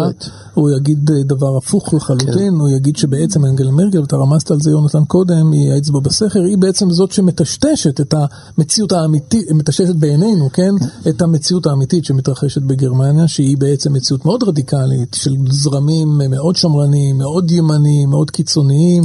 הוא 0.55 0.71
יגיד 0.71 1.11
אה, 1.11 1.23
דבר 1.23 1.57
הפוך 1.57 1.95
לחלוטין, 1.95 2.33
כן. 2.33 2.61
הוא 2.61 2.69
יגיד 2.69 2.97
שבעצם 2.97 3.45
אנגלה 3.45 3.71
מרגל, 3.71 4.01
ואתה 4.01 4.17
רמזת 4.17 4.51
על 4.51 4.61
זה 4.61 4.71
יונתן 4.71 5.05
קודם, 5.05 5.53
היא 5.53 5.73
האצבע 5.73 6.01
בסכר, 6.01 6.41
היא 6.43 6.59
בעצם 6.59 6.91
זאת 6.91 7.13
שמטשטשת 7.13 8.01
את 8.01 8.15
המציאות 8.59 8.93
האמיתית, 8.93 9.51
מטשטשת 9.51 9.95
בעינינו, 9.95 10.49
כן, 10.53 10.71
את 11.09 11.23
המציאות 11.23 11.67
האמיתית 11.67 12.05
שמתרחשת 12.05 12.63
בגרמניה, 12.63 13.29
שהיא 13.29 13.57
בעצם 13.59 13.93
מציאות 13.93 14.25
מאוד 14.25 14.43
רדיקלית, 14.43 15.15
של 15.15 15.37
זרמים 15.51 16.21
מאוד 16.31 16.57
שמרניים, 16.57 17.19
מאוד 17.19 17.51
ימניים, 17.51 18.11
מאוד 18.11 18.31
קיצוניים, 18.31 19.03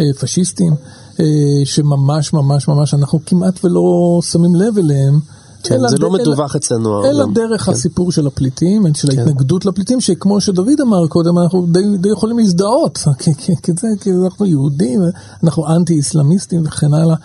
אה, 0.00 0.06
פשיסטים. 0.20 0.74
אה, 1.20 1.26
שממש 1.64 2.32
ממש 2.32 2.68
ממש 2.68 2.94
אנחנו 2.94 3.20
כמעט 3.26 3.64
ולא 3.64 4.20
שמים 4.22 4.54
לב 4.54 4.78
אליהם. 4.78 5.20
כן, 5.64 5.74
אלא 5.74 5.88
זה 5.88 5.96
לא 5.98 6.10
מדווח 6.10 6.56
אצלנו. 6.56 7.04
אלא 7.04 7.24
גם. 7.24 7.32
דרך 7.32 7.62
כן. 7.62 7.72
הסיפור 7.72 8.12
של 8.12 8.26
הפליטים, 8.26 8.82
של 8.94 9.08
ההתנגדות 9.10 9.66
לפליטים, 9.66 10.00
שכמו 10.00 10.40
שדוד 10.40 10.80
אמר 10.82 11.06
קודם, 11.06 11.38
אנחנו 11.38 11.66
די, 11.66 11.80
די 11.98 12.08
יכולים 12.08 12.38
להזדהות, 12.38 12.98
כי 14.02 14.10
אנחנו 14.24 14.46
יהודים, 14.46 15.00
אנחנו 15.44 15.66
אנטי-אסלאמיסטים 15.76 16.62
וכן 16.66 16.94
הלאה. 16.94 17.16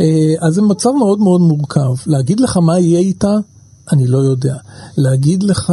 אה, 0.00 0.06
אז 0.40 0.54
זה 0.54 0.62
מצב 0.62 0.90
מאוד 0.90 1.18
מאוד 1.18 1.40
מורכב. 1.40 1.94
להגיד 2.06 2.40
לך 2.40 2.56
מה 2.56 2.78
יהיה 2.78 2.98
איתה, 2.98 3.36
אני 3.92 4.06
לא 4.06 4.18
יודע. 4.18 4.56
להגיד 4.96 5.42
לך, 5.42 5.72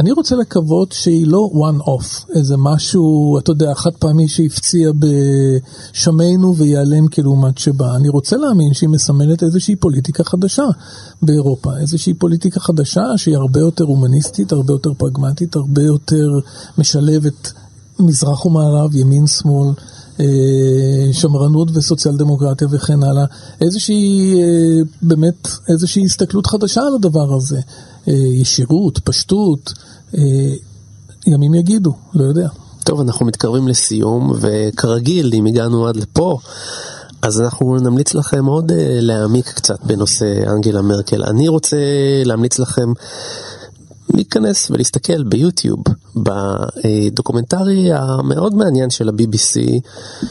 אני 0.00 0.12
רוצה 0.12 0.36
לקוות 0.36 0.92
שהיא 0.92 1.26
לא 1.26 1.50
one 1.54 1.82
off, 1.82 2.32
איזה 2.34 2.56
משהו, 2.56 3.38
אתה 3.38 3.50
יודע, 3.50 3.74
חד 3.74 3.90
פעמי 3.98 4.28
שהפציע 4.28 4.90
בשמנו 5.92 6.56
וייעלם 6.56 7.08
כלעומת 7.08 7.58
שבא. 7.58 7.96
אני 7.96 8.08
רוצה 8.08 8.36
להאמין 8.36 8.74
שהיא 8.74 8.88
מסמלת 8.88 9.42
איזושהי 9.42 9.76
פוליטיקה 9.76 10.24
חדשה 10.24 10.64
באירופה, 11.22 11.76
איזושהי 11.80 12.14
פוליטיקה 12.14 12.60
חדשה 12.60 13.04
שהיא 13.16 13.36
הרבה 13.36 13.60
יותר 13.60 13.84
הומניסטית, 13.84 14.52
הרבה 14.52 14.72
יותר 14.72 14.94
פרגמטית, 14.94 15.56
הרבה 15.56 15.82
יותר 15.82 16.38
משלבת 16.78 17.52
מזרח 18.00 18.46
ומערב, 18.46 18.96
ימין 18.96 19.26
שמאל. 19.26 19.68
אה, 19.68 19.95
שמרנות 21.12 21.68
וסוציאל 21.74 22.16
דמוקרטיה 22.16 22.68
וכן 22.70 23.02
הלאה, 23.02 23.24
איזושהי, 23.60 24.34
אה, 24.40 24.82
באמת, 25.02 25.48
איזושהי 25.68 26.04
הסתכלות 26.04 26.46
חדשה 26.46 26.80
על 26.80 26.94
הדבר 26.94 27.34
הזה, 27.34 27.60
אה, 28.08 28.14
ישירות, 28.14 28.98
פשטות, 28.98 29.72
אה, 30.14 30.22
ימים 31.26 31.54
יגידו, 31.54 31.92
לא 32.14 32.24
יודע. 32.24 32.48
טוב, 32.84 33.00
אנחנו 33.00 33.26
מתקרבים 33.26 33.68
לסיום, 33.68 34.32
וכרגיל, 34.40 35.30
אם 35.34 35.46
הגענו 35.46 35.86
עד 35.86 35.96
לפה, 35.96 36.38
אז 37.22 37.40
אנחנו 37.40 37.76
נמליץ 37.76 38.14
לכם 38.14 38.46
עוד 38.46 38.72
אה, 38.72 38.98
להעמיק 39.00 39.48
קצת 39.48 39.84
בנושא 39.84 40.50
אנגלה 40.50 40.82
מרקל. 40.82 41.22
אני 41.24 41.48
רוצה 41.48 41.76
להמליץ 42.24 42.58
לכם 42.58 42.92
להיכנס 44.16 44.70
ולהסתכל 44.70 45.22
ביוטיוב 45.22 45.78
בדוקומנטרי 46.16 47.92
המאוד 47.92 48.54
מעניין 48.54 48.90
של 48.90 49.08
ה-BBC, 49.08 49.80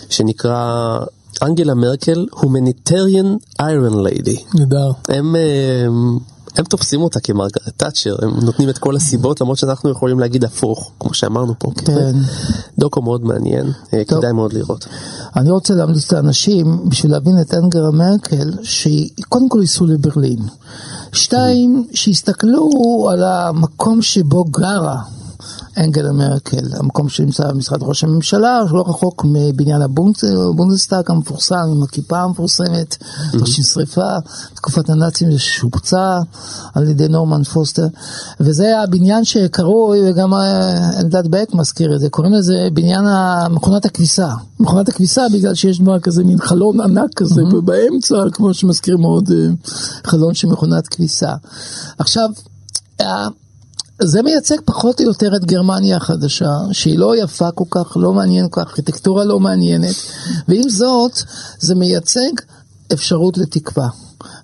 שנקרא 0.09 0.99
אנגלה 1.41 1.73
מרקל, 1.73 2.25
Humanitarian 2.31 3.59
Iron 3.61 3.93
Lady. 3.93 4.59
נהדר. 4.59 4.91
הם, 5.09 5.35
אה, 5.35 5.87
הם 6.57 6.65
תופסים 6.65 7.01
אותה 7.01 7.19
כמרגרט 7.19 7.69
תאצ'ר, 7.77 8.15
הם 8.21 8.39
נותנים 8.41 8.69
את 8.69 8.77
כל 8.77 8.95
הסיבות, 8.95 9.41
למרות 9.41 9.57
שאנחנו 9.57 9.89
יכולים 9.89 10.19
להגיד 10.19 10.43
הפוך, 10.43 10.91
כמו 10.99 11.13
שאמרנו 11.13 11.53
פה. 11.59 11.71
כן. 11.75 12.11
דוקו 12.79 13.01
מאוד 13.01 13.23
מעניין, 13.23 13.71
אה, 13.93 14.01
טוב. 14.07 14.19
כדאי 14.19 14.31
מאוד 14.31 14.53
לראות. 14.53 14.87
אני 15.35 15.51
רוצה 15.51 15.73
להמליץ 15.73 16.11
לאנשים, 16.11 16.89
בשביל 16.89 17.11
להבין 17.11 17.41
את 17.41 17.53
אנגלה 17.53 17.91
מרקל, 17.91 18.51
שקודם 18.63 19.49
כל 19.49 19.59
ייסעו 19.61 19.85
לברלין. 19.85 20.39
שתיים, 21.15 21.87
שיסתכלו 21.93 22.69
על 23.11 23.23
המקום 23.23 24.01
שבו 24.01 24.43
גרה 24.43 24.97
אנגלה 25.77 26.11
מרקל, 26.11 26.65
המקום 26.79 27.09
שנמצא 27.09 27.47
במשרד 27.51 27.83
ראש 27.83 28.03
הממשלה, 28.03 28.59
לא 28.71 28.83
רחוק 28.87 29.25
מבניין 29.25 29.81
הבונדס- 29.81 30.23
הבונדסטאג 30.49 31.03
המפורסם, 31.11 31.55
עם 31.71 31.83
הכיפה 31.83 32.17
המפורסמת, 32.19 32.95
שנשרפה, 33.45 34.07
תקופת 34.53 34.89
הנאצים 34.89 35.31
זה 35.31 35.39
שופצה 35.39 36.19
על 36.73 36.89
ידי 36.89 37.07
נורמן 37.07 37.43
פוסטר, 37.43 37.87
וזה 38.39 38.79
הבניין 38.83 39.23
שקרוי, 39.23 39.99
וגם 40.09 40.33
אה, 40.33 40.99
אלדד 40.99 41.27
בק 41.27 41.53
מזכיר 41.53 41.95
את 41.95 41.99
זה, 41.99 42.09
קוראים 42.09 42.33
לזה 42.33 42.67
בניין 42.73 43.05
מכונת 43.49 43.85
הכביסה. 43.85 44.29
מכונת 44.59 44.89
הכביסה 44.89 45.21
בגלל 45.33 45.55
שיש 45.55 45.79
דבר 45.81 45.99
כזה, 45.99 46.23
מין 46.23 46.39
חלון 46.39 46.81
ענק 46.81 47.09
כזה 47.15 47.41
באמצע, 47.63 48.15
כמו 48.33 48.53
שמזכיר 48.53 48.97
מאוד 48.97 49.29
אה, 49.31 49.47
חלון 50.05 50.33
של 50.33 50.47
מכונת 50.47 50.87
כביסה. 50.87 51.33
עכשיו, 51.97 52.29
ה- 53.01 53.44
זה 54.01 54.21
מייצג 54.21 54.55
פחות 54.65 55.01
או 55.01 55.05
יותר 55.05 55.35
את 55.35 55.45
גרמניה 55.45 55.97
החדשה, 55.97 56.51
שהיא 56.71 56.99
לא 56.99 57.15
יפה 57.17 57.51
כל 57.51 57.63
כך, 57.71 57.97
לא 57.97 58.13
מעניינת 58.13 58.51
כל 58.51 58.61
כך, 58.61 58.67
ארכיטקטורה 58.67 59.23
לא 59.23 59.39
מעניינת, 59.39 59.95
ועם 60.47 60.69
זאת, 60.69 61.11
זה 61.59 61.75
מייצג 61.75 62.31
אפשרות 62.95 63.37
לתקווה. 63.37 63.87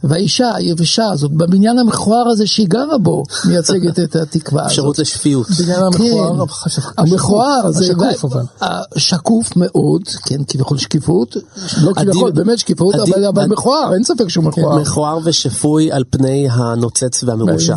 והאישה 0.04 0.56
היבשה 0.56 1.06
הזאת, 1.12 1.32
בבניין 1.32 1.80
המכוער 1.80 2.30
הזה 2.30 2.47
שהיא 2.47 2.68
גרה 2.68 2.97
בו, 2.97 3.24
מייצגת 3.45 3.99
את 3.99 4.16
התקווה 4.16 4.62
הזאת. 4.62 4.72
אפשרות 4.72 4.99
לשפיות. 4.99 5.47
המכוער, 5.78 6.45
כן, 6.45 6.82
המכוער, 6.97 7.72
זה 7.72 7.86
השקוף 7.86 8.26
אבל. 8.26 8.43
שקוף 8.97 9.49
מאוד, 9.56 10.02
כן, 10.26 10.43
כביכול 10.47 10.78
שקיפות, 10.78 11.36
לא 11.82 11.93
כביכול, 11.93 12.32
באמת 12.32 12.60
שקיפות, 12.60 12.95
אבל 13.30 13.45
מכוער, 13.45 13.93
אין 13.93 14.04
ספק 14.04 14.28
שהוא 14.28 14.43
מכוער. 14.43 14.82
מכוער 14.82 15.20
ושפוי 15.24 15.91
על 15.91 16.04
פני 16.10 16.47
הנוצץ 16.52 17.24
והמרושע. 17.24 17.76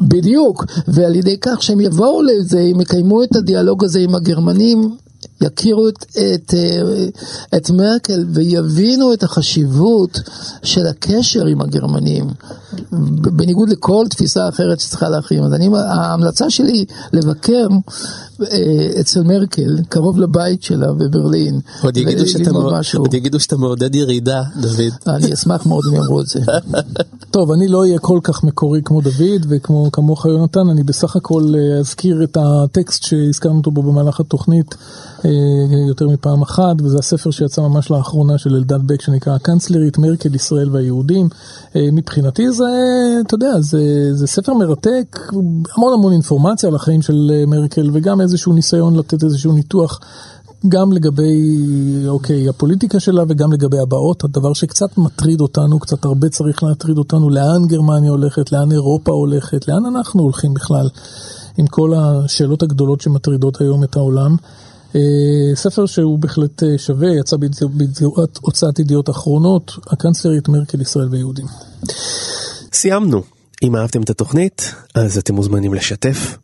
בדיוק, 0.00 0.64
ועל 0.88 1.14
ידי 1.14 1.36
כך 1.40 1.62
שהם 1.62 1.80
יבואו 1.80 2.22
לזה, 2.22 2.60
הם 2.60 2.80
יקיימו 2.80 3.22
את 3.22 3.36
הדיאלוג 3.36 3.84
הזה 3.84 3.98
עם 3.98 4.14
הגרמנים, 4.14 4.96
יכירו 5.40 5.88
את, 5.88 6.06
את, 6.34 6.54
אה, 6.54 7.08
את 7.56 7.70
מרקל 7.70 8.24
ויבינו 8.28 9.12
את 9.12 9.22
החשיבות 9.22 10.20
של 10.62 10.86
הקשר 10.86 11.46
עם 11.46 11.60
הגרמנים, 11.60 12.26
בניגוד 13.20 13.68
לכל 13.68 14.06
תפיסה 14.10 14.48
אחרת 14.48 14.80
שצריכה 14.80 15.08
להכין. 15.08 15.44
אז 15.44 15.54
אני, 15.54 15.68
ההמלצה 15.76 16.50
שלי 16.50 16.84
לבקר 17.12 17.66
אצל 19.00 19.22
מרקל, 19.22 19.76
קרוב 19.88 20.18
לבית 20.18 20.62
שלה 20.62 20.92
בברלין, 20.92 21.60
עוד 21.82 21.96
יגידו 21.96 22.26
שאתה. 22.26 22.50
עוד 22.96 23.14
יגידו 23.14 23.40
שאתה 23.40 23.56
מעודד 23.56 23.94
ירידה, 23.94 24.42
דוד. 24.60 24.92
אני 25.16 25.34
אשמח 25.34 25.66
מאוד 25.66 25.84
אם 25.88 25.94
יאמרו 25.94 26.20
את 26.20 26.26
זה. 26.26 26.40
טוב, 27.30 27.52
אני 27.52 27.68
לא 27.68 27.80
אהיה 27.80 27.98
כל 27.98 28.20
כך 28.22 28.44
מקורי 28.44 28.80
כמו 28.84 29.00
דוד 29.00 29.46
וכמו 29.48 29.92
כמוך 29.92 30.26
יונתן, 30.26 30.68
אני 30.70 30.82
בסך 30.82 31.16
הכל 31.16 31.52
אה, 31.54 31.78
אזכיר 31.78 32.22
את 32.22 32.36
הטקסט 32.40 33.02
שהזכרנו 33.02 33.58
אותו 33.58 33.70
בו 33.70 33.82
במהלך 33.82 34.20
התוכנית 34.20 34.74
אה, 35.24 35.30
יותר 35.88 36.08
מפעם 36.08 36.42
אחת, 36.42 36.82
וזה 36.82 36.98
הספר 36.98 37.30
שיצא 37.30 37.62
ממש 37.62 37.90
לאחרונה 37.90 38.38
של 38.38 38.54
אלדד 38.54 38.86
בק 38.86 39.00
שנקרא 39.00 39.34
הקנצלרית, 39.34 39.98
מרקל, 39.98 40.34
ישראל 40.34 40.70
והיהודים. 40.70 41.28
אה, 41.76 41.88
מבחינתי 41.92 42.50
זה, 42.52 42.64
אתה 43.26 43.34
יודע, 43.34 43.60
זה, 43.60 44.08
זה 44.12 44.26
ספר 44.26 44.54
מרתק, 44.54 45.20
המון 45.76 45.92
המון 45.92 46.12
אינפורמציה 46.12 46.68
על 46.68 46.74
החיים 46.74 47.02
של 47.02 47.30
אה, 47.34 47.46
מרקל 47.46 47.90
וגם 47.92 48.20
איזשהו 48.26 48.52
ניסיון 48.52 48.96
לתת 48.96 49.24
איזשהו 49.24 49.52
ניתוח. 49.52 50.00
גם 50.68 50.92
לגבי, 50.92 51.58
אוקיי, 52.08 52.48
הפוליטיקה 52.48 53.00
שלה 53.00 53.22
וגם 53.28 53.52
לגבי 53.52 53.78
הבאות, 53.78 54.24
הדבר 54.24 54.52
שקצת 54.52 54.98
מטריד 54.98 55.40
אותנו, 55.40 55.78
קצת 55.78 56.04
הרבה 56.04 56.28
צריך 56.28 56.62
להטריד 56.62 56.98
אותנו, 56.98 57.30
לאן 57.30 57.66
גרמניה 57.66 58.10
הולכת, 58.10 58.52
לאן 58.52 58.72
אירופה 58.72 59.12
הולכת, 59.12 59.68
לאן 59.68 59.86
אנחנו 59.86 60.22
הולכים 60.22 60.54
בכלל, 60.54 60.88
עם 61.58 61.66
כל 61.66 61.92
השאלות 61.96 62.62
הגדולות 62.62 63.00
שמטרידות 63.00 63.60
היום 63.60 63.84
את 63.84 63.96
העולם. 63.96 64.36
אה, 64.94 65.00
ספר 65.54 65.86
שהוא 65.86 66.18
בהחלט 66.18 66.62
אה, 66.62 66.78
שווה, 66.78 67.08
יצא 67.08 67.36
בהוצאת 67.36 68.78
ידיעות 68.78 69.10
אחרונות, 69.10 69.72
הקנצלרית 69.86 70.48
מרקל 70.48 70.80
ישראל 70.80 71.08
ויהודים. 71.10 71.46
סיימנו. 72.72 73.35
אם 73.62 73.76
אהבתם 73.76 74.02
את 74.02 74.10
התוכנית, 74.10 74.74
אז 74.94 75.18
אתם 75.18 75.34
מוזמנים 75.34 75.74
לשתף. 75.74 76.38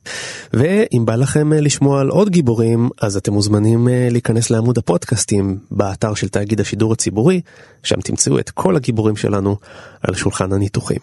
ואם 0.53 1.03
בא 1.05 1.17
לכם 1.17 1.53
אה, 1.53 1.61
לשמוע 1.61 2.01
על 2.01 2.09
עוד 2.09 2.29
גיבורים, 2.29 2.89
אז 3.01 3.17
אתם 3.17 3.33
מוזמנים 3.33 3.89
אה, 3.89 4.09
להיכנס 4.11 4.51
לעמוד 4.51 4.79
הפודקאסטים 4.79 5.59
באתר 5.71 6.15
של 6.15 6.29
תאגיד 6.29 6.61
השידור 6.61 6.93
הציבורי, 6.93 7.41
שם 7.83 8.01
תמצאו 8.01 8.39
את 8.39 8.51
כל 8.51 8.77
הגיבורים 8.77 9.17
שלנו 9.17 9.57
על 10.03 10.15
שולחן 10.15 10.53
הניתוחים. 10.53 10.99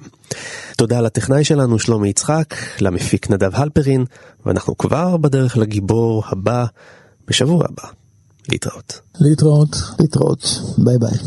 תודה 0.78 1.02
לטכנאי 1.02 1.44
שלנו 1.44 1.80
שלומי 1.80 2.10
יצחק, 2.10 2.56
למפיק 2.82 3.30
נדב 3.30 3.56
הלפרין, 3.56 4.06
ואנחנו 4.46 4.78
כבר 4.78 5.18
בדרך 5.18 5.58
לגיבור 5.58 6.24
הבא 6.28 6.66
בשבוע 7.28 7.66
הבא. 7.70 7.90
להתראות. 8.50 9.00
להתראות. 9.20 9.76
להתראות, 10.00 10.44
ביי 10.78 10.98
ביי. 10.98 11.18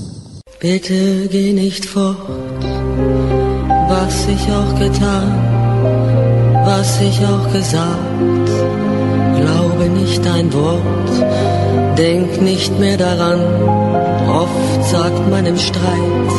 Bitte 0.62 1.26
geh 1.32 1.52
nicht 1.52 1.84
fort, 1.92 2.20
was 4.02 4.26
ich 4.26 4.44
auch 4.58 4.74
getan, 4.84 5.28
was 6.64 7.00
ich 7.08 7.18
auch 7.32 7.46
gesagt. 7.52 8.50
Glaube 9.40 9.84
nicht 10.00 10.22
ein 10.26 10.52
Wort, 10.52 11.14
denk 11.96 12.40
nicht 12.42 12.72
mehr 12.80 12.96
daran. 12.96 13.40
Oft 14.44 14.80
sagt 14.94 15.22
man 15.30 15.44
im 15.46 15.58
Streit 15.68 16.32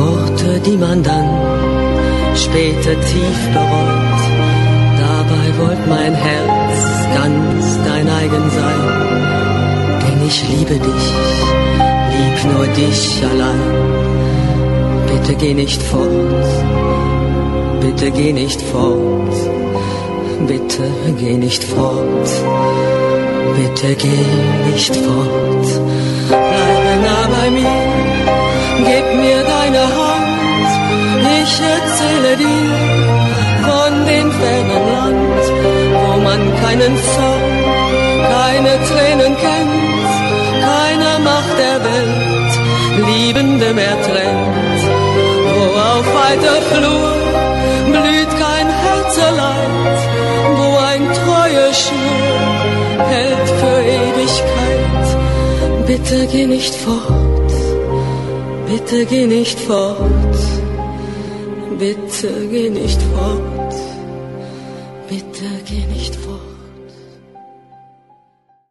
Worte, 0.00 0.50
die 0.66 0.78
man 0.86 1.02
dann 1.02 1.28
später 2.44 2.94
tief 3.10 3.40
bereut. 3.56 4.22
Dabei 5.06 5.46
wollt 5.60 5.84
mein 5.96 6.14
Herz 6.26 6.76
ganz 7.20 7.62
dein 7.88 8.06
eigen 8.20 8.46
sein, 8.58 8.84
denn 10.02 10.26
ich 10.26 10.38
liebe 10.52 10.76
dich 10.88 11.06
lieb 12.14 12.38
nur 12.52 12.66
dich 12.66 13.22
allein. 13.30 14.13
Bitte 15.14 15.34
geh 15.36 15.54
nicht 15.54 15.82
fort, 15.82 16.50
bitte 17.80 18.10
geh 18.10 18.32
nicht 18.32 18.60
fort, 18.60 19.36
bitte 20.48 20.86
geh 21.18 21.36
nicht 21.46 21.62
fort, 21.62 22.30
bitte 23.56 23.94
geh 23.94 24.26
nicht 24.70 24.94
fort. 25.04 25.68
Bleibe 26.28 26.94
nah 27.06 27.26
bei 27.36 27.48
mir. 27.56 27.80
Gib 28.88 29.06
mir 29.22 29.40
deine 29.54 29.84
Hand, 29.98 30.70
ich 31.40 31.54
erzähle 31.74 32.32
dir 32.44 32.72
von 33.66 33.92
dem 34.10 34.28
fernen 34.38 34.82
Land, 34.94 35.44
wo 36.02 36.10
man 36.28 36.40
keinen 36.62 36.94
Zorn, 37.12 37.54
keine 38.34 38.72
Tränen 38.88 39.34
kennt, 39.44 40.10
keine 40.68 41.12
Macht 41.30 41.56
der 41.64 41.78
Welt, 41.88 42.52
Liebende 43.06 43.72
mehr 43.74 43.96
trennt, 44.06 44.73
auf 45.66 46.06
weiter 46.14 46.56
Flur 46.70 47.14
blüht 47.86 48.32
kein 48.44 48.68
Herzeleid, 48.68 49.98
wo 50.56 50.68
ein 50.92 51.04
treue 51.20 51.66
Schnur 51.82 53.06
hält 53.08 53.48
für 53.60 53.80
Ewigkeit. 54.02 55.06
Bitte 55.86 56.26
geh 56.26 56.46
nicht 56.46 56.74
fort, 56.74 57.52
bitte 58.68 59.04
geh 59.06 59.26
nicht 59.26 59.58
fort, 59.60 60.36
bitte 61.78 62.28
geh 62.50 62.70
nicht 62.70 63.00
fort. 63.02 63.53